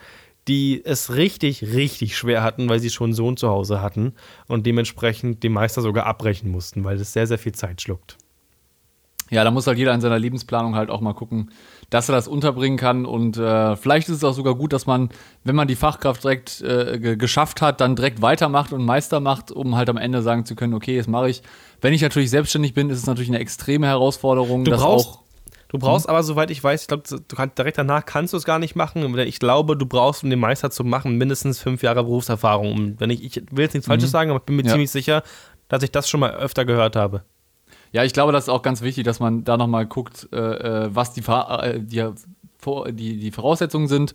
die 0.48 0.84
es 0.84 1.14
richtig, 1.16 1.64
richtig 1.64 2.18
schwer 2.18 2.44
hatten, 2.44 2.70
weil 2.70 2.80
sie 2.80 2.90
schon 2.90 3.08
einen 3.08 3.14
Sohn 3.14 3.38
zu 3.38 3.50
Hause 3.50 3.82
hatten 3.82 4.14
und 4.48 4.66
dementsprechend 4.66 5.44
den 5.44 5.52
Meister 5.52 5.82
sogar 5.82 6.06
abbrechen 6.06 6.50
mussten, 6.50 6.84
weil 6.84 6.98
das 6.98 7.14
sehr, 7.14 7.28
sehr 7.28 7.38
viel 7.38 7.52
Zeit 7.52 7.82
schluckt. 7.82 8.18
ja, 9.30 9.44
da 9.44 9.52
muss 9.52 9.68
halt 9.68 9.78
jeder 9.78 9.94
in 9.94 10.02
seiner 10.02 10.18
Lebensplanung 10.18 10.76
halt 10.76 10.90
auch 10.90 11.02
mal 11.02 11.14
gucken, 11.14 11.52
dass 11.90 12.10
er 12.10 12.16
das 12.16 12.28
unterbringen 12.28 12.78
kann. 12.78 13.06
Und 13.06 13.38
äh, 13.38 13.76
vielleicht 13.76 14.10
ist 14.10 14.18
es 14.18 14.24
auch 14.24 14.34
sogar 14.34 14.56
gut, 14.56 14.74
dass 14.74 14.86
man, 14.86 15.10
wenn 15.44 15.56
man 15.56 15.68
die 15.68 15.76
Fachkraft 15.76 16.24
direkt 16.24 16.62
äh, 16.62 17.00
geschafft 17.18 17.62
hat, 17.62 17.82
dann 17.82 17.96
direkt 17.96 18.22
weitermacht 18.22 18.74
und 18.74 18.86
Meister 18.86 19.20
macht, 19.20 19.52
um 19.52 19.76
halt 19.76 19.90
am 19.90 19.98
Ende 19.98 20.22
sagen 20.22 20.46
zu 20.46 20.56
können, 20.56 20.74
okay, 20.74 20.96
jetzt 20.96 21.08
mache 21.08 21.30
ich. 21.30 21.42
Wenn 21.82 21.94
ich 21.94 22.02
natürlich 22.02 22.30
selbstständig 22.30 22.74
bin, 22.74 22.90
ist 22.90 23.00
es 23.00 23.08
natürlich 23.08 23.30
eine 23.30 23.40
extreme 23.40 23.88
Herausforderung. 23.88 24.66
Du 24.66 24.72
brauchst, 24.72 25.20
du 25.70 25.80
brauchst 25.80 26.06
hm? 26.06 26.12
aber, 26.12 26.24
soweit 26.24 26.52
ich 26.52 26.64
weiß, 26.64 26.82
ich 26.82 26.88
glaube, 26.88 27.04
du 27.08 27.36
kannst, 27.36 27.58
direkt 27.58 27.78
danach 27.78 28.06
kannst 28.06 28.34
du 28.34 28.38
es 28.38 28.44
gar 28.44 28.60
nicht 28.60 28.76
machen. 28.76 29.18
Ich 29.20 29.40
glaube, 29.40 29.76
du 29.76 29.86
brauchst, 29.86 30.24
um 30.24 30.30
den 30.30 30.40
Meister 30.40 30.70
zu 30.70 30.84
machen, 30.84 31.18
mindestens 31.18 31.60
fünf 31.60 31.82
Jahre 31.82 32.04
Berufserfahrung. 32.04 32.74
Und 32.74 33.00
wenn 33.00 33.10
ich, 33.10 33.24
ich 33.24 33.44
will 33.52 33.64
jetzt 33.64 33.74
nichts 33.74 33.88
mhm. 33.88 33.94
Falsches 33.94 34.12
sagen, 34.12 34.30
aber 34.30 34.40
ich 34.40 34.46
bin 34.46 34.58
mir 34.58 34.64
ja. 34.64 34.72
ziemlich 34.72 34.92
sicher, 34.92 35.24
dass 35.70 35.84
ich 35.84 35.92
das 35.92 36.10
schon 36.10 36.20
mal 36.20 36.32
öfter 36.32 36.66
gehört 36.66 36.96
habe. 36.96 37.24
Ja, 37.92 38.04
ich 38.04 38.14
glaube, 38.14 38.32
das 38.32 38.46
ist 38.46 38.50
auch 38.50 38.62
ganz 38.62 38.82
wichtig, 38.82 39.04
dass 39.04 39.20
man 39.20 39.44
da 39.44 39.58
nochmal 39.58 39.86
guckt, 39.86 40.30
äh, 40.32 40.38
äh, 40.86 40.90
was 40.94 41.14
die, 41.14 41.22
äh, 41.22 41.80
die, 41.80 42.14
die, 42.92 43.18
die 43.18 43.32
Voraussetzungen 43.32 43.88
sind. 43.88 44.14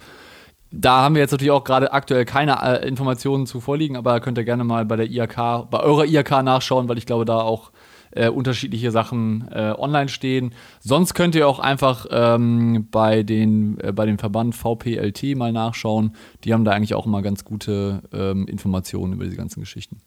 Da 0.70 1.02
haben 1.02 1.14
wir 1.14 1.22
jetzt 1.22 1.30
natürlich 1.30 1.52
auch 1.52 1.64
gerade 1.64 1.92
aktuell 1.92 2.24
keine 2.24 2.60
äh, 2.62 2.88
Informationen 2.88 3.46
zu 3.46 3.60
vorliegen, 3.60 3.96
aber 3.96 4.20
könnt 4.20 4.38
ihr 4.38 4.44
gerne 4.44 4.64
mal 4.64 4.84
bei 4.84 4.96
der 4.96 5.08
IAK, 5.08 5.70
bei 5.70 5.80
eurer 5.80 6.04
IAK 6.04 6.42
nachschauen, 6.42 6.88
weil 6.88 6.98
ich 6.98 7.06
glaube, 7.06 7.24
da 7.24 7.40
auch 7.40 7.70
äh, 8.14 8.28
unterschiedliche 8.28 8.90
Sachen 8.90 9.48
äh, 9.50 9.74
online 9.76 10.08
stehen. 10.08 10.54
Sonst 10.80 11.14
könnt 11.14 11.34
ihr 11.34 11.48
auch 11.48 11.58
einfach 11.58 12.06
ähm, 12.10 12.88
bei, 12.90 13.22
den, 13.22 13.78
äh, 13.80 13.92
bei 13.92 14.06
dem 14.06 14.18
Verband 14.18 14.54
VPLT 14.54 15.36
mal 15.36 15.52
nachschauen. 15.52 16.14
Die 16.44 16.52
haben 16.52 16.64
da 16.64 16.72
eigentlich 16.72 16.94
auch 16.94 17.06
immer 17.06 17.22
ganz 17.22 17.44
gute 17.44 18.02
ähm, 18.12 18.46
Informationen 18.46 19.14
über 19.14 19.24
diese 19.24 19.36
ganzen 19.36 19.60
Geschichten. 19.60 20.00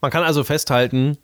Man 0.00 0.10
kann 0.10 0.24
also 0.24 0.44
festhalten, 0.44 1.16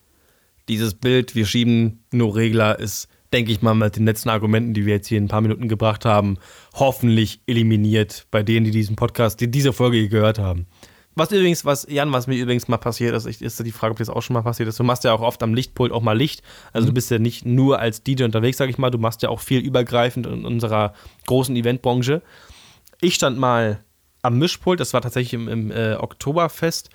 dieses 0.72 0.94
Bild, 0.94 1.34
wir 1.34 1.46
schieben 1.46 2.04
nur 2.12 2.36
Regler, 2.36 2.78
ist, 2.78 3.08
denke 3.32 3.52
ich 3.52 3.62
mal, 3.62 3.74
mit 3.74 3.96
den 3.96 4.06
letzten 4.06 4.28
Argumenten, 4.28 4.74
die 4.74 4.86
wir 4.86 4.94
jetzt 4.94 5.08
hier 5.08 5.18
in 5.18 5.24
ein 5.24 5.28
paar 5.28 5.40
Minuten 5.40 5.68
gebracht 5.68 6.04
haben, 6.04 6.38
hoffentlich 6.74 7.40
eliminiert 7.46 8.26
bei 8.30 8.42
denen, 8.42 8.64
die 8.64 8.70
diesen 8.70 8.96
Podcast, 8.96 9.40
die 9.40 9.50
diese 9.50 9.72
Folge 9.72 10.08
gehört 10.08 10.38
haben. 10.38 10.66
Was 11.14 11.30
übrigens, 11.30 11.64
was, 11.66 11.86
Jan, 11.90 12.10
was 12.12 12.26
mir 12.26 12.36
übrigens 12.36 12.68
mal 12.68 12.78
passiert 12.78 13.14
ist, 13.14 13.26
ist 13.26 13.64
die 13.64 13.70
Frage, 13.70 13.92
ob 13.92 13.98
das 13.98 14.08
auch 14.08 14.22
schon 14.22 14.32
mal 14.32 14.42
passiert 14.42 14.68
ist. 14.68 14.80
Du 14.80 14.84
machst 14.84 15.04
ja 15.04 15.12
auch 15.12 15.20
oft 15.20 15.42
am 15.42 15.52
Lichtpult 15.52 15.92
auch 15.92 16.00
mal 16.00 16.16
Licht. 16.16 16.42
Also 16.72 16.86
mhm. 16.86 16.90
du 16.90 16.94
bist 16.94 17.10
ja 17.10 17.18
nicht 17.18 17.44
nur 17.44 17.78
als 17.78 18.02
DJ 18.02 18.24
unterwegs, 18.24 18.56
sag 18.56 18.70
ich 18.70 18.78
mal, 18.78 18.90
du 18.90 18.98
machst 18.98 19.22
ja 19.22 19.28
auch 19.28 19.40
viel 19.40 19.60
übergreifend 19.60 20.26
in 20.26 20.46
unserer 20.46 20.94
großen 21.26 21.54
Eventbranche. 21.54 22.22
Ich 23.00 23.14
stand 23.14 23.38
mal 23.38 23.84
am 24.22 24.38
Mischpult, 24.38 24.80
das 24.80 24.94
war 24.94 25.02
tatsächlich 25.02 25.34
im, 25.34 25.48
im 25.48 25.70
äh, 25.70 25.94
Oktoberfest 25.96 26.88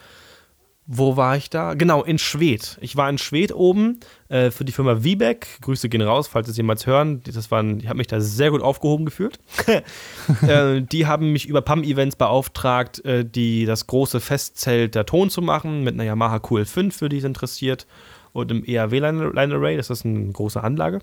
wo 0.90 1.18
war 1.18 1.36
ich 1.36 1.50
da? 1.50 1.74
Genau, 1.74 2.02
in 2.02 2.18
Schwedt. 2.18 2.78
Ich 2.80 2.96
war 2.96 3.10
in 3.10 3.18
Schwedt 3.18 3.54
oben 3.54 4.00
äh, 4.30 4.52
für 4.52 4.64
die 4.64 4.72
Firma 4.72 5.04
Wiebeck. 5.04 5.60
Grüße 5.62 5.90
gehen 5.90 6.02
raus, 6.02 6.30
falls 6.30 6.48
es 6.48 6.56
jemals 6.56 6.88
hören. 6.88 7.22
Das 7.26 7.52
waren, 7.52 7.82
ich 7.82 7.88
habe 7.88 7.98
mich 7.98 8.08
da 8.08 8.22
sehr 8.22 8.52
gut 8.52 8.62
aufgehoben 8.62 9.04
gefühlt. 9.04 9.38
äh, 10.48 10.82
die 10.82 11.06
haben 11.06 11.34
mich 11.34 11.46
über 11.46 11.62
PAM-Events 11.62 12.16
beauftragt, 12.16 13.04
äh, 13.04 13.26
die, 13.26 13.66
das 13.66 13.88
große 13.88 14.22
Festzelt 14.22 14.96
der 14.96 15.06
Ton 15.06 15.30
zu 15.30 15.42
machen 15.42 15.84
mit 15.84 15.94
einer 15.94 16.06
Yamaha 16.06 16.38
QL5, 16.38 16.94
für 16.94 17.10
die 17.10 17.18
es 17.18 17.26
interessiert. 17.26 17.86
Und 18.32 18.50
im 18.52 18.64
EAW-Line-Array, 18.66 19.76
das 19.76 19.90
ist 19.90 20.06
eine 20.06 20.32
große 20.32 20.64
Anlage. 20.64 21.02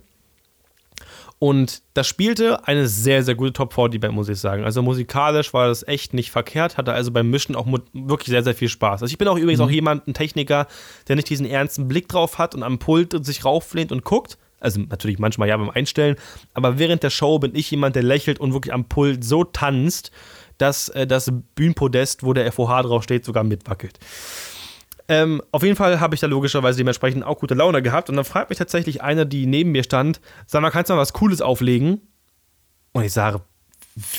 Und 1.45 1.83
das 1.93 2.07
spielte 2.07 2.67
eine 2.67 2.89
sehr, 2.89 3.23
sehr 3.23 3.35
gute 3.35 3.53
Top 3.53 3.75
40 3.75 4.01
Band, 4.01 4.15
muss 4.15 4.31
ich 4.31 4.39
sagen. 4.39 4.65
Also 4.65 4.81
musikalisch 4.83 5.53
war 5.53 5.69
das 5.69 5.87
echt 5.87 6.15
nicht 6.15 6.31
verkehrt, 6.31 6.79
hatte 6.79 6.95
also 6.95 7.11
beim 7.11 7.29
Mischen 7.29 7.55
auch 7.55 7.67
wirklich 7.93 8.29
sehr, 8.29 8.43
sehr 8.43 8.55
viel 8.55 8.71
Spaß. 8.71 9.03
Also 9.03 9.13
ich 9.13 9.19
bin 9.19 9.29
auch 9.29 9.37
übrigens 9.37 9.59
mhm. 9.59 9.67
auch 9.67 9.71
jemand, 9.71 10.09
ein 10.09 10.15
Techniker, 10.15 10.67
der 11.07 11.17
nicht 11.17 11.29
diesen 11.29 11.45
ernsten 11.45 11.87
Blick 11.87 12.09
drauf 12.09 12.39
hat 12.39 12.55
und 12.55 12.63
am 12.63 12.79
Pult 12.79 13.27
sich 13.27 13.45
rauflehnt 13.45 13.93
und 13.93 14.05
guckt. 14.05 14.39
Also 14.59 14.81
natürlich 14.89 15.19
manchmal 15.19 15.49
ja 15.51 15.59
beim 15.59 15.69
Einstellen, 15.69 16.17
aber 16.55 16.79
während 16.79 17.03
der 17.03 17.11
Show 17.11 17.39
bin 17.39 17.55
ich 17.55 17.71
jemand, 17.71 17.95
der 17.95 18.05
lächelt 18.05 18.41
und 18.41 18.55
wirklich 18.55 18.73
am 18.73 18.87
Pult 18.87 19.23
so 19.23 19.45
tanzt, 19.45 20.13
dass 20.57 20.89
äh, 20.89 21.07
das 21.07 21.31
Bühnenpodest, 21.57 22.23
wo 22.23 22.33
der 22.33 22.51
FOH 22.53 22.85
draufsteht, 22.85 23.23
sogar 23.23 23.45
mitwackelt. 23.45 23.99
Ähm, 25.09 25.43
auf 25.53 25.63
jeden 25.63 25.77
Fall 25.77 26.01
habe 26.01 26.15
ich 26.15 26.21
da 26.21 26.27
logischerweise 26.27 26.79
dementsprechend 26.79 27.25
auch 27.25 27.39
gute 27.39 27.55
Laune 27.55 27.83
gehabt. 27.83 28.09
Und 28.09 28.17
dann 28.17 28.25
fragt 28.25 28.51
mich 28.51 28.59
tatsächlich 28.59 29.03
einer, 29.03 29.25
die 29.25 29.47
neben 29.47 29.73
mir 29.73 29.85
stand, 29.85 30.21
sag 30.47 30.63
mal, 30.63 30.71
kannst 30.71 30.91
du 30.91 30.95
mal 30.95 31.01
was 31.01 31.13
Cooles 31.13 31.43
auflegen? 31.43 32.01
Und 32.93 33.05
ich 33.05 33.13
sage, 33.13 33.43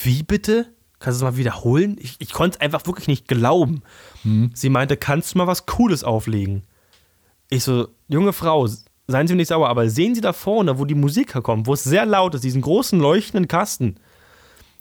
wie 0.04 0.24
bitte? 0.24 0.68
Kannst 1.00 1.22
du 1.22 1.26
es 1.26 1.32
mal 1.32 1.38
wiederholen? 1.38 1.98
Ich, 2.00 2.16
ich 2.20 2.32
konnte 2.32 2.58
es 2.58 2.62
einfach 2.62 2.86
wirklich 2.86 3.08
nicht 3.08 3.28
glauben. 3.28 3.82
Hm. 4.24 4.52
Sie 4.54 4.70
meinte, 4.70 4.98
kannst 4.98 5.34
du 5.34 5.40
mal 5.40 5.48
was 5.48 5.66
Cooles 5.66 6.04
auflegen? 6.04 6.64
Ich 7.50 7.64
so, 7.64 7.90
junge 8.08 8.34
Frau, 8.34 8.68
seien 9.08 9.28
Sie 9.28 9.36
nicht 9.36 9.50
sauer, 9.50 9.70
aber 9.70 9.90
sehen 9.90 10.16
Sie 10.16 10.22
da 10.22 10.34
vorne, 10.34 10.80
wo 10.80 10.86
die 10.86 10.96
Musik 10.96 11.36
herkommt, 11.36 11.68
wo 11.68 11.74
es 11.74 11.84
sehr 11.84 12.06
laut 12.06 12.36
ist, 12.36 12.44
diesen 12.44 12.62
großen 12.62 13.00
leuchtenden 13.00 13.48
Kasten? 13.48 13.98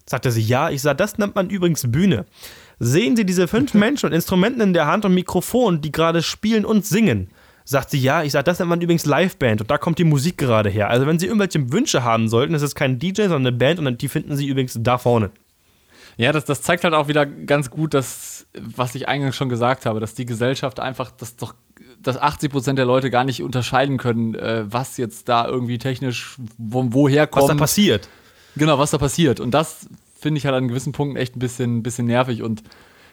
Sagte 0.07 0.31
sie, 0.31 0.43
ja. 0.43 0.71
Ich 0.71 0.83
sage, 0.83 0.97
das 0.97 1.19
nennt 1.19 1.35
man 1.35 1.51
übrigens 1.51 1.91
Bühne. 1.91 2.27
Sehen 2.79 3.17
Sie 3.17 3.25
diese 3.25 3.49
fünf 3.49 3.75
Menschen 3.75 4.07
und 4.07 4.13
Instrumenten 4.13 4.61
in 4.61 4.73
der 4.73 4.87
Hand 4.87 5.05
und 5.05 5.15
Mikrofon, 5.15 5.81
die 5.81 5.93
gerade 5.93 6.23
spielen 6.23 6.65
und 6.65 6.85
singen? 6.85 7.29
Sagt 7.67 7.91
sie, 7.91 7.99
ja. 7.99 8.23
Ich 8.23 8.33
sage, 8.33 8.45
das 8.45 8.59
nennt 8.59 8.69
man 8.69 8.81
übrigens 8.83 9.07
Liveband 9.07 9.63
und 9.63 9.71
da 9.71 9.79
kommt 9.79 9.99
die 9.99 10.05
Musik 10.05 10.37
gerade 10.37 10.69
her. 10.69 10.91
Also, 10.91 11.07
wenn 11.07 11.19
Sie 11.19 11.27
irgendwelche 11.27 11.73
Wünsche 11.73 12.05
haben 12.05 12.29
sollten, 12.29 12.53
ist 12.55 12.63
es 12.63 12.75
kein 12.75 12.99
DJ, 12.99 13.23
sondern 13.23 13.47
eine 13.47 13.53
Band 13.53 13.79
und 13.79 14.03
die 14.03 14.09
finden 14.09 14.37
Sie 14.37 14.47
übrigens 14.47 14.79
da 14.81 14.99
vorne. 14.99 15.31
Ja, 16.17 16.31
das, 16.31 16.45
das 16.45 16.63
zeigt 16.63 16.85
halt 16.85 16.95
auch 16.95 17.09
wieder 17.09 17.27
ganz 17.27 17.71
gut, 17.71 17.95
dass, 17.95 18.47
was 18.55 18.95
ich 18.95 19.09
eingangs 19.09 19.35
schon 19.35 19.49
gesagt 19.49 19.87
habe, 19.87 19.99
dass 19.99 20.15
die 20.15 20.27
Gesellschaft 20.27 20.79
einfach, 20.79 21.11
dass 21.11 21.37
doch 21.37 21.55
dass 22.01 22.19
80 22.19 22.51
Prozent 22.51 22.79
der 22.79 22.87
Leute 22.87 23.11
gar 23.11 23.25
nicht 23.25 23.43
unterscheiden 23.43 23.97
können, 23.97 24.35
äh, 24.35 24.65
was 24.67 24.97
jetzt 24.99 25.29
da 25.29 25.47
irgendwie 25.47 25.79
technisch 25.79 26.37
wo, 26.59 26.87
woher 26.91 27.27
kommt. 27.27 27.45
Was 27.45 27.51
da 27.51 27.57
passiert. 27.57 28.09
Genau, 28.57 28.79
was 28.79 28.91
da 28.91 28.99
passiert. 28.99 29.41
Und 29.41 29.53
das 29.53 29.89
finde 30.25 30.39
ich 30.39 30.47
halt 30.47 30.55
an 30.55 30.69
gewissen 30.69 30.93
Punkten 30.93 31.19
echt 31.19 31.37
ein 31.37 31.39
bisschen, 31.39 31.83
bisschen 31.83 32.07
nervig. 32.07 32.43
Und 32.43 32.63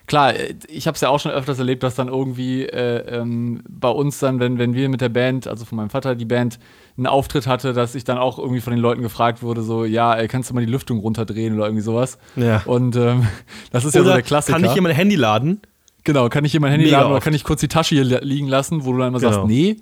klar, 0.07 0.33
ich 0.69 0.87
habe 0.87 0.95
es 0.95 1.01
ja 1.01 1.09
auch 1.09 1.19
schon 1.19 1.33
öfters 1.33 1.59
erlebt, 1.59 1.83
dass 1.83 1.93
dann 1.95 2.07
irgendwie 2.07 2.63
äh, 2.63 3.19
ähm, 3.19 3.61
bei 3.67 3.89
uns 3.89 4.19
dann, 4.19 4.39
wenn, 4.39 4.57
wenn 4.57 4.73
wir 4.73 4.87
mit 4.87 5.01
der 5.01 5.09
Band, 5.09 5.45
also 5.45 5.65
von 5.65 5.75
meinem 5.75 5.89
Vater 5.89 6.15
die 6.15 6.23
Band, 6.23 6.57
einen 6.95 7.07
Auftritt 7.07 7.47
hatte, 7.47 7.73
dass 7.73 7.95
ich 7.95 8.05
dann 8.05 8.17
auch 8.17 8.39
irgendwie 8.39 8.61
von 8.61 8.71
den 8.71 8.79
Leuten 8.79 9.01
gefragt 9.01 9.43
wurde, 9.43 9.61
so, 9.61 9.83
ja, 9.83 10.13
ey, 10.15 10.29
kannst 10.29 10.49
du 10.49 10.53
mal 10.53 10.65
die 10.65 10.71
Lüftung 10.71 10.99
runterdrehen 10.99 11.53
oder 11.53 11.65
irgendwie 11.65 11.83
sowas. 11.83 12.17
Ja. 12.37 12.61
Und 12.63 12.95
ähm, 12.95 13.27
das 13.71 13.83
ist 13.83 13.93
oder 13.93 14.05
ja 14.05 14.09
so 14.09 14.13
der 14.13 14.23
Klassiker. 14.23 14.57
Kann 14.57 14.65
ich 14.65 14.71
hier 14.71 14.81
mein 14.81 14.95
Handy 14.95 15.17
laden? 15.17 15.59
Genau, 16.05 16.29
kann 16.29 16.45
ich 16.45 16.51
hier 16.51 16.61
mein 16.61 16.71
Handy 16.71 16.85
Mega 16.85 16.99
laden 16.99 17.11
oder 17.11 17.19
kann 17.19 17.33
ich 17.33 17.43
kurz 17.43 17.59
die 17.59 17.67
Tasche 17.67 17.95
hier 17.95 18.21
liegen 18.21 18.47
lassen, 18.47 18.85
wo 18.85 18.93
du 18.93 18.99
dann 18.99 19.09
immer 19.09 19.19
genau. 19.19 19.33
sagst, 19.33 19.47
nee. 19.47 19.75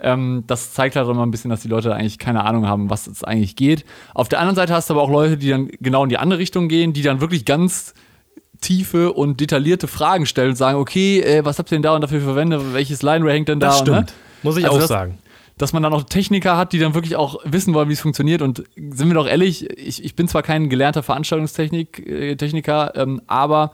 Ähm, 0.00 0.44
das 0.46 0.72
zeigt 0.72 0.96
halt 0.96 1.08
immer 1.08 1.24
ein 1.24 1.30
bisschen, 1.30 1.50
dass 1.50 1.62
die 1.62 1.68
Leute 1.68 1.94
eigentlich 1.94 2.18
keine 2.18 2.44
Ahnung 2.44 2.66
haben, 2.66 2.90
was 2.90 3.06
es 3.06 3.24
eigentlich 3.24 3.56
geht. 3.56 3.84
Auf 4.14 4.28
der 4.28 4.40
anderen 4.40 4.56
Seite 4.56 4.72
hast 4.74 4.90
du 4.90 4.94
aber 4.94 5.02
auch 5.02 5.10
Leute, 5.10 5.36
die 5.36 5.50
dann 5.50 5.68
genau 5.80 6.02
in 6.04 6.08
die 6.08 6.18
andere 6.18 6.38
Richtung 6.38 6.68
gehen, 6.68 6.92
die 6.92 7.02
dann 7.02 7.20
wirklich 7.20 7.44
ganz 7.44 7.94
tiefe 8.60 9.12
und 9.12 9.40
detaillierte 9.40 9.86
Fragen 9.86 10.26
stellen 10.26 10.50
und 10.50 10.56
sagen, 10.56 10.78
okay, 10.78 11.20
äh, 11.20 11.44
was 11.44 11.58
habt 11.58 11.70
ihr 11.70 11.76
denn 11.76 11.82
da 11.82 11.94
und 11.94 12.00
dafür 12.00 12.20
verwendet, 12.20 12.62
welches 12.72 13.02
Line 13.02 13.30
hängt 13.30 13.48
denn 13.48 13.60
da? 13.60 13.68
Das 13.68 13.80
stimmt, 13.80 13.96
ne? 13.96 14.14
muss 14.42 14.56
ich 14.56 14.64
also 14.64 14.76
auch 14.76 14.80
das, 14.80 14.88
sagen. 14.88 15.18
Dass 15.58 15.72
man 15.72 15.82
dann 15.82 15.92
auch 15.92 16.02
Techniker 16.04 16.56
hat, 16.56 16.72
die 16.72 16.78
dann 16.78 16.94
wirklich 16.94 17.14
auch 17.14 17.36
wissen 17.44 17.74
wollen, 17.74 17.88
wie 17.88 17.92
es 17.92 18.00
funktioniert. 18.00 18.42
Und 18.42 18.64
sind 18.74 19.06
wir 19.08 19.14
doch 19.14 19.28
ehrlich, 19.28 19.70
ich, 19.78 20.02
ich 20.04 20.16
bin 20.16 20.26
zwar 20.26 20.42
kein 20.42 20.68
gelernter 20.68 21.02
Veranstaltungstechniker, 21.02 22.96
äh, 22.96 23.00
ähm, 23.00 23.22
aber 23.26 23.72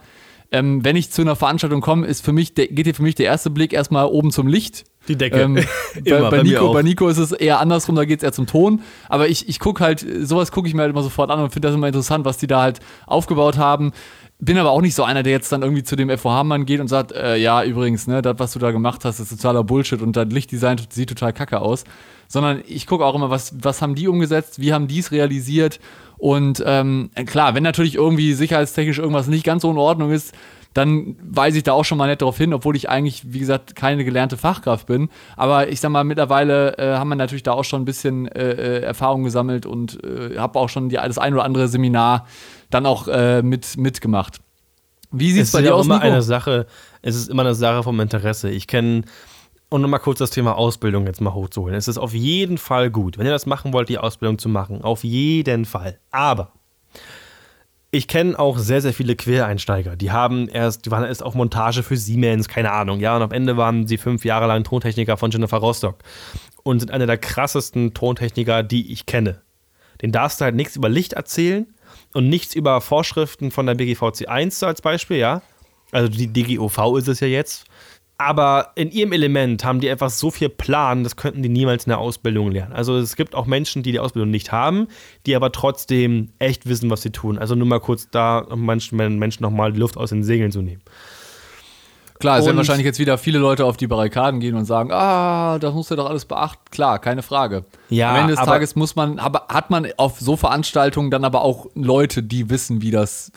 ähm, 0.51 0.83
wenn 0.83 0.95
ich 0.95 1.11
zu 1.11 1.21
einer 1.21 1.35
Veranstaltung 1.35 1.81
komme, 1.81 2.05
ist 2.05 2.23
für 2.23 2.33
mich, 2.33 2.53
der, 2.53 2.67
geht 2.67 2.85
hier 2.85 2.93
für 2.93 3.03
mich 3.03 3.15
der 3.15 3.27
erste 3.27 3.49
Blick 3.49 3.73
erstmal 3.73 4.05
oben 4.05 4.31
zum 4.31 4.47
Licht. 4.47 4.83
Die 5.07 5.15
Decke. 5.15 5.41
Ähm, 5.41 5.55
bei, 6.05 6.29
bei, 6.29 6.43
Nico, 6.43 6.71
bei, 6.73 6.83
Nico, 6.83 7.07
ist 7.07 7.17
es 7.17 7.31
eher 7.31 7.59
andersrum, 7.59 7.95
da 7.95 8.05
geht 8.05 8.19
es 8.19 8.23
eher 8.23 8.33
zum 8.33 8.47
Ton. 8.47 8.81
Aber 9.09 9.27
ich, 9.27 9.49
ich 9.49 9.59
gucke 9.59 9.83
halt, 9.83 10.05
sowas 10.21 10.51
gucke 10.51 10.67
ich 10.67 10.73
mir 10.73 10.81
halt 10.81 10.91
immer 10.91 11.03
sofort 11.03 11.31
an 11.31 11.39
und 11.39 11.51
finde 11.51 11.67
das 11.67 11.75
immer 11.75 11.87
interessant, 11.87 12.25
was 12.25 12.37
die 12.37 12.47
da 12.47 12.61
halt 12.61 12.79
aufgebaut 13.07 13.57
haben. 13.57 13.91
Bin 14.39 14.57
aber 14.57 14.71
auch 14.71 14.81
nicht 14.81 14.95
so 14.95 15.03
einer, 15.03 15.21
der 15.21 15.33
jetzt 15.33 15.51
dann 15.51 15.61
irgendwie 15.61 15.83
zu 15.83 15.95
dem 15.95 16.09
FOH-Mann 16.09 16.65
geht 16.65 16.79
und 16.79 16.87
sagt, 16.87 17.11
äh, 17.11 17.37
ja, 17.37 17.63
übrigens, 17.63 18.07
ne, 18.07 18.21
das, 18.21 18.39
was 18.39 18.53
du 18.53 18.59
da 18.59 18.71
gemacht 18.71 19.05
hast, 19.05 19.19
ist 19.19 19.29
totaler 19.29 19.63
Bullshit 19.63 20.01
und 20.01 20.15
das 20.15 20.27
Lichtdesign 20.29 20.81
sieht 20.89 21.09
total 21.09 21.33
kacke 21.33 21.61
aus. 21.61 21.83
Sondern 22.27 22.63
ich 22.65 22.87
gucke 22.87 23.05
auch 23.05 23.13
immer, 23.13 23.29
was, 23.29 23.53
was 23.61 23.81
haben 23.81 23.93
die 23.93 24.07
umgesetzt, 24.07 24.59
wie 24.59 24.73
haben 24.73 24.87
die 24.87 24.99
es 24.99 25.11
realisiert 25.11 25.79
und 26.21 26.61
ähm, 26.67 27.09
klar, 27.25 27.55
wenn 27.55 27.63
natürlich 27.63 27.95
irgendwie 27.95 28.33
sicherheitstechnisch 28.33 28.99
irgendwas 28.99 29.25
nicht 29.25 29.43
ganz 29.43 29.63
so 29.63 29.71
in 29.71 29.77
Ordnung 29.79 30.11
ist, 30.11 30.35
dann 30.73 31.17
weise 31.21 31.57
ich 31.57 31.63
da 31.63 31.73
auch 31.73 31.83
schon 31.83 31.97
mal 31.97 32.07
nett 32.07 32.21
darauf 32.21 32.37
hin, 32.37 32.53
obwohl 32.53 32.75
ich 32.75 32.89
eigentlich, 32.89 33.33
wie 33.33 33.39
gesagt, 33.39 33.75
keine 33.75 34.05
gelernte 34.05 34.37
Fachkraft 34.37 34.87
bin. 34.87 35.09
Aber 35.35 35.69
ich 35.69 35.81
sag 35.81 35.89
mal, 35.91 36.03
mittlerweile 36.03 36.77
äh, 36.77 36.95
haben 36.95 37.09
wir 37.09 37.15
natürlich 37.15 37.43
da 37.43 37.51
auch 37.51 37.65
schon 37.65 37.81
ein 37.81 37.85
bisschen 37.85 38.27
äh, 38.27 38.51
äh 38.51 38.81
Erfahrung 38.81 39.23
gesammelt 39.23 39.65
und 39.65 40.03
äh, 40.03 40.37
habe 40.37 40.59
auch 40.59 40.69
schon 40.69 40.89
die, 40.89 40.95
das 40.95 41.17
ein 41.17 41.33
oder 41.33 41.43
andere 41.43 41.67
Seminar 41.67 42.25
dann 42.69 42.85
auch 42.85 43.07
äh, 43.07 43.41
mit, 43.41 43.77
mitgemacht. 43.77 44.39
Wie 45.11 45.31
sieht 45.31 45.43
es 45.43 45.51
bei 45.51 45.61
dir 45.61 45.75
aus? 45.75 45.85
Immer 45.85 46.01
eine 46.01 46.21
Sache, 46.21 46.67
es 47.01 47.15
ist 47.15 47.29
immer 47.29 47.41
eine 47.41 47.53
Sache 47.55 47.83
vom 47.83 47.99
Interesse. 47.99 48.49
Ich 48.49 48.67
kenne 48.67 49.03
und 49.67 49.81
nochmal 49.81 49.99
kurz 49.99 50.19
das 50.19 50.31
Thema 50.31 50.57
Ausbildung 50.57 51.05
jetzt 51.05 51.21
mal 51.21 51.33
hochzuholen. 51.33 51.75
Es 51.75 51.87
ist 51.87 51.97
auf 51.97 52.13
jeden 52.13 52.57
Fall 52.57 52.91
gut, 52.91 53.17
wenn 53.17 53.25
ihr 53.25 53.31
das 53.31 53.45
machen 53.45 53.73
wollt, 53.73 53.89
die 53.89 53.97
Ausbildung 53.97 54.37
zu 54.37 54.49
machen. 54.49 54.81
Auf 54.83 55.03
jeden 55.03 55.65
Fall. 55.65 55.97
Aber 56.11 56.51
ich 57.91 58.07
kenne 58.07 58.39
auch 58.39 58.57
sehr, 58.57 58.81
sehr 58.81 58.93
viele 58.93 59.17
Quereinsteiger. 59.17 59.97
Die 59.97 60.11
haben 60.11 60.47
erst, 60.47 60.85
die 60.85 60.91
waren 60.91 61.03
erst 61.03 61.23
auf 61.23 61.35
Montage 61.35 61.83
für 61.83 61.97
Siemens, 61.97 62.47
keine 62.47 62.71
Ahnung, 62.71 63.01
ja, 63.01 63.15
und 63.17 63.21
am 63.21 63.31
Ende 63.31 63.57
waren 63.57 63.85
sie 63.85 63.97
fünf 63.97 64.23
Jahre 64.23 64.47
lang 64.47 64.63
Tontechniker 64.63 65.17
von 65.17 65.29
Jennifer 65.29 65.57
Rostock. 65.57 65.97
und 66.63 66.79
sind 66.79 66.91
einer 66.91 67.07
der 67.07 67.17
krassesten 67.17 67.93
Tontechniker, 67.93 68.63
die 68.63 68.91
ich 68.93 69.05
kenne. 69.05 69.41
Den 70.01 70.11
darfst 70.11 70.39
du 70.39 70.45
halt 70.45 70.55
nichts 70.55 70.75
über 70.75 70.89
Licht 70.89 71.13
erzählen 71.13 71.67
und 72.13 72.29
nichts 72.29 72.55
über 72.55 72.81
Vorschriften 72.81 73.51
von 73.51 73.65
der 73.65 73.75
BGVC 73.75 74.27
1 74.27 74.63
als 74.63 74.81
Beispiel, 74.81 75.17
ja. 75.17 75.41
Also 75.91 76.07
die 76.07 76.27
DGOV 76.27 76.97
ist 76.97 77.07
es 77.07 77.19
ja 77.19 77.27
jetzt. 77.27 77.65
Aber 78.23 78.73
in 78.75 78.91
ihrem 78.91 79.13
Element 79.13 79.65
haben 79.65 79.79
die 79.79 79.89
einfach 79.89 80.11
so 80.11 80.29
viel 80.29 80.49
Plan, 80.49 81.03
das 81.03 81.15
könnten 81.15 81.41
die 81.41 81.49
niemals 81.49 81.85
in 81.85 81.89
der 81.89 81.97
Ausbildung 81.97 82.51
lernen. 82.51 82.71
Also 82.71 82.95
es 82.97 83.15
gibt 83.15 83.33
auch 83.33 83.47
Menschen, 83.47 83.81
die 83.81 83.91
die 83.91 83.99
Ausbildung 83.99 84.29
nicht 84.29 84.51
haben, 84.51 84.89
die 85.25 85.35
aber 85.35 85.51
trotzdem 85.51 86.29
echt 86.37 86.67
wissen, 86.69 86.91
was 86.91 87.01
sie 87.01 87.09
tun. 87.09 87.39
Also 87.39 87.55
nur 87.55 87.65
mal 87.65 87.79
kurz 87.79 88.09
da, 88.11 88.37
um 88.37 88.63
manchen 88.63 88.95
Menschen 88.95 89.41
nochmal 89.41 89.73
die 89.73 89.79
Luft 89.79 89.97
aus 89.97 90.11
den 90.11 90.23
Segeln 90.23 90.51
zu 90.51 90.61
nehmen. 90.61 90.83
Klar, 92.19 92.37
es 92.37 92.45
werden 92.45 92.57
wahrscheinlich 92.57 92.85
jetzt 92.85 92.99
wieder 92.99 93.17
viele 93.17 93.39
Leute 93.39 93.65
auf 93.65 93.75
die 93.75 93.87
Barrikaden 93.87 94.39
gehen 94.39 94.53
und 94.53 94.65
sagen, 94.65 94.91
ah, 94.91 95.57
das 95.57 95.73
muss 95.73 95.89
ja 95.89 95.95
doch 95.95 96.07
alles 96.07 96.25
beachten. 96.25 96.61
Klar, 96.69 96.99
keine 96.99 97.23
Frage. 97.23 97.65
Ja, 97.89 98.11
Am 98.11 98.17
Ende 98.17 98.35
des 98.35 98.45
Tages 98.45 98.75
muss 98.75 98.95
man, 98.95 99.19
hat 99.19 99.71
man 99.71 99.87
auf 99.97 100.19
so 100.19 100.35
Veranstaltungen 100.37 101.09
dann 101.09 101.25
aber 101.25 101.41
auch 101.41 101.65
Leute, 101.73 102.21
die 102.21 102.51
wissen, 102.51 102.83
wie 102.83 102.91
das 102.91 103.31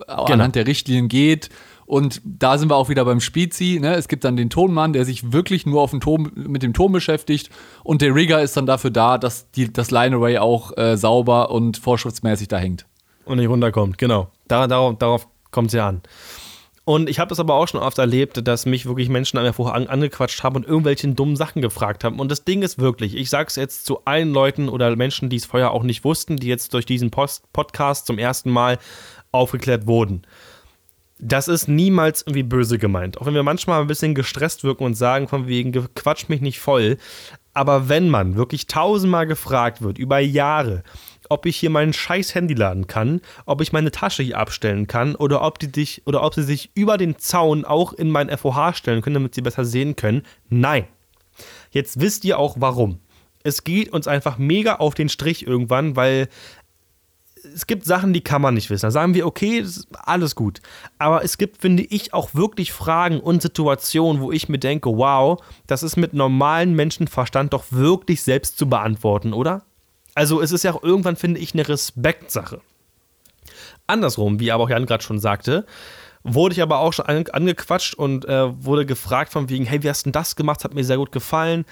genau. 0.00 0.24
anhand 0.24 0.56
der 0.56 0.66
Richtlinien 0.66 1.08
geht 1.08 1.50
und 1.86 2.22
da 2.24 2.58
sind 2.58 2.70
wir 2.70 2.76
auch 2.76 2.88
wieder 2.88 3.04
beim 3.04 3.20
Spezi. 3.20 3.78
Ne? 3.80 3.94
Es 3.94 4.08
gibt 4.08 4.24
dann 4.24 4.36
den 4.36 4.50
Tonmann, 4.50 4.92
der 4.92 5.04
sich 5.04 5.32
wirklich 5.32 5.66
nur 5.66 5.82
auf 5.82 5.90
den 5.90 6.00
Ton, 6.00 6.30
mit 6.34 6.62
dem 6.62 6.72
Ton 6.72 6.92
beschäftigt. 6.92 7.50
Und 7.82 8.02
der 8.02 8.14
Rigger 8.14 8.42
ist 8.42 8.56
dann 8.56 8.66
dafür 8.66 8.90
da, 8.90 9.18
dass 9.18 9.50
die, 9.52 9.72
das 9.72 9.90
Line 9.90 10.16
Array 10.16 10.38
auch 10.38 10.76
äh, 10.76 10.96
sauber 10.96 11.50
und 11.50 11.76
vorschriftsmäßig 11.76 12.48
da 12.48 12.58
hängt. 12.58 12.86
Und 13.24 13.38
nicht 13.38 13.48
runterkommt, 13.48 13.98
genau. 13.98 14.28
Da, 14.48 14.66
darauf, 14.66 14.98
darauf 14.98 15.28
kommt 15.50 15.68
es 15.68 15.74
ja 15.74 15.88
an. 15.88 16.02
Und 16.86 17.08
ich 17.08 17.18
habe 17.18 17.30
das 17.30 17.40
aber 17.40 17.54
auch 17.54 17.66
schon 17.66 17.80
oft 17.80 17.96
erlebt, 17.96 18.46
dass 18.46 18.66
mich 18.66 18.84
wirklich 18.84 19.08
Menschen 19.08 19.38
einfach 19.38 19.72
an, 19.72 19.86
angequatscht 19.86 20.42
haben 20.42 20.56
und 20.56 20.66
irgendwelchen 20.66 21.16
dummen 21.16 21.34
Sachen 21.34 21.62
gefragt 21.62 22.04
haben. 22.04 22.20
Und 22.20 22.30
das 22.30 22.44
Ding 22.44 22.60
ist 22.60 22.78
wirklich, 22.78 23.16
ich 23.16 23.30
sage 23.30 23.46
es 23.48 23.56
jetzt 23.56 23.86
zu 23.86 24.04
allen 24.04 24.34
Leuten 24.34 24.68
oder 24.68 24.94
Menschen, 24.94 25.30
die 25.30 25.36
es 25.36 25.46
vorher 25.46 25.70
auch 25.70 25.82
nicht 25.82 26.04
wussten, 26.04 26.36
die 26.36 26.48
jetzt 26.48 26.74
durch 26.74 26.84
diesen 26.84 27.10
Post 27.10 27.50
Podcast 27.54 28.06
zum 28.06 28.18
ersten 28.18 28.50
Mal 28.50 28.78
aufgeklärt 29.32 29.86
wurden 29.86 30.26
das 31.24 31.48
ist 31.48 31.68
niemals 31.68 32.22
irgendwie 32.22 32.42
böse 32.42 32.78
gemeint. 32.78 33.18
Auch 33.18 33.26
wenn 33.26 33.34
wir 33.34 33.42
manchmal 33.42 33.80
ein 33.80 33.86
bisschen 33.86 34.14
gestresst 34.14 34.62
wirken 34.62 34.84
und 34.84 34.94
sagen, 34.94 35.26
von 35.26 35.46
wegen, 35.46 35.72
quatsch 35.94 36.28
mich 36.28 36.42
nicht 36.42 36.60
voll. 36.60 36.98
Aber 37.54 37.88
wenn 37.88 38.10
man 38.10 38.36
wirklich 38.36 38.66
tausendmal 38.66 39.26
gefragt 39.26 39.80
wird, 39.80 39.96
über 39.96 40.18
Jahre, 40.18 40.82
ob 41.30 41.46
ich 41.46 41.56
hier 41.56 41.70
mein 41.70 41.94
scheiß 41.94 42.34
Handy 42.34 42.52
laden 42.52 42.86
kann, 42.86 43.22
ob 43.46 43.62
ich 43.62 43.72
meine 43.72 43.90
Tasche 43.90 44.22
hier 44.22 44.38
abstellen 44.38 44.86
kann 44.86 45.14
oder 45.14 45.40
ob 45.40 45.58
die 45.58 45.72
dich 45.72 46.02
oder 46.04 46.22
ob 46.22 46.34
sie 46.34 46.42
sich 46.42 46.70
über 46.74 46.98
den 46.98 47.16
Zaun 47.16 47.64
auch 47.64 47.94
in 47.94 48.10
mein 48.10 48.28
FOH 48.36 48.74
stellen 48.74 49.00
können, 49.00 49.14
damit 49.14 49.34
sie 49.34 49.42
besser 49.42 49.64
sehen 49.64 49.96
können. 49.96 50.22
Nein. 50.50 50.84
Jetzt 51.70 52.00
wisst 52.00 52.24
ihr 52.24 52.38
auch 52.38 52.56
warum. 52.58 53.00
Es 53.42 53.64
geht 53.64 53.92
uns 53.92 54.08
einfach 54.08 54.36
mega 54.36 54.76
auf 54.76 54.94
den 54.94 55.08
Strich 55.08 55.46
irgendwann, 55.46 55.96
weil 55.96 56.28
es 57.54 57.66
gibt 57.66 57.84
Sachen, 57.84 58.12
die 58.12 58.20
kann 58.20 58.42
man 58.42 58.54
nicht 58.54 58.68
wissen. 58.70 58.86
Da 58.86 58.90
sagen 58.90 59.14
wir, 59.14 59.26
okay, 59.26 59.64
alles 59.92 60.34
gut. 60.34 60.60
Aber 60.98 61.24
es 61.24 61.38
gibt, 61.38 61.60
finde 61.60 61.84
ich, 61.84 62.12
auch 62.12 62.34
wirklich 62.34 62.72
Fragen 62.72 63.20
und 63.20 63.42
Situationen, 63.42 64.20
wo 64.20 64.32
ich 64.32 64.48
mir 64.48 64.58
denke, 64.58 64.90
wow, 64.90 65.40
das 65.66 65.82
ist 65.82 65.96
mit 65.96 66.12
normalem 66.12 66.74
Menschenverstand 66.74 67.52
doch 67.52 67.64
wirklich 67.70 68.22
selbst 68.22 68.58
zu 68.58 68.68
beantworten, 68.68 69.32
oder? 69.32 69.62
Also 70.14 70.40
es 70.40 70.52
ist 70.52 70.64
ja 70.64 70.74
auch 70.74 70.82
irgendwann, 70.82 71.16
finde 71.16 71.40
ich, 71.40 71.54
eine 71.54 71.68
Respektsache. 71.68 72.60
Andersrum, 73.86 74.40
wie 74.40 74.52
aber 74.52 74.64
auch 74.64 74.70
Jan 74.70 74.86
gerade 74.86 75.04
schon 75.04 75.18
sagte, 75.18 75.66
wurde 76.22 76.54
ich 76.54 76.62
aber 76.62 76.78
auch 76.78 76.92
schon 76.92 77.06
angequatscht 77.06 77.94
und 77.94 78.24
äh, 78.24 78.64
wurde 78.64 78.86
gefragt 78.86 79.32
von 79.32 79.50
wegen, 79.50 79.66
hey, 79.66 79.82
wie 79.82 79.90
hast 79.90 80.06
du 80.06 80.10
denn 80.10 80.12
das 80.12 80.36
gemacht? 80.36 80.64
Hat 80.64 80.74
mir 80.74 80.84
sehr 80.84 80.96
gut 80.96 81.12
gefallen. 81.12 81.64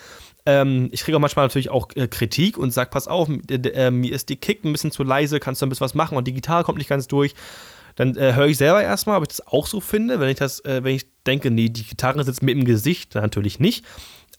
Ähm, 0.45 0.89
ich 0.93 1.03
kriege 1.03 1.17
auch 1.17 1.21
manchmal 1.21 1.45
natürlich 1.47 1.71
auch 1.71 1.89
äh, 1.95 2.09
Kritik 2.09 2.59
und 2.59 2.73
sage, 2.73 2.91
pass 2.91 3.07
auf, 3.07 3.29
äh, 3.29 3.91
mir 3.91 4.13
ist 4.13 4.29
die 4.29 4.37
Kick 4.37 4.65
ein 4.65 4.73
bisschen 4.73 4.91
zu 4.91 5.05
leise, 5.05 5.39
kannst 5.39 5.63
du 5.63 5.67
ein 5.67 5.69
bisschen 5.69 5.85
was 5.85 5.95
machen 5.95 6.17
und 6.17 6.27
die 6.27 6.33
Gitarre 6.33 6.65
kommt 6.65 6.79
nicht 6.79 6.89
ganz 6.89 7.07
durch. 7.07 7.35
Dann 7.97 8.17
äh, 8.17 8.35
höre 8.35 8.47
ich 8.47 8.57
selber 8.57 8.83
erstmal, 8.83 9.19
ob 9.19 9.25
ich 9.25 9.29
das 9.29 9.47
auch 9.47 9.67
so 9.67 9.81
finde. 9.81 10.19
Wenn 10.19 10.31
ich 10.31 10.39
das, 10.39 10.61
äh, 10.65 10.83
wenn 10.83 10.97
ich 10.97 11.07
denke, 11.27 11.51
nee, 11.51 11.69
die 11.69 11.85
Gitarre 11.85 12.25
sitzt 12.25 12.43
mir 12.43 12.53
im 12.53 12.65
Gesicht, 12.65 13.15
dann 13.15 13.23
natürlich 13.23 13.61
nicht. 13.61 13.85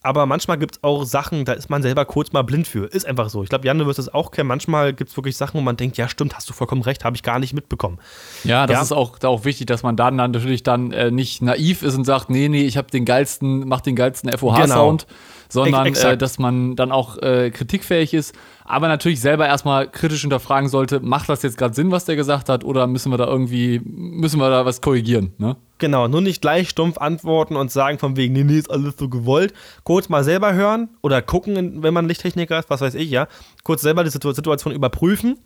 Aber 0.06 0.26
manchmal 0.26 0.58
gibt 0.58 0.76
es 0.76 0.84
auch 0.84 1.06
Sachen, 1.06 1.46
da 1.46 1.54
ist 1.54 1.70
man 1.70 1.82
selber 1.82 2.04
kurz 2.04 2.34
mal 2.34 2.42
blind 2.42 2.68
für. 2.68 2.88
Ist 2.88 3.06
einfach 3.06 3.30
so. 3.30 3.42
Ich 3.42 3.48
glaube, 3.48 3.66
Jan, 3.66 3.78
du 3.80 3.86
wirst 3.86 4.00
es 4.00 4.14
auch 4.14 4.32
kennen. 4.32 4.50
Manchmal 4.50 4.92
gibt 4.92 5.12
es 5.12 5.16
wirklich 5.16 5.38
Sachen, 5.38 5.58
wo 5.58 5.62
man 5.62 5.78
denkt, 5.78 5.96
ja, 5.96 6.10
stimmt, 6.10 6.36
hast 6.36 6.50
du 6.50 6.54
vollkommen 6.54 6.82
recht, 6.82 7.06
habe 7.06 7.16
ich 7.16 7.24
gar 7.24 7.40
nicht 7.40 7.54
mitbekommen. 7.54 8.00
Ja, 8.44 8.68
das 8.68 8.76
ja. 8.76 8.82
ist 8.82 8.92
auch, 8.92 9.24
auch 9.24 9.46
wichtig, 9.46 9.68
dass 9.68 9.82
man 9.82 9.96
dann, 9.96 10.18
dann 10.18 10.32
natürlich 10.32 10.62
dann 10.62 10.92
äh, 10.92 11.10
nicht 11.10 11.42
naiv 11.42 11.84
ist 11.84 11.96
und 11.96 12.04
sagt, 12.04 12.30
nee, 12.30 12.50
nee, 12.50 12.66
ich 12.66 12.76
habe 12.76 12.92
den 12.92 13.06
geilsten, 13.06 13.66
mach 13.66 13.80
den 13.80 13.96
geilsten 13.96 14.30
FOH-Sound. 14.30 15.08
Genau 15.08 15.18
sondern 15.54 15.94
äh, 15.94 16.18
dass 16.18 16.40
man 16.40 16.76
dann 16.76 16.92
auch 16.92 17.18
äh, 17.18 17.52
kritikfähig 17.52 18.14
ist, 18.14 18.36
aber 18.66 18.88
natürlich 18.88 19.22
selber 19.22 19.46
erstmal 19.46 19.90
kritisch 19.90 20.22
hinterfragen 20.22 20.70
sollte, 20.70 21.00
macht 21.00 21.30
das 21.30 21.44
jetzt 21.44 21.58
gerade 21.58 21.74
Sinn, 21.74 21.92
was 21.92 22.06
der 22.06 22.16
gesagt 22.16 22.50
hat, 22.50 22.64
oder 22.64 22.88
müssen 22.88 23.12
wir 23.12 23.18
da 23.18 23.28
irgendwie, 23.28 23.82
müssen 23.84 24.40
wir 24.40 24.50
da 24.50 24.66
was 24.66 24.82
korrigieren, 24.82 25.34
ne? 25.38 25.56
Genau, 25.80 26.08
nur 26.08 26.22
nicht 26.22 26.42
gleich 26.42 26.70
stumpf 26.70 26.98
antworten 26.98 27.58
und 27.58 27.70
sagen 27.70 28.00
von 28.00 28.16
wegen, 28.16 28.34
nee, 28.34 28.46
nee, 28.46 28.58
ist 28.58 28.72
alles 28.72 28.96
so 28.98 29.10
gewollt. 29.10 29.54
Kurz 29.84 30.08
mal 30.08 30.24
selber 30.24 30.54
hören 30.54 30.88
oder 31.02 31.22
gucken, 31.22 31.84
wenn 31.84 31.94
man 31.94 32.08
Lichttechniker 32.08 32.58
ist, 32.58 32.70
was 32.70 32.80
weiß 32.80 32.96
ich, 32.96 33.10
ja. 33.10 33.28
Kurz 33.64 33.82
selber 33.82 34.06
die 34.06 34.10
Situation 34.10 34.74
überprüfen 34.74 35.40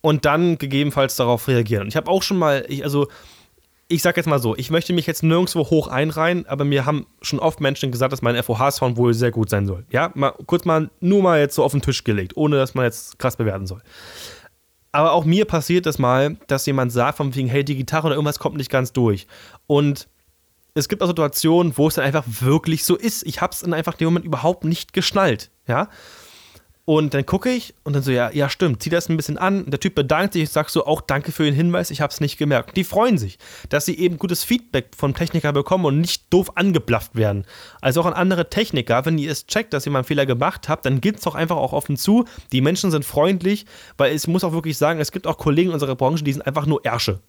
und 0.00 0.26
dann 0.26 0.58
gegebenenfalls 0.58 1.16
darauf 1.16 1.48
reagieren. 1.48 1.82
Und 1.82 1.88
ich 1.88 1.96
habe 1.96 2.08
auch 2.08 2.22
schon 2.22 2.38
mal, 2.38 2.64
ich, 2.68 2.84
also 2.84 3.08
ich 3.90 4.02
sag 4.02 4.16
jetzt 4.16 4.26
mal 4.26 4.38
so, 4.38 4.56
ich 4.56 4.70
möchte 4.70 4.92
mich 4.92 5.06
jetzt 5.06 5.24
nirgendwo 5.24 5.68
hoch 5.68 5.88
einreihen, 5.88 6.46
aber 6.46 6.64
mir 6.64 6.86
haben 6.86 7.06
schon 7.22 7.40
oft 7.40 7.60
Menschen 7.60 7.90
gesagt, 7.90 8.12
dass 8.12 8.22
mein 8.22 8.40
FOH-Sound 8.40 8.96
wohl 8.96 9.14
sehr 9.14 9.32
gut 9.32 9.50
sein 9.50 9.66
soll. 9.66 9.84
Ja, 9.90 10.12
mal, 10.14 10.32
kurz 10.46 10.64
mal, 10.64 10.90
nur 11.00 11.22
mal 11.22 11.40
jetzt 11.40 11.56
so 11.56 11.64
auf 11.64 11.72
den 11.72 11.82
Tisch 11.82 12.04
gelegt, 12.04 12.36
ohne 12.36 12.56
dass 12.56 12.74
man 12.74 12.84
jetzt 12.84 13.18
krass 13.18 13.36
bewerten 13.36 13.66
soll. 13.66 13.82
Aber 14.92 15.12
auch 15.12 15.24
mir 15.24 15.44
passiert 15.44 15.86
das 15.86 15.98
mal, 15.98 16.36
dass 16.46 16.66
jemand 16.66 16.92
sagt, 16.92 17.16
von 17.16 17.34
wegen, 17.34 17.48
hey, 17.48 17.64
die 17.64 17.76
Gitarre 17.76 18.06
oder 18.06 18.14
irgendwas 18.14 18.38
kommt 18.38 18.56
nicht 18.56 18.70
ganz 18.70 18.92
durch. 18.92 19.26
Und 19.66 20.08
es 20.74 20.88
gibt 20.88 21.02
auch 21.02 21.08
Situationen, 21.08 21.76
wo 21.76 21.88
es 21.88 21.94
dann 21.94 22.04
einfach 22.04 22.24
wirklich 22.26 22.84
so 22.84 22.96
ist. 22.96 23.26
Ich 23.26 23.40
habe 23.40 23.52
es 23.52 23.62
in 23.62 23.74
einfach 23.74 23.94
dem 23.94 24.06
Moment 24.06 24.24
überhaupt 24.24 24.64
nicht 24.64 24.92
geschnallt. 24.92 25.50
Ja. 25.66 25.88
Und 26.84 27.14
dann 27.14 27.24
gucke 27.24 27.50
ich 27.50 27.74
und 27.84 27.92
dann 27.92 28.02
so, 28.02 28.10
ja, 28.10 28.30
ja, 28.32 28.48
stimmt, 28.48 28.82
zieh 28.82 28.90
das 28.90 29.08
ein 29.08 29.16
bisschen 29.16 29.38
an. 29.38 29.70
Der 29.70 29.78
Typ 29.78 29.94
bedankt 29.94 30.32
sich, 30.32 30.44
ich 30.44 30.50
sag 30.50 30.70
so, 30.70 30.86
auch 30.86 31.00
danke 31.00 31.30
für 31.30 31.44
den 31.44 31.54
Hinweis, 31.54 31.90
ich 31.90 32.00
habe 32.00 32.12
es 32.12 32.20
nicht 32.20 32.38
gemerkt. 32.38 32.76
Die 32.76 32.84
freuen 32.84 33.18
sich, 33.18 33.38
dass 33.68 33.84
sie 33.86 33.98
eben 33.98 34.18
gutes 34.18 34.42
Feedback 34.42 34.88
vom 34.96 35.14
Techniker 35.14 35.52
bekommen 35.52 35.84
und 35.84 36.00
nicht 36.00 36.32
doof 36.32 36.56
angeblafft 36.56 37.14
werden. 37.14 37.44
Also 37.80 38.00
auch 38.00 38.06
an 38.06 38.14
andere 38.14 38.50
Techniker, 38.50 39.04
wenn 39.04 39.18
ihr 39.18 39.30
es 39.30 39.46
checkt, 39.46 39.72
dass 39.72 39.86
ihr 39.86 39.92
mal 39.92 40.00
einen 40.00 40.06
Fehler 40.06 40.26
gemacht 40.26 40.68
habt, 40.68 40.84
dann 40.86 41.00
geht 41.00 41.16
es 41.16 41.22
doch 41.22 41.34
einfach 41.34 41.56
auch 41.56 41.72
offen 41.72 41.96
zu. 41.96 42.24
Die 42.50 42.60
Menschen 42.60 42.90
sind 42.90 43.04
freundlich, 43.04 43.66
weil 43.96 44.14
es 44.14 44.26
muss 44.26 44.42
auch 44.42 44.52
wirklich 44.52 44.76
sagen, 44.76 45.00
es 45.00 45.12
gibt 45.12 45.26
auch 45.26 45.38
Kollegen 45.38 45.70
in 45.70 45.74
unserer 45.74 45.96
Branche, 45.96 46.24
die 46.24 46.32
sind 46.32 46.42
einfach 46.42 46.66
nur 46.66 46.84
Ärsche. 46.84 47.20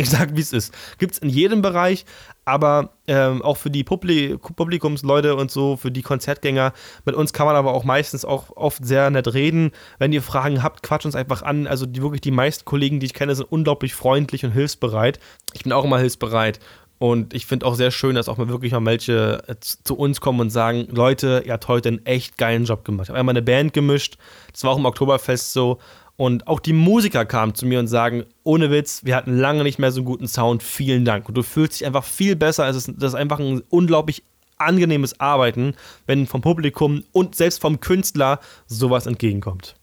Ich 0.00 0.10
sage, 0.10 0.36
wie 0.36 0.40
es 0.40 0.52
ist. 0.52 0.72
Gibt 0.98 1.14
es 1.14 1.18
in 1.18 1.28
jedem 1.28 1.60
Bereich, 1.60 2.04
aber 2.44 2.90
ähm, 3.08 3.42
auch 3.42 3.56
für 3.56 3.68
die 3.68 3.82
Publi 3.82 4.38
Publikumsleute 4.38 5.34
und 5.34 5.50
so, 5.50 5.76
für 5.76 5.90
die 5.90 6.02
Konzertgänger. 6.02 6.72
Mit 7.04 7.16
uns 7.16 7.32
kann 7.32 7.46
man 7.46 7.56
aber 7.56 7.74
auch 7.74 7.82
meistens 7.82 8.24
auch 8.24 8.56
oft 8.56 8.86
sehr 8.86 9.10
nett 9.10 9.34
reden. 9.34 9.72
Wenn 9.98 10.12
ihr 10.12 10.22
Fragen 10.22 10.62
habt, 10.62 10.84
quatscht 10.84 11.04
uns 11.04 11.16
einfach 11.16 11.42
an. 11.42 11.66
Also 11.66 11.84
die, 11.84 12.00
wirklich 12.00 12.20
die 12.20 12.30
meisten 12.30 12.64
Kollegen, 12.64 13.00
die 13.00 13.06
ich 13.06 13.12
kenne, 13.12 13.34
sind 13.34 13.50
unglaublich 13.50 13.92
freundlich 13.96 14.44
und 14.44 14.52
hilfsbereit. 14.52 15.18
Ich 15.52 15.64
bin 15.64 15.72
auch 15.72 15.84
immer 15.84 15.98
hilfsbereit. 15.98 16.60
Und 16.98 17.34
ich 17.34 17.46
finde 17.46 17.66
auch 17.66 17.74
sehr 17.74 17.90
schön, 17.90 18.14
dass 18.14 18.28
auch 18.28 18.36
mal 18.36 18.48
wirklich 18.48 18.72
mal 18.72 18.84
welche 18.84 19.42
äh, 19.48 19.56
zu 19.60 19.96
uns 19.96 20.20
kommen 20.20 20.38
und 20.38 20.50
sagen: 20.50 20.86
Leute, 20.90 21.42
ihr 21.44 21.54
habt 21.54 21.66
heute 21.66 21.88
einen 21.88 22.06
echt 22.06 22.38
geilen 22.38 22.66
Job 22.66 22.84
gemacht. 22.84 23.06
Ich 23.06 23.10
habe 23.10 23.18
einmal 23.18 23.32
eine 23.32 23.42
Band 23.42 23.72
gemischt. 23.72 24.16
Das 24.52 24.62
war 24.62 24.70
auch 24.70 24.78
im 24.78 24.84
Oktoberfest 24.84 25.52
so. 25.52 25.78
Und 26.18 26.48
auch 26.48 26.58
die 26.58 26.72
Musiker 26.72 27.24
kamen 27.24 27.54
zu 27.54 27.64
mir 27.64 27.78
und 27.78 27.86
sagen, 27.86 28.24
ohne 28.42 28.72
Witz, 28.72 29.04
wir 29.04 29.14
hatten 29.14 29.38
lange 29.38 29.62
nicht 29.62 29.78
mehr 29.78 29.92
so 29.92 30.00
einen 30.00 30.06
guten 30.06 30.26
Sound, 30.26 30.64
vielen 30.64 31.04
Dank. 31.04 31.28
Und 31.28 31.36
du 31.36 31.44
fühlst 31.44 31.78
dich 31.78 31.86
einfach 31.86 32.02
viel 32.02 32.34
besser. 32.34 32.68
Es 32.68 32.74
ist, 32.74 32.90
das 32.96 33.12
ist 33.12 33.14
einfach 33.14 33.38
ein 33.38 33.62
unglaublich 33.68 34.24
angenehmes 34.56 35.20
Arbeiten, 35.20 35.74
wenn 36.06 36.26
vom 36.26 36.40
Publikum 36.40 37.04
und 37.12 37.36
selbst 37.36 37.60
vom 37.60 37.78
Künstler 37.78 38.40
sowas 38.66 39.06
entgegenkommt. 39.06 39.76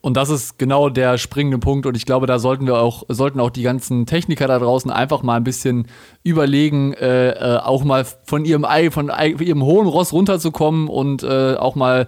Und 0.00 0.16
das 0.16 0.30
ist 0.30 0.56
genau 0.56 0.88
der 0.88 1.18
springende 1.18 1.58
Punkt. 1.58 1.84
Und 1.84 1.96
ich 1.96 2.06
glaube, 2.06 2.28
da 2.28 2.38
sollten 2.38 2.68
wir 2.68 2.78
auch, 2.78 3.02
sollten 3.08 3.40
auch 3.40 3.50
die 3.50 3.64
ganzen 3.64 4.06
Techniker 4.06 4.46
da 4.46 4.60
draußen 4.60 4.88
einfach 4.88 5.24
mal 5.24 5.34
ein 5.34 5.42
bisschen 5.42 5.88
überlegen, 6.22 6.92
äh, 6.92 7.30
äh, 7.30 7.58
auch 7.58 7.82
mal 7.82 8.06
von 8.24 8.44
ihrem 8.44 8.64
von 8.92 9.10
ihrem 9.40 9.64
hohen 9.64 9.88
Ross 9.88 10.12
runterzukommen 10.12 10.86
und 10.86 11.24
äh, 11.24 11.56
auch 11.56 11.74
mal 11.74 12.06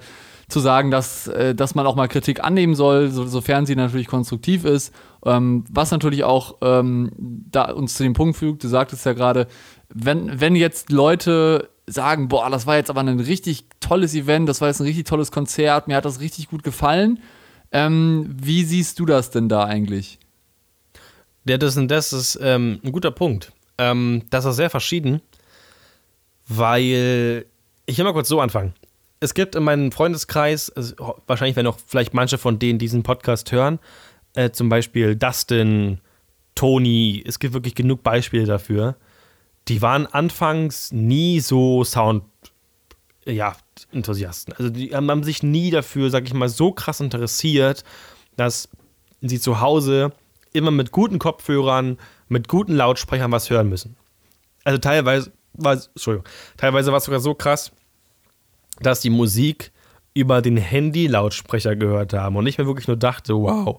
zu 0.49 0.61
sagen, 0.61 0.91
dass, 0.91 1.29
äh, 1.29 1.55
dass 1.55 1.75
man 1.75 1.87
auch 1.87 1.95
mal 1.95 2.09
Kritik 2.09 2.43
annehmen 2.43 2.75
soll, 2.75 3.11
so, 3.11 3.27
sofern 3.27 3.67
sie 3.67 3.77
natürlich 3.77 4.07
konstruktiv 4.07 4.65
ist. 4.65 4.95
Ähm, 5.25 5.65
was 5.71 5.91
natürlich 5.91 6.25
auch 6.25 6.57
ähm, 6.63 7.11
da 7.19 7.71
uns 7.71 7.95
zu 7.95 8.03
dem 8.03 8.15
Punkt 8.15 8.37
fügt, 8.37 8.65
du 8.65 8.69
sagtest 8.69 9.05
ja 9.05 9.13
gerade, 9.13 9.47
wenn, 9.91 10.41
wenn 10.41 10.57
jetzt 10.57 10.91
Leute 10.91 11.69
sagen, 11.87 12.29
boah, 12.29 12.49
das 12.51 12.67
war 12.67 12.77
jetzt 12.77 12.91
aber 12.91 13.01
ein 13.01 13.21
richtig 13.21 13.67
tolles 13.81 14.15
Event, 14.15 14.49
das 14.49 14.61
war 14.61 14.69
jetzt 14.69 14.81
ein 14.81 14.87
richtig 14.87 15.07
tolles 15.07 15.31
Konzert, 15.33 15.87
mir 15.87 15.97
hat 15.97 16.05
das 16.05 16.21
richtig 16.21 16.49
gut 16.49 16.63
gefallen. 16.63 17.21
Ähm, 17.71 18.35
wie 18.35 18.65
siehst 18.65 18.99
du 18.99 19.05
das 19.05 19.31
denn 19.31 19.51
da 19.51 19.65
eigentlich? 19.65 20.19
Ja, 21.47 21.59
das, 21.59 21.79
das 21.79 22.13
ist 22.13 22.39
ähm, 22.43 22.81
ein 22.83 22.93
guter 22.93 23.11
Punkt. 23.11 23.53
Ähm, 23.77 24.23
das 24.31 24.47
ist 24.47 24.57
sehr 24.57 24.71
verschieden, 24.71 25.21
weil 26.47 27.45
ich 27.85 27.99
will 27.99 28.05
mal 28.05 28.13
kurz 28.13 28.29
so 28.29 28.41
anfangen 28.41 28.73
es 29.21 29.35
gibt 29.35 29.55
in 29.55 29.65
meinem 29.65 29.93
Freundeskreis, 29.93 30.71
also 30.71 30.95
wahrscheinlich 31.27 31.57
werden 31.57 31.67
auch 31.67 31.79
vielleicht 31.87 32.15
manche 32.15 32.39
von 32.39 32.59
denen 32.59 32.79
diesen 32.79 33.03
Podcast 33.03 33.51
hören, 33.53 33.79
äh, 34.35 34.51
zum 34.51 34.69
Beispiel 34.69 35.17
Dustin, 35.17 36.01
Tony, 36.55 37.23
es 37.27 37.39
gibt 37.39 37.55
wirklich 37.55 37.75
genug 37.75 38.03
Beispiele 38.03 38.45
dafür. 38.45 38.97
Die 39.69 39.83
waren 39.83 40.07
anfangs 40.07 40.93
nie 40.93 41.41
so 41.41 41.85
Sound, 41.85 42.25
ja, 43.25 43.57
Enthusiasten. 43.93 44.55
Also 44.55 44.71
die 44.71 44.95
haben 44.95 45.23
sich 45.23 45.43
nie 45.43 45.71
dafür, 45.71 46.11
sag 46.11 46.25
ich 46.25 46.35
mal, 46.35 46.49
so 46.49 46.73
krass 46.73 47.01
interessiert, 47.01 47.85
dass 48.37 48.69
sie 49.21 49.39
zu 49.39 49.61
Hause 49.61 50.13
immer 50.53 50.71
mit 50.71 50.91
guten 50.91 51.19
Kopfhörern, 51.19 51.99
mit 52.29 52.49
guten 52.49 52.75
Lautsprechern 52.75 53.31
was 53.31 53.51
hören 53.51 53.69
müssen. 53.69 53.97
Also 54.65 54.79
teilweise 54.79 55.33
war, 55.53 55.75
Entschuldigung, 55.75 56.27
teilweise 56.57 56.91
war 56.91 56.99
es 56.99 57.05
sogar 57.05 57.21
so 57.21 57.35
krass, 57.35 57.73
dass 58.81 59.01
die 59.01 59.11
Musik 59.11 59.73
über 60.15 60.43
den 60.43 60.57
Handy-Lautsprecher 60.57 61.77
gehört 61.77 62.13
haben 62.13 62.37
und 62.37 62.47
ich 62.47 62.59
mir 62.59 62.67
wirklich 62.67 62.89
nur 62.89 62.97
dachte, 62.97 63.35
wow, 63.35 63.79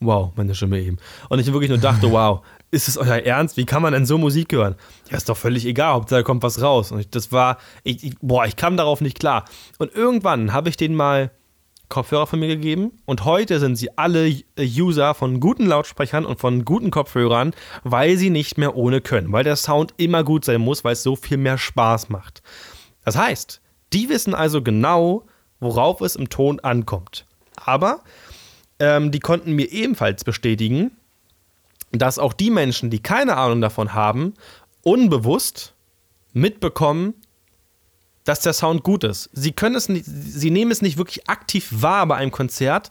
wow, 0.00 0.32
meine 0.36 0.54
Stimme 0.54 0.80
eben. 0.80 0.98
Und 1.28 1.38
ich 1.38 1.46
mir 1.46 1.52
wirklich 1.52 1.70
nur 1.70 1.78
dachte, 1.78 2.10
wow, 2.12 2.42
ist 2.70 2.88
es 2.88 2.96
euer 2.96 3.18
Ernst? 3.18 3.56
Wie 3.56 3.66
kann 3.66 3.82
man 3.82 3.92
denn 3.92 4.06
so 4.06 4.18
Musik 4.18 4.52
hören? 4.52 4.74
Ja, 5.10 5.16
ist 5.16 5.28
doch 5.28 5.36
völlig 5.36 5.66
egal, 5.66 5.94
Hauptsache 5.94 6.22
kommt 6.22 6.42
was 6.42 6.62
raus. 6.62 6.92
Und 6.92 7.00
ich, 7.00 7.10
das 7.10 7.32
war, 7.32 7.58
ich, 7.84 8.04
ich, 8.04 8.14
boah, 8.20 8.46
ich 8.46 8.56
kam 8.56 8.76
darauf 8.76 9.00
nicht 9.00 9.18
klar. 9.18 9.44
Und 9.78 9.94
irgendwann 9.94 10.52
habe 10.52 10.68
ich 10.68 10.76
denen 10.76 10.94
mal 10.94 11.30
Kopfhörer 11.88 12.26
von 12.26 12.40
mir 12.40 12.48
gegeben 12.48 12.92
und 13.04 13.24
heute 13.24 13.60
sind 13.60 13.76
sie 13.76 13.96
alle 13.96 14.34
User 14.58 15.14
von 15.14 15.38
guten 15.38 15.66
Lautsprechern 15.66 16.26
und 16.26 16.40
von 16.40 16.64
guten 16.64 16.90
Kopfhörern, 16.90 17.54
weil 17.84 18.16
sie 18.16 18.30
nicht 18.30 18.58
mehr 18.58 18.74
ohne 18.74 19.00
können, 19.00 19.30
weil 19.30 19.44
der 19.44 19.54
Sound 19.54 19.94
immer 19.96 20.24
gut 20.24 20.44
sein 20.44 20.60
muss, 20.60 20.82
weil 20.82 20.94
es 20.94 21.04
so 21.04 21.14
viel 21.14 21.36
mehr 21.36 21.58
Spaß 21.58 22.08
macht. 22.08 22.42
Das 23.04 23.16
heißt, 23.16 23.60
die 23.92 24.08
wissen 24.08 24.34
also 24.34 24.62
genau, 24.62 25.26
worauf 25.60 26.00
es 26.00 26.16
im 26.16 26.28
Ton 26.28 26.60
ankommt. 26.60 27.26
Aber 27.56 28.02
ähm, 28.78 29.10
die 29.10 29.20
konnten 29.20 29.52
mir 29.52 29.70
ebenfalls 29.72 30.24
bestätigen, 30.24 30.92
dass 31.92 32.18
auch 32.18 32.32
die 32.32 32.50
Menschen, 32.50 32.90
die 32.90 33.00
keine 33.00 33.36
Ahnung 33.36 33.60
davon 33.60 33.94
haben, 33.94 34.34
unbewusst 34.82 35.74
mitbekommen, 36.32 37.14
dass 38.24 38.40
der 38.40 38.52
Sound 38.52 38.82
gut 38.82 39.04
ist. 39.04 39.30
Sie 39.32 39.52
können 39.52 39.76
es 39.76 39.88
nicht, 39.88 40.04
sie 40.04 40.50
nehmen 40.50 40.70
es 40.72 40.82
nicht 40.82 40.98
wirklich 40.98 41.28
aktiv 41.28 41.68
wahr 41.70 42.06
bei 42.06 42.16
einem 42.16 42.32
Konzert, 42.32 42.90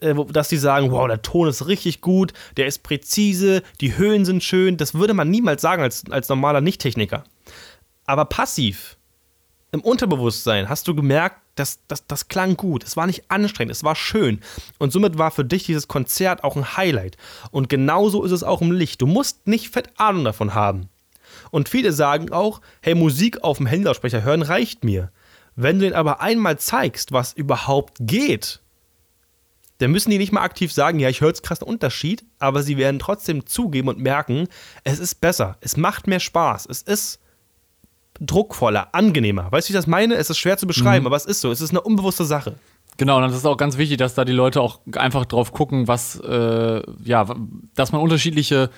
äh, 0.00 0.14
dass 0.30 0.48
sie 0.48 0.56
sagen, 0.56 0.90
wow, 0.90 1.06
der 1.06 1.22
Ton 1.22 1.48
ist 1.48 1.66
richtig 1.66 2.00
gut, 2.00 2.32
der 2.56 2.66
ist 2.66 2.82
präzise, 2.82 3.62
die 3.80 3.96
Höhen 3.96 4.24
sind 4.24 4.42
schön. 4.42 4.76
Das 4.76 4.94
würde 4.94 5.14
man 5.14 5.30
niemals 5.30 5.62
sagen 5.62 5.82
als, 5.82 6.04
als 6.10 6.28
normaler 6.28 6.60
Nicht-Techniker. 6.60 7.24
Aber 8.06 8.24
passiv, 8.24 8.96
im 9.74 9.80
Unterbewusstsein, 9.80 10.68
hast 10.68 10.86
du 10.86 10.94
gemerkt, 10.94 11.40
das, 11.56 11.80
das, 11.88 12.06
das 12.06 12.28
klang 12.28 12.56
gut, 12.56 12.84
es 12.84 12.96
war 12.96 13.06
nicht 13.06 13.30
anstrengend, 13.30 13.72
es 13.72 13.84
war 13.84 13.96
schön. 13.96 14.40
Und 14.78 14.92
somit 14.92 15.18
war 15.18 15.30
für 15.30 15.44
dich 15.44 15.64
dieses 15.64 15.88
Konzert 15.88 16.44
auch 16.44 16.56
ein 16.56 16.76
Highlight. 16.76 17.16
Und 17.50 17.68
genauso 17.68 18.24
ist 18.24 18.30
es 18.30 18.44
auch 18.44 18.62
im 18.62 18.72
Licht. 18.72 19.02
Du 19.02 19.06
musst 19.06 19.46
nicht 19.46 19.70
fett 19.70 19.90
Ahnung 19.96 20.24
davon 20.24 20.54
haben. 20.54 20.88
Und 21.50 21.68
viele 21.68 21.92
sagen 21.92 22.32
auch, 22.32 22.60
hey, 22.82 22.94
Musik 22.94 23.42
auf 23.42 23.58
dem 23.58 23.66
Handyaussprecher 23.66 24.22
hören 24.22 24.42
reicht 24.42 24.84
mir. 24.84 25.10
Wenn 25.56 25.78
du 25.78 25.84
den 25.84 25.94
aber 25.94 26.20
einmal 26.20 26.58
zeigst, 26.58 27.12
was 27.12 27.32
überhaupt 27.32 27.96
geht, 28.00 28.60
dann 29.78 29.90
müssen 29.90 30.10
die 30.10 30.18
nicht 30.18 30.32
mal 30.32 30.42
aktiv 30.42 30.72
sagen, 30.72 31.00
ja, 31.00 31.08
ich 31.08 31.20
höre 31.20 31.28
jetzt 31.28 31.42
krass 31.42 31.62
einen 31.62 31.70
Unterschied, 31.70 32.24
aber 32.38 32.62
sie 32.62 32.76
werden 32.76 33.00
trotzdem 33.00 33.46
zugeben 33.46 33.88
und 33.88 33.98
merken, 33.98 34.48
es 34.84 35.00
ist 35.00 35.20
besser, 35.20 35.56
es 35.60 35.76
macht 35.76 36.06
mehr 36.06 36.20
Spaß, 36.20 36.66
es 36.66 36.82
ist 36.82 37.20
druckvoller, 38.20 38.88
angenehmer. 38.92 39.50
Weißt 39.50 39.68
du, 39.68 39.72
wie 39.72 39.76
ich 39.76 39.78
das 39.78 39.86
meine? 39.86 40.14
Es 40.14 40.30
ist 40.30 40.38
schwer 40.38 40.56
zu 40.56 40.66
beschreiben, 40.66 41.02
mhm. 41.02 41.06
aber 41.08 41.16
es 41.16 41.26
ist 41.26 41.40
so. 41.40 41.50
Es 41.50 41.60
ist 41.60 41.70
eine 41.70 41.80
unbewusste 41.80 42.24
Sache. 42.24 42.54
Genau, 42.96 43.16
und 43.16 43.22
das 43.22 43.34
ist 43.34 43.44
auch 43.44 43.56
ganz 43.56 43.76
wichtig, 43.76 43.98
dass 43.98 44.14
da 44.14 44.24
die 44.24 44.32
Leute 44.32 44.60
auch 44.60 44.78
einfach 44.92 45.24
drauf 45.24 45.52
gucken, 45.52 45.88
was, 45.88 46.20
äh, 46.20 46.82
ja, 47.02 47.26
dass 47.74 47.90
man 47.90 48.00
unterschiedliche 48.00 48.70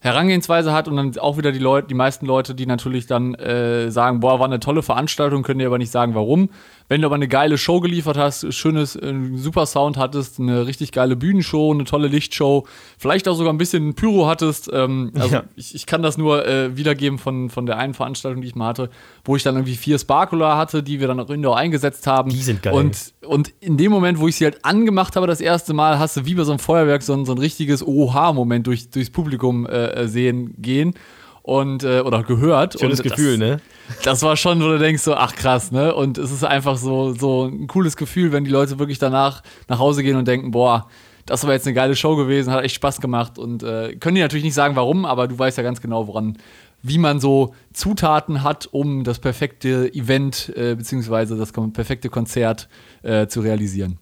Herangehensweise 0.00 0.72
hat 0.72 0.86
und 0.86 0.96
dann 0.96 1.18
auch 1.18 1.38
wieder 1.38 1.50
die 1.50 1.58
Leute, 1.58 1.88
die 1.88 1.94
meisten 1.94 2.24
Leute, 2.24 2.54
die 2.54 2.66
natürlich 2.66 3.06
dann 3.06 3.34
äh, 3.34 3.90
sagen, 3.90 4.20
boah, 4.20 4.38
war 4.38 4.46
eine 4.46 4.60
tolle 4.60 4.82
Veranstaltung, 4.82 5.42
können 5.42 5.58
dir 5.58 5.66
aber 5.66 5.78
nicht 5.78 5.90
sagen, 5.90 6.14
warum. 6.14 6.50
Wenn 6.90 7.02
du 7.02 7.06
aber 7.06 7.16
eine 7.16 7.28
geile 7.28 7.58
Show 7.58 7.80
geliefert 7.80 8.16
hast, 8.16 8.54
schönes, 8.54 8.94
äh, 8.94 9.12
super 9.34 9.66
Sound 9.66 9.96
hattest, 9.96 10.38
eine 10.38 10.66
richtig 10.66 10.92
geile 10.92 11.16
Bühnenshow, 11.16 11.72
eine 11.72 11.84
tolle 11.84 12.06
Lichtshow, 12.06 12.64
vielleicht 12.96 13.26
auch 13.26 13.34
sogar 13.34 13.52
ein 13.52 13.58
bisschen 13.58 13.94
Pyro 13.94 14.28
hattest, 14.28 14.70
ähm, 14.72 15.10
also 15.16 15.34
ja. 15.34 15.44
ich, 15.56 15.74
ich, 15.74 15.86
kann 15.86 16.02
das 16.02 16.16
nur 16.16 16.46
äh, 16.46 16.76
wiedergeben 16.76 17.18
von, 17.18 17.50
von 17.50 17.66
der 17.66 17.76
einen 17.76 17.92
Veranstaltung, 17.92 18.40
die 18.40 18.48
ich 18.48 18.54
mal 18.54 18.68
hatte, 18.68 18.90
wo 19.24 19.34
ich 19.34 19.42
dann 19.42 19.56
irgendwie 19.56 19.74
vier 19.76 19.98
Sparkler 19.98 20.56
hatte, 20.56 20.82
die 20.84 21.00
wir 21.00 21.08
dann 21.08 21.18
auch 21.18 21.28
indoor 21.28 21.58
eingesetzt 21.58 22.06
haben. 22.06 22.30
Die 22.30 22.36
sind 22.36 22.62
geil. 22.62 22.72
Und, 22.72 23.14
und 23.26 23.52
in 23.60 23.76
dem 23.76 23.90
Moment, 23.90 24.20
wo 24.20 24.28
ich 24.28 24.36
sie 24.36 24.44
halt 24.44 24.64
angemacht 24.64 25.16
habe, 25.16 25.26
das 25.26 25.40
erste 25.40 25.74
Mal, 25.74 25.98
hast 25.98 26.16
du 26.16 26.24
wie 26.24 26.34
bei 26.36 26.44
so 26.44 26.52
einem 26.52 26.60
Feuerwerk 26.60 27.02
so 27.02 27.12
ein, 27.14 27.26
so 27.26 27.32
ein 27.32 27.38
richtiges 27.38 27.84
Oha-Moment 27.84 28.66
durch, 28.66 28.90
durchs 28.90 29.10
Publikum 29.10 29.66
äh, 29.66 29.87
äh 29.96 30.08
sehen 30.08 30.54
gehen 30.58 30.94
und 31.42 31.82
äh, 31.82 32.00
oder 32.00 32.22
gehört. 32.22 32.78
Schönes 32.78 33.00
und 33.00 33.10
Gefühl, 33.10 33.38
das, 33.38 33.48
ne? 33.48 33.60
Das 34.04 34.22
war 34.22 34.36
schon, 34.36 34.60
wo 34.60 34.66
du 34.66 34.78
denkst 34.78 35.02
so, 35.02 35.14
ach 35.14 35.34
krass, 35.34 35.72
ne? 35.72 35.94
Und 35.94 36.18
es 36.18 36.30
ist 36.30 36.44
einfach 36.44 36.76
so 36.76 37.12
so 37.14 37.46
ein 37.46 37.66
cooles 37.66 37.96
Gefühl, 37.96 38.32
wenn 38.32 38.44
die 38.44 38.50
Leute 38.50 38.78
wirklich 38.78 38.98
danach 38.98 39.42
nach 39.66 39.78
Hause 39.78 40.02
gehen 40.02 40.16
und 40.16 40.28
denken, 40.28 40.50
boah, 40.50 40.88
das 41.24 41.46
war 41.46 41.52
jetzt 41.52 41.66
eine 41.66 41.74
geile 41.74 41.94
Show 41.94 42.16
gewesen, 42.16 42.52
hat 42.52 42.64
echt 42.64 42.74
Spaß 42.74 43.00
gemacht 43.00 43.38
und 43.38 43.62
äh, 43.62 43.96
können 43.96 44.14
die 44.14 44.20
natürlich 44.20 44.44
nicht 44.44 44.54
sagen, 44.54 44.76
warum, 44.76 45.04
aber 45.04 45.28
du 45.28 45.38
weißt 45.38 45.58
ja 45.58 45.62
ganz 45.62 45.80
genau, 45.80 46.06
woran, 46.06 46.38
wie 46.82 46.98
man 46.98 47.20
so 47.20 47.54
Zutaten 47.72 48.42
hat, 48.42 48.68
um 48.70 49.04
das 49.04 49.18
perfekte 49.18 49.92
Event 49.94 50.52
äh, 50.56 50.74
beziehungsweise 50.74 51.36
das 51.36 51.52
perfekte 51.52 52.08
Konzert 52.08 52.68
äh, 53.02 53.26
zu 53.26 53.40
realisieren. 53.40 53.98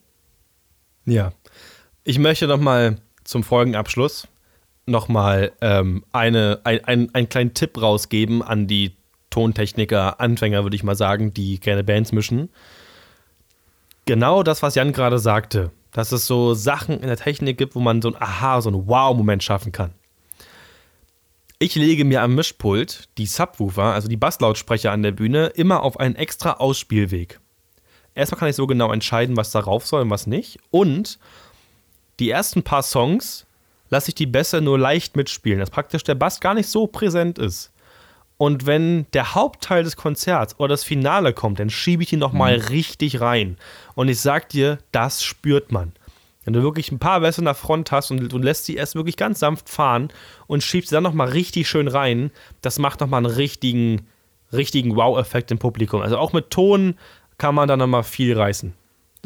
Ja, 1.05 1.32
ich 2.05 2.18
möchte 2.18 2.47
noch 2.47 2.61
mal 2.61 2.97
zum 3.24 3.43
Folgenabschluss 3.43 4.28
nochmal 4.87 5.53
ähm, 5.61 6.05
eine, 6.12 6.61
ein, 6.64 6.84
ein, 6.84 7.14
einen 7.14 7.28
kleinen 7.28 7.55
Tipp 7.55 7.80
rausgeben 7.80 8.43
an 8.43 8.66
die 8.66 8.97
Tontechniker, 9.30 10.20
Anfänger, 10.20 10.62
würde 10.62 10.76
ich 10.76 10.84
mal 10.84 10.97
sagen, 10.97 11.34
die 11.34 11.61
gerne 11.61 11.84
Bands 11.84 12.12
mischen. 12.12 12.49
Genau 14.07 14.43
das, 14.43 14.62
was 14.62 14.76
Jan 14.76 14.93
gerade 14.93 15.18
sagte, 15.18 15.72
dass 15.93 16.12
es 16.12 16.26
so 16.26 16.55
Sachen 16.55 17.01
in 17.01 17.09
der 17.09 17.16
Technik 17.16 17.59
gibt, 17.59 17.74
wo 17.74 17.80
man 17.80 18.01
so 18.01 18.09
ein 18.09 18.22
Aha, 18.22 18.61
so 18.61 18.70
ein 18.70 18.87
Wow-Moment 18.87 19.43
schaffen 19.43 19.72
kann. 19.72 19.93
Ich 21.59 21.74
lege 21.74 22.05
mir 22.05 22.22
am 22.22 22.34
Mischpult 22.34 23.09
die 23.16 23.26
Subwoofer, 23.26 23.95
also 23.95 24.09
die 24.09 24.18
Basslautsprecher 24.18 24.93
an 24.93 25.03
der 25.03 25.12
Bühne, 25.12 25.47
immer 25.47 25.82
auf 25.82 25.99
einen 25.99 26.14
extra 26.14 26.53
Ausspielweg. 26.53 27.41
Erstmal 28.14 28.39
kann 28.39 28.49
ich 28.49 28.57
so 28.57 28.66
genau 28.66 28.93
entscheiden, 28.93 29.37
was 29.37 29.51
darauf 29.51 29.87
soll 29.87 30.03
und 30.03 30.11
was 30.11 30.26
nicht. 30.26 30.59
Und 30.70 31.18
die 32.18 32.30
ersten 32.30 32.62
paar 32.62 32.82
Songs 32.82 33.45
lasse 33.89 34.11
ich 34.11 34.14
die 34.14 34.26
Bässe 34.26 34.61
nur 34.61 34.78
leicht 34.78 35.16
mitspielen, 35.16 35.61
dass 35.61 35.70
praktisch 35.70 36.05
der 36.05 36.14
Bass 36.14 36.41
gar 36.41 36.55
nicht 36.55 36.68
so 36.68 36.87
präsent 36.87 37.39
ist. 37.39 37.72
Und 38.39 38.66
wenn 38.66 39.07
der 39.12 39.34
Hauptteil 39.34 39.82
des 39.82 39.97
Konzerts 39.97 40.59
oder 40.59 40.68
das 40.68 40.84
Finale 40.84 41.32
kommt, 41.32 41.59
dann 41.59 41.70
schiebe 41.70 42.03
ich 42.03 42.12
ihn 42.12 42.18
nochmal 42.18 42.59
mhm. 42.59 42.64
richtig 42.66 43.20
rein. 43.20 43.57
Und 43.95 44.09
ich 44.09 44.20
sag 44.20 44.51
dir, 44.51 44.78
das 44.93 45.22
spürt 45.22 45.72
man. 45.72 45.93
Wenn 46.45 46.53
du 46.53 46.62
wirklich 46.62 46.93
ein 46.93 47.01
paar 47.01 47.20
Bässe 47.20 47.43
nach 47.43 47.57
Front 47.57 47.91
hast 47.91 48.11
und 48.11 48.32
du 48.32 48.39
lässt 48.39 48.66
sie 48.66 48.76
erst 48.76 48.95
wirklich 48.95 49.16
ganz 49.16 49.41
sanft 49.41 49.68
fahren 49.68 50.11
und 50.47 50.62
schiebst 50.62 50.91
sie 50.91 50.95
dann 50.95 51.03
nochmal 51.03 51.30
richtig 51.30 51.68
schön 51.68 51.89
rein, 51.89 52.30
das 52.61 52.78
macht 52.78 53.01
nochmal 53.01 53.24
einen 53.24 53.34
richtigen, 53.34 54.07
richtigen 54.53 54.95
Wow-Effekt 54.95 55.51
im 55.51 55.59
Publikum. 55.59 56.03
Also 56.03 56.18
auch 56.18 56.32
mit 56.32 56.51
Ton 56.51 56.95
kann 57.39 57.55
man 57.55 57.66
da 57.68 57.76
nochmal 57.76 58.05
viel 58.05 58.39
reißen. 58.39 58.74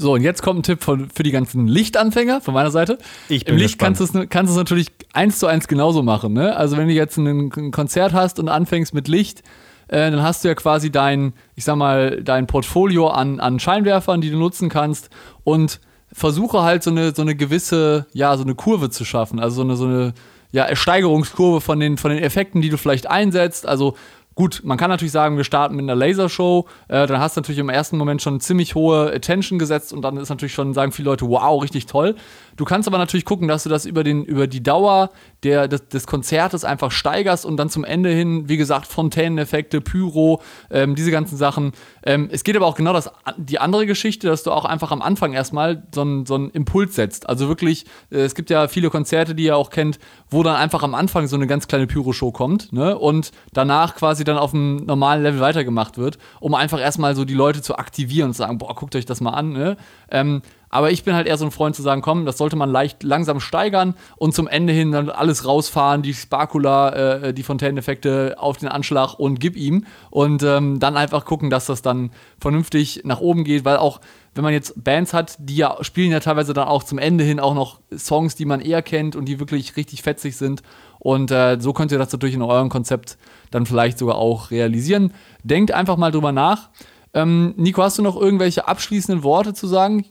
So, 0.01 0.15
und 0.15 0.23
jetzt 0.23 0.43
kommt 0.43 0.61
ein 0.61 0.63
Tipp 0.63 0.83
von, 0.83 1.11
für 1.11 1.23
die 1.23 1.31
ganzen 1.31 1.67
Lichtanfänger 1.67 2.41
von 2.41 2.55
meiner 2.55 2.71
Seite. 2.71 2.97
Ich 3.29 3.45
bin 3.45 3.57
Im 3.57 3.61
Licht 3.61 3.79
kannst 3.79 4.01
du 4.01 4.05
es 4.05 4.15
natürlich 4.57 4.89
eins 5.13 5.39
zu 5.39 5.47
eins 5.47 5.69
genauso 5.69 6.03
machen. 6.03 6.33
Ne? 6.33 6.57
Also, 6.57 6.79
wenn 6.79 6.89
du 6.89 6.95
jetzt 6.95 7.19
ein, 7.19 7.53
ein 7.55 7.71
Konzert 7.71 8.15
hast 8.15 8.39
und 8.39 8.49
anfängst 8.49 8.95
mit 8.95 9.09
Licht, 9.09 9.43
äh, 9.89 10.11
dann 10.11 10.23
hast 10.23 10.43
du 10.43 10.49
ja 10.49 10.55
quasi 10.55 10.91
dein, 10.91 11.35
ich 11.55 11.65
sag 11.65 11.77
mal, 11.77 12.23
dein 12.23 12.47
Portfolio 12.47 13.09
an, 13.09 13.41
an 13.41 13.61
Scheinwerfern, 13.61 14.23
die 14.23 14.31
du 14.31 14.39
nutzen 14.39 14.71
kannst 14.71 15.11
und 15.45 15.81
versuche 16.13 16.63
halt 16.63 16.83
so 16.83 16.91
eine, 16.91 17.15
so 17.15 17.21
eine 17.21 17.35
gewisse, 17.35 18.07
ja, 18.15 18.35
so 18.39 18.43
eine 18.43 18.55
Kurve 18.55 18.89
zu 18.89 19.05
schaffen. 19.05 19.39
Also 19.39 19.57
so 19.57 19.63
eine, 19.63 19.77
so 19.77 19.85
eine 19.85 20.15
ja, 20.51 20.75
Steigerungskurve 20.75 21.61
von 21.61 21.79
den, 21.79 21.99
von 21.99 22.11
den 22.11 22.23
Effekten, 22.23 22.63
die 22.63 22.71
du 22.71 22.79
vielleicht 22.79 23.09
einsetzt. 23.09 23.67
Also 23.67 23.97
Gut, 24.41 24.63
man 24.65 24.79
kann 24.79 24.89
natürlich 24.89 25.13
sagen, 25.13 25.37
wir 25.37 25.45
starten 25.45 25.77
mit 25.77 25.83
einer 25.83 25.95
Lasershow. 25.95 26.65
Äh, 26.89 27.07
dann 27.07 27.21
hast 27.21 27.37
du 27.37 27.43
natürlich 27.43 27.59
im 27.59 27.69
ersten 27.69 27.99
Moment 27.99 28.23
schon 28.23 28.41
ziemlich 28.41 28.75
hohe 28.75 29.13
Attention 29.13 29.59
gesetzt 29.59 29.93
und 29.93 30.01
dann 30.01 30.17
ist 30.17 30.31
natürlich 30.31 30.55
schon, 30.55 30.73
sagen 30.73 30.93
viele 30.93 31.11
Leute, 31.11 31.29
wow, 31.29 31.63
richtig 31.63 31.85
toll. 31.85 32.15
Du 32.57 32.65
kannst 32.65 32.89
aber 32.89 32.97
natürlich 32.97 33.27
gucken, 33.27 33.49
dass 33.49 33.65
du 33.65 33.69
das 33.69 33.85
über, 33.85 34.03
den, 34.03 34.25
über 34.25 34.47
die 34.47 34.63
Dauer 34.63 35.11
der, 35.43 35.69
des, 35.69 35.89
des 35.89 36.07
Konzertes 36.07 36.65
einfach 36.65 36.91
steigerst 36.91 37.45
und 37.45 37.59
dann 37.59 37.69
zum 37.69 37.85
Ende 37.85 38.11
hin, 38.11 38.49
wie 38.49 38.57
gesagt, 38.57 38.87
Fontäneneffekte, 38.87 39.83
Pyro, 39.83 40.41
ähm, 40.71 40.95
diese 40.95 41.11
ganzen 41.11 41.37
Sachen. 41.37 41.73
Ähm, 42.03 42.31
es 42.33 42.43
geht 42.43 42.57
aber 42.57 42.67
auch 42.67 42.77
genau 42.77 42.95
das, 42.95 43.11
die 43.37 43.59
andere 43.59 43.87
Geschichte, 43.87 44.27
dass 44.27 44.43
du 44.43 44.53
auch 44.53 44.65
einfach 44.65 44.91
am 44.91 45.03
Anfang 45.03 45.35
erstmal 45.35 45.83
so 45.95 46.01
einen 46.01 46.25
so 46.25 46.37
Impuls 46.37 46.95
setzt. 46.95 47.29
Also 47.29 47.49
wirklich, 47.49 47.85
äh, 48.11 48.21
es 48.21 48.35
gibt 48.35 48.49
ja 48.49 48.69
viele 48.69 48.89
Konzerte, 48.89 49.35
die 49.35 49.45
ihr 49.45 49.57
auch 49.57 49.69
kennt, 49.69 49.99
wo 50.31 50.43
dann 50.43 50.57
einfach 50.57 50.83
am 50.83 50.95
Anfang 50.95 51.27
so 51.27 51.37
eine 51.37 51.47
ganz 51.47 51.69
kleine 51.69 51.87
Pyro-Show 51.87 52.33
kommt 52.33 52.73
ne? 52.73 52.99
und 52.99 53.33
danach 53.53 53.97
quasi 53.97 54.25
dann 54.31 54.39
auf 54.39 54.53
dem 54.53 54.77
normalen 54.77 55.23
Level 55.23 55.41
weitergemacht 55.41 55.99
wird, 55.99 56.19
um 56.41 56.55
einfach 56.55 56.81
erstmal 56.81 57.15
so 57.15 57.25
die 57.25 57.35
Leute 57.35 57.63
zu 57.63 57.77
aktivieren 57.77 58.29
und 58.29 58.35
zu 58.35 58.39
sagen, 58.39 58.59
boah, 58.59 58.75
guckt 58.75 58.97
euch 58.97 59.07
das 59.07 59.21
mal 59.21 59.31
an. 59.31 59.53
Ne? 59.53 59.77
Ähm, 60.11 60.43
aber 60.71 60.93
ich 60.93 61.03
bin 61.03 61.15
halt 61.15 61.27
eher 61.27 61.37
so 61.37 61.45
ein 61.45 61.51
Freund 61.51 61.75
zu 61.75 61.83
sagen, 61.83 62.01
komm, 62.01 62.25
das 62.25 62.39
sollte 62.39 62.55
man 62.55 62.71
leicht 62.71 63.03
langsam 63.03 63.41
steigern 63.41 63.95
und 64.17 64.35
zum 64.35 64.47
Ende 64.47 64.73
hin 64.73 64.93
dann 64.93 65.11
alles 65.11 65.45
rausfahren, 65.45 66.03
die 66.03 66.15
Sparkula, 66.15 66.91
äh, 66.91 67.35
die 67.35 67.43
Fontäneneffekte 67.43 68.37
auf 68.39 68.57
den 68.57 68.69
Anschlag 68.69 69.15
und 69.15 69.41
gib 69.41 69.57
ihm. 69.57 69.85
Und 70.11 70.45
ähm, 70.45 70.79
dann 70.79 70.97
einfach 70.97 71.25
gucken, 71.25 71.51
dass 71.51 71.67
das 71.67 71.83
dann 71.83 72.11
vernünftig 72.41 73.03
nach 73.05 73.21
oben 73.21 73.43
geht, 73.43 73.65
weil 73.65 73.79
auch 73.79 74.01
wenn 74.35 74.45
man 74.45 74.53
jetzt 74.53 74.85
Bands 74.85 75.13
hat, 75.13 75.37
die 75.41 75.57
ja 75.57 75.83
spielen 75.83 76.13
ja 76.13 76.21
teilweise 76.21 76.55
dann 76.55 76.69
auch 76.69 76.85
zum 76.85 76.99
Ende 76.99 77.25
hin 77.25 77.41
auch 77.41 77.55
noch 77.55 77.81
Songs, 77.97 78.37
die 78.37 78.45
man 78.45 78.61
eher 78.61 78.81
kennt 78.81 79.17
und 79.17 79.25
die 79.25 79.41
wirklich 79.41 79.77
richtig 79.77 80.03
fetzig 80.03 80.37
sind. 80.37 80.63
Und 81.01 81.33
äh, 81.33 81.57
so 81.59 81.73
könnt 81.73 81.91
ihr 81.91 81.99
das 81.99 82.13
natürlich 82.13 82.37
in 82.37 82.43
eurem 82.43 82.69
Konzept 82.69 83.19
dann 83.51 83.67
vielleicht 83.67 83.99
sogar 83.99 84.17
auch 84.17 84.51
realisieren. 84.51 85.13
Denkt 85.43 85.73
einfach 85.73 85.97
mal 85.97 86.11
drüber 86.11 86.33
nach. 86.33 86.71
Ähm, 87.13 87.55
Nico, 87.57 87.83
hast 87.83 87.99
du 87.99 88.03
noch 88.03 88.17
irgendwelche 88.17 88.69
abschließenden 88.69 89.25
Worte 89.25 89.55
zu 89.55 89.67
sagen? 89.67 90.05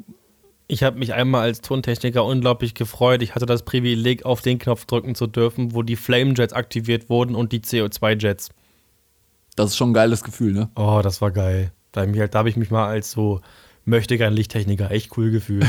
Ich 0.67 0.83
habe 0.83 0.99
mich 0.99 1.13
einmal 1.13 1.41
als 1.41 1.61
Tontechniker 1.61 2.23
unglaublich 2.23 2.75
gefreut. 2.75 3.23
Ich 3.23 3.33
hatte 3.33 3.45
das 3.45 3.63
Privileg, 3.63 4.25
auf 4.25 4.41
den 4.41 4.59
Knopf 4.59 4.85
drücken 4.85 5.15
zu 5.15 5.25
dürfen, 5.25 5.73
wo 5.73 5.81
die 5.81 5.95
Flame 5.95 6.33
Jets 6.37 6.53
aktiviert 6.53 7.09
wurden 7.09 7.33
und 7.33 7.51
die 7.51 7.61
CO2 7.61 8.21
Jets. 8.21 8.49
Das 9.55 9.71
ist 9.71 9.77
schon 9.77 9.91
ein 9.91 9.93
geiles 9.93 10.23
Gefühl, 10.23 10.53
ne? 10.53 10.69
Oh, 10.75 10.99
das 11.03 11.21
war 11.21 11.31
geil. 11.31 11.71
Da 11.91 12.01
habe 12.01 12.49
ich, 12.49 12.55
mich 12.55 12.69
mal 12.69 12.87
als 12.87 13.11
so 13.11 13.41
möchte 13.83 14.17
gern 14.17 14.33
Lichttechniker 14.33 14.91
echt 14.91 15.17
cool 15.17 15.31
gefühlt. 15.31 15.65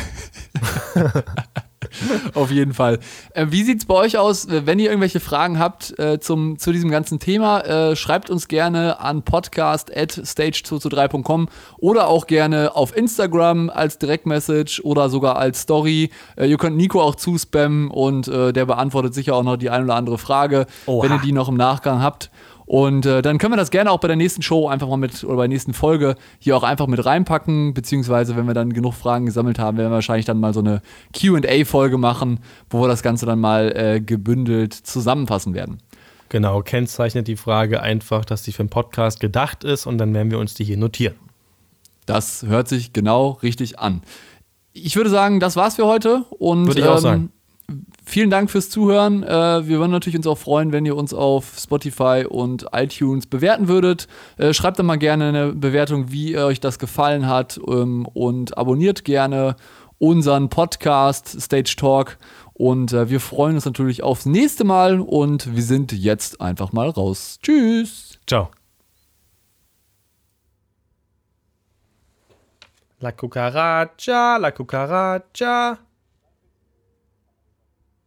Auf 2.35 2.51
jeden 2.51 2.75
Fall. 2.75 2.99
Äh, 3.35 3.47
wie 3.51 3.63
sieht 3.63 3.81
es 3.81 3.85
bei 3.87 3.95
euch 3.95 4.19
aus, 4.19 4.47
wenn 4.49 4.79
ihr 4.79 4.91
irgendwelche 4.91 5.21
Fragen 5.21 5.59
habt 5.59 5.99
äh, 5.99 6.21
zum, 6.21 6.59
zu 6.59 6.73
diesem 6.73 6.91
ganzen 6.91 7.19
Thema? 7.19 7.61
Äh, 7.61 7.97
schreibt 7.97 8.31
uns 8.31 8.49
gerne 8.49 9.01
an 9.01 9.23
podcast 9.23 9.95
at 9.97 10.13
stage223.com 10.13 11.49
oder 11.79 12.09
auch 12.09 12.27
gerne 12.27 12.75
auf 12.75 12.97
Instagram 12.97 13.71
als 13.71 13.99
Direktmessage 13.99 14.81
oder 14.85 15.09
sogar 15.09 15.37
als 15.37 15.63
Story. 15.63 16.11
Äh, 16.37 16.47
ihr 16.47 16.59
könnt 16.59 16.77
Nico 16.77 17.01
auch 17.01 17.15
zuspammen 17.15 17.89
und 17.89 18.29
äh, 18.29 18.53
der 18.53 18.67
beantwortet 18.67 19.15
sicher 19.15 19.35
auch 19.35 19.43
noch 19.43 19.57
die 19.57 19.71
ein 19.71 19.85
oder 19.85 19.95
andere 19.95 20.19
Frage, 20.19 20.67
Oha. 20.87 21.05
wenn 21.05 21.13
ihr 21.13 21.21
die 21.21 21.33
noch 21.33 21.49
im 21.49 21.57
Nachgang 21.57 22.03
habt. 22.03 22.31
Und 22.71 23.05
äh, 23.05 23.21
dann 23.21 23.39
können 23.39 23.53
wir 23.53 23.57
das 23.57 23.73
gerne 23.73 23.91
auch 23.91 23.99
bei 23.99 24.07
der 24.07 24.17
nächsten 24.17 24.43
Show 24.43 24.69
einfach 24.69 24.87
mal 24.87 24.97
mit, 24.97 25.25
oder 25.25 25.35
bei 25.35 25.43
der 25.43 25.49
nächsten 25.49 25.75
Folge 25.75 26.15
hier 26.39 26.57
auch 26.57 26.63
einfach 26.63 26.87
mit 26.87 27.05
reinpacken, 27.05 27.75
beziehungsweise 27.75 28.37
wenn 28.37 28.47
wir 28.47 28.55
dann 28.55 28.73
genug 28.73 28.95
Fragen 28.95 29.27
gesammelt 29.27 29.59
haben, 29.59 29.77
werden 29.77 29.91
wir 29.91 29.95
wahrscheinlich 29.95 30.25
dann 30.25 30.39
mal 30.39 30.55
so 30.55 30.61
eine 30.61 30.81
QA-Folge 31.13 31.99
machen, 31.99 32.39
wo 32.71 32.81
wir 32.81 32.87
das 32.87 33.03
Ganze 33.03 33.27
dann 33.27 33.41
mal 33.41 33.77
äh, 33.77 34.01
gebündelt 34.01 34.73
zusammenfassen 34.73 35.53
werden. 35.53 35.79
Genau, 36.29 36.63
kennzeichnet 36.63 37.27
die 37.27 37.35
Frage 37.35 37.83
einfach, 37.83 38.25
dass 38.25 38.43
die 38.43 38.53
für 38.53 38.61
einen 38.61 38.71
Podcast 38.71 39.19
gedacht 39.19 39.65
ist 39.65 39.87
und 39.87 39.99
dann 39.99 40.15
werden 40.15 40.31
wir 40.31 40.39
uns 40.39 40.55
die 40.55 40.63
hier 40.63 40.77
notieren. 40.77 41.17
Das 42.07 42.45
hört 42.47 42.69
sich 42.69 42.93
genau 42.93 43.31
richtig 43.43 43.81
an. 43.81 44.03
Ich 44.75 44.95
würde 44.95 45.11
sagen, 45.11 45.41
das 45.41 45.57
war's 45.57 45.75
für 45.75 45.87
heute. 45.87 46.25
Und, 46.39 46.69
würde 46.69 46.79
ich 46.79 46.87
auch 46.87 46.99
ähm, 46.99 47.03
sagen 47.03 47.33
vielen 48.05 48.31
Dank 48.31 48.51
fürs 48.51 48.71
Zuhören. 48.71 49.23
Äh, 49.23 49.67
wir 49.69 49.79
würden 49.79 49.91
natürlich 49.91 50.17
uns 50.17 50.27
auch 50.27 50.39
freuen, 50.39 50.73
wenn 50.73 50.87
ihr 50.87 50.97
uns 50.97 51.15
auf 51.15 51.57
Spotify 51.59 52.25
und 52.29 52.67
iTunes 52.73 53.27
bewerten 53.27 53.69
würdet. 53.69 54.09
Äh, 54.37 54.53
schreibt 54.55 54.79
dann 54.79 54.87
mal 54.87 54.97
gerne 54.97 55.29
eine 55.29 55.53
Bewertung, 55.53 56.11
wie 56.11 56.37
euch 56.37 56.61
das 56.61 56.79
gefallen 56.79 57.27
hat 57.27 57.61
ähm, 57.69 58.07
und 58.07 58.57
abonniert 58.57 59.05
gerne 59.05 59.57
unseren 59.99 60.49
Podcast 60.49 61.41
Stage 61.41 61.75
Talk. 61.77 62.19
Und 62.55 62.93
äh, 62.93 63.09
wir 63.09 63.21
freuen 63.21 63.55
uns 63.55 63.65
natürlich 63.65 64.03
aufs 64.03 64.27
nächste 64.27 64.65
Mal 64.65 65.01
und 65.01 65.55
wir 65.55 65.63
sind 65.63 65.93
jetzt 65.93 66.41
einfach 66.41 66.73
mal 66.73 66.89
raus. 66.89 67.39
Tschüss. 67.43 68.19
Ciao. 68.27 68.51
La 73.01 73.13
cucaracha, 73.13 74.37
la 74.37 74.51
cucaracha. 74.51 75.90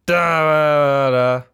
Da, 0.06 0.44
da, 0.44 1.10
da. 1.10 1.53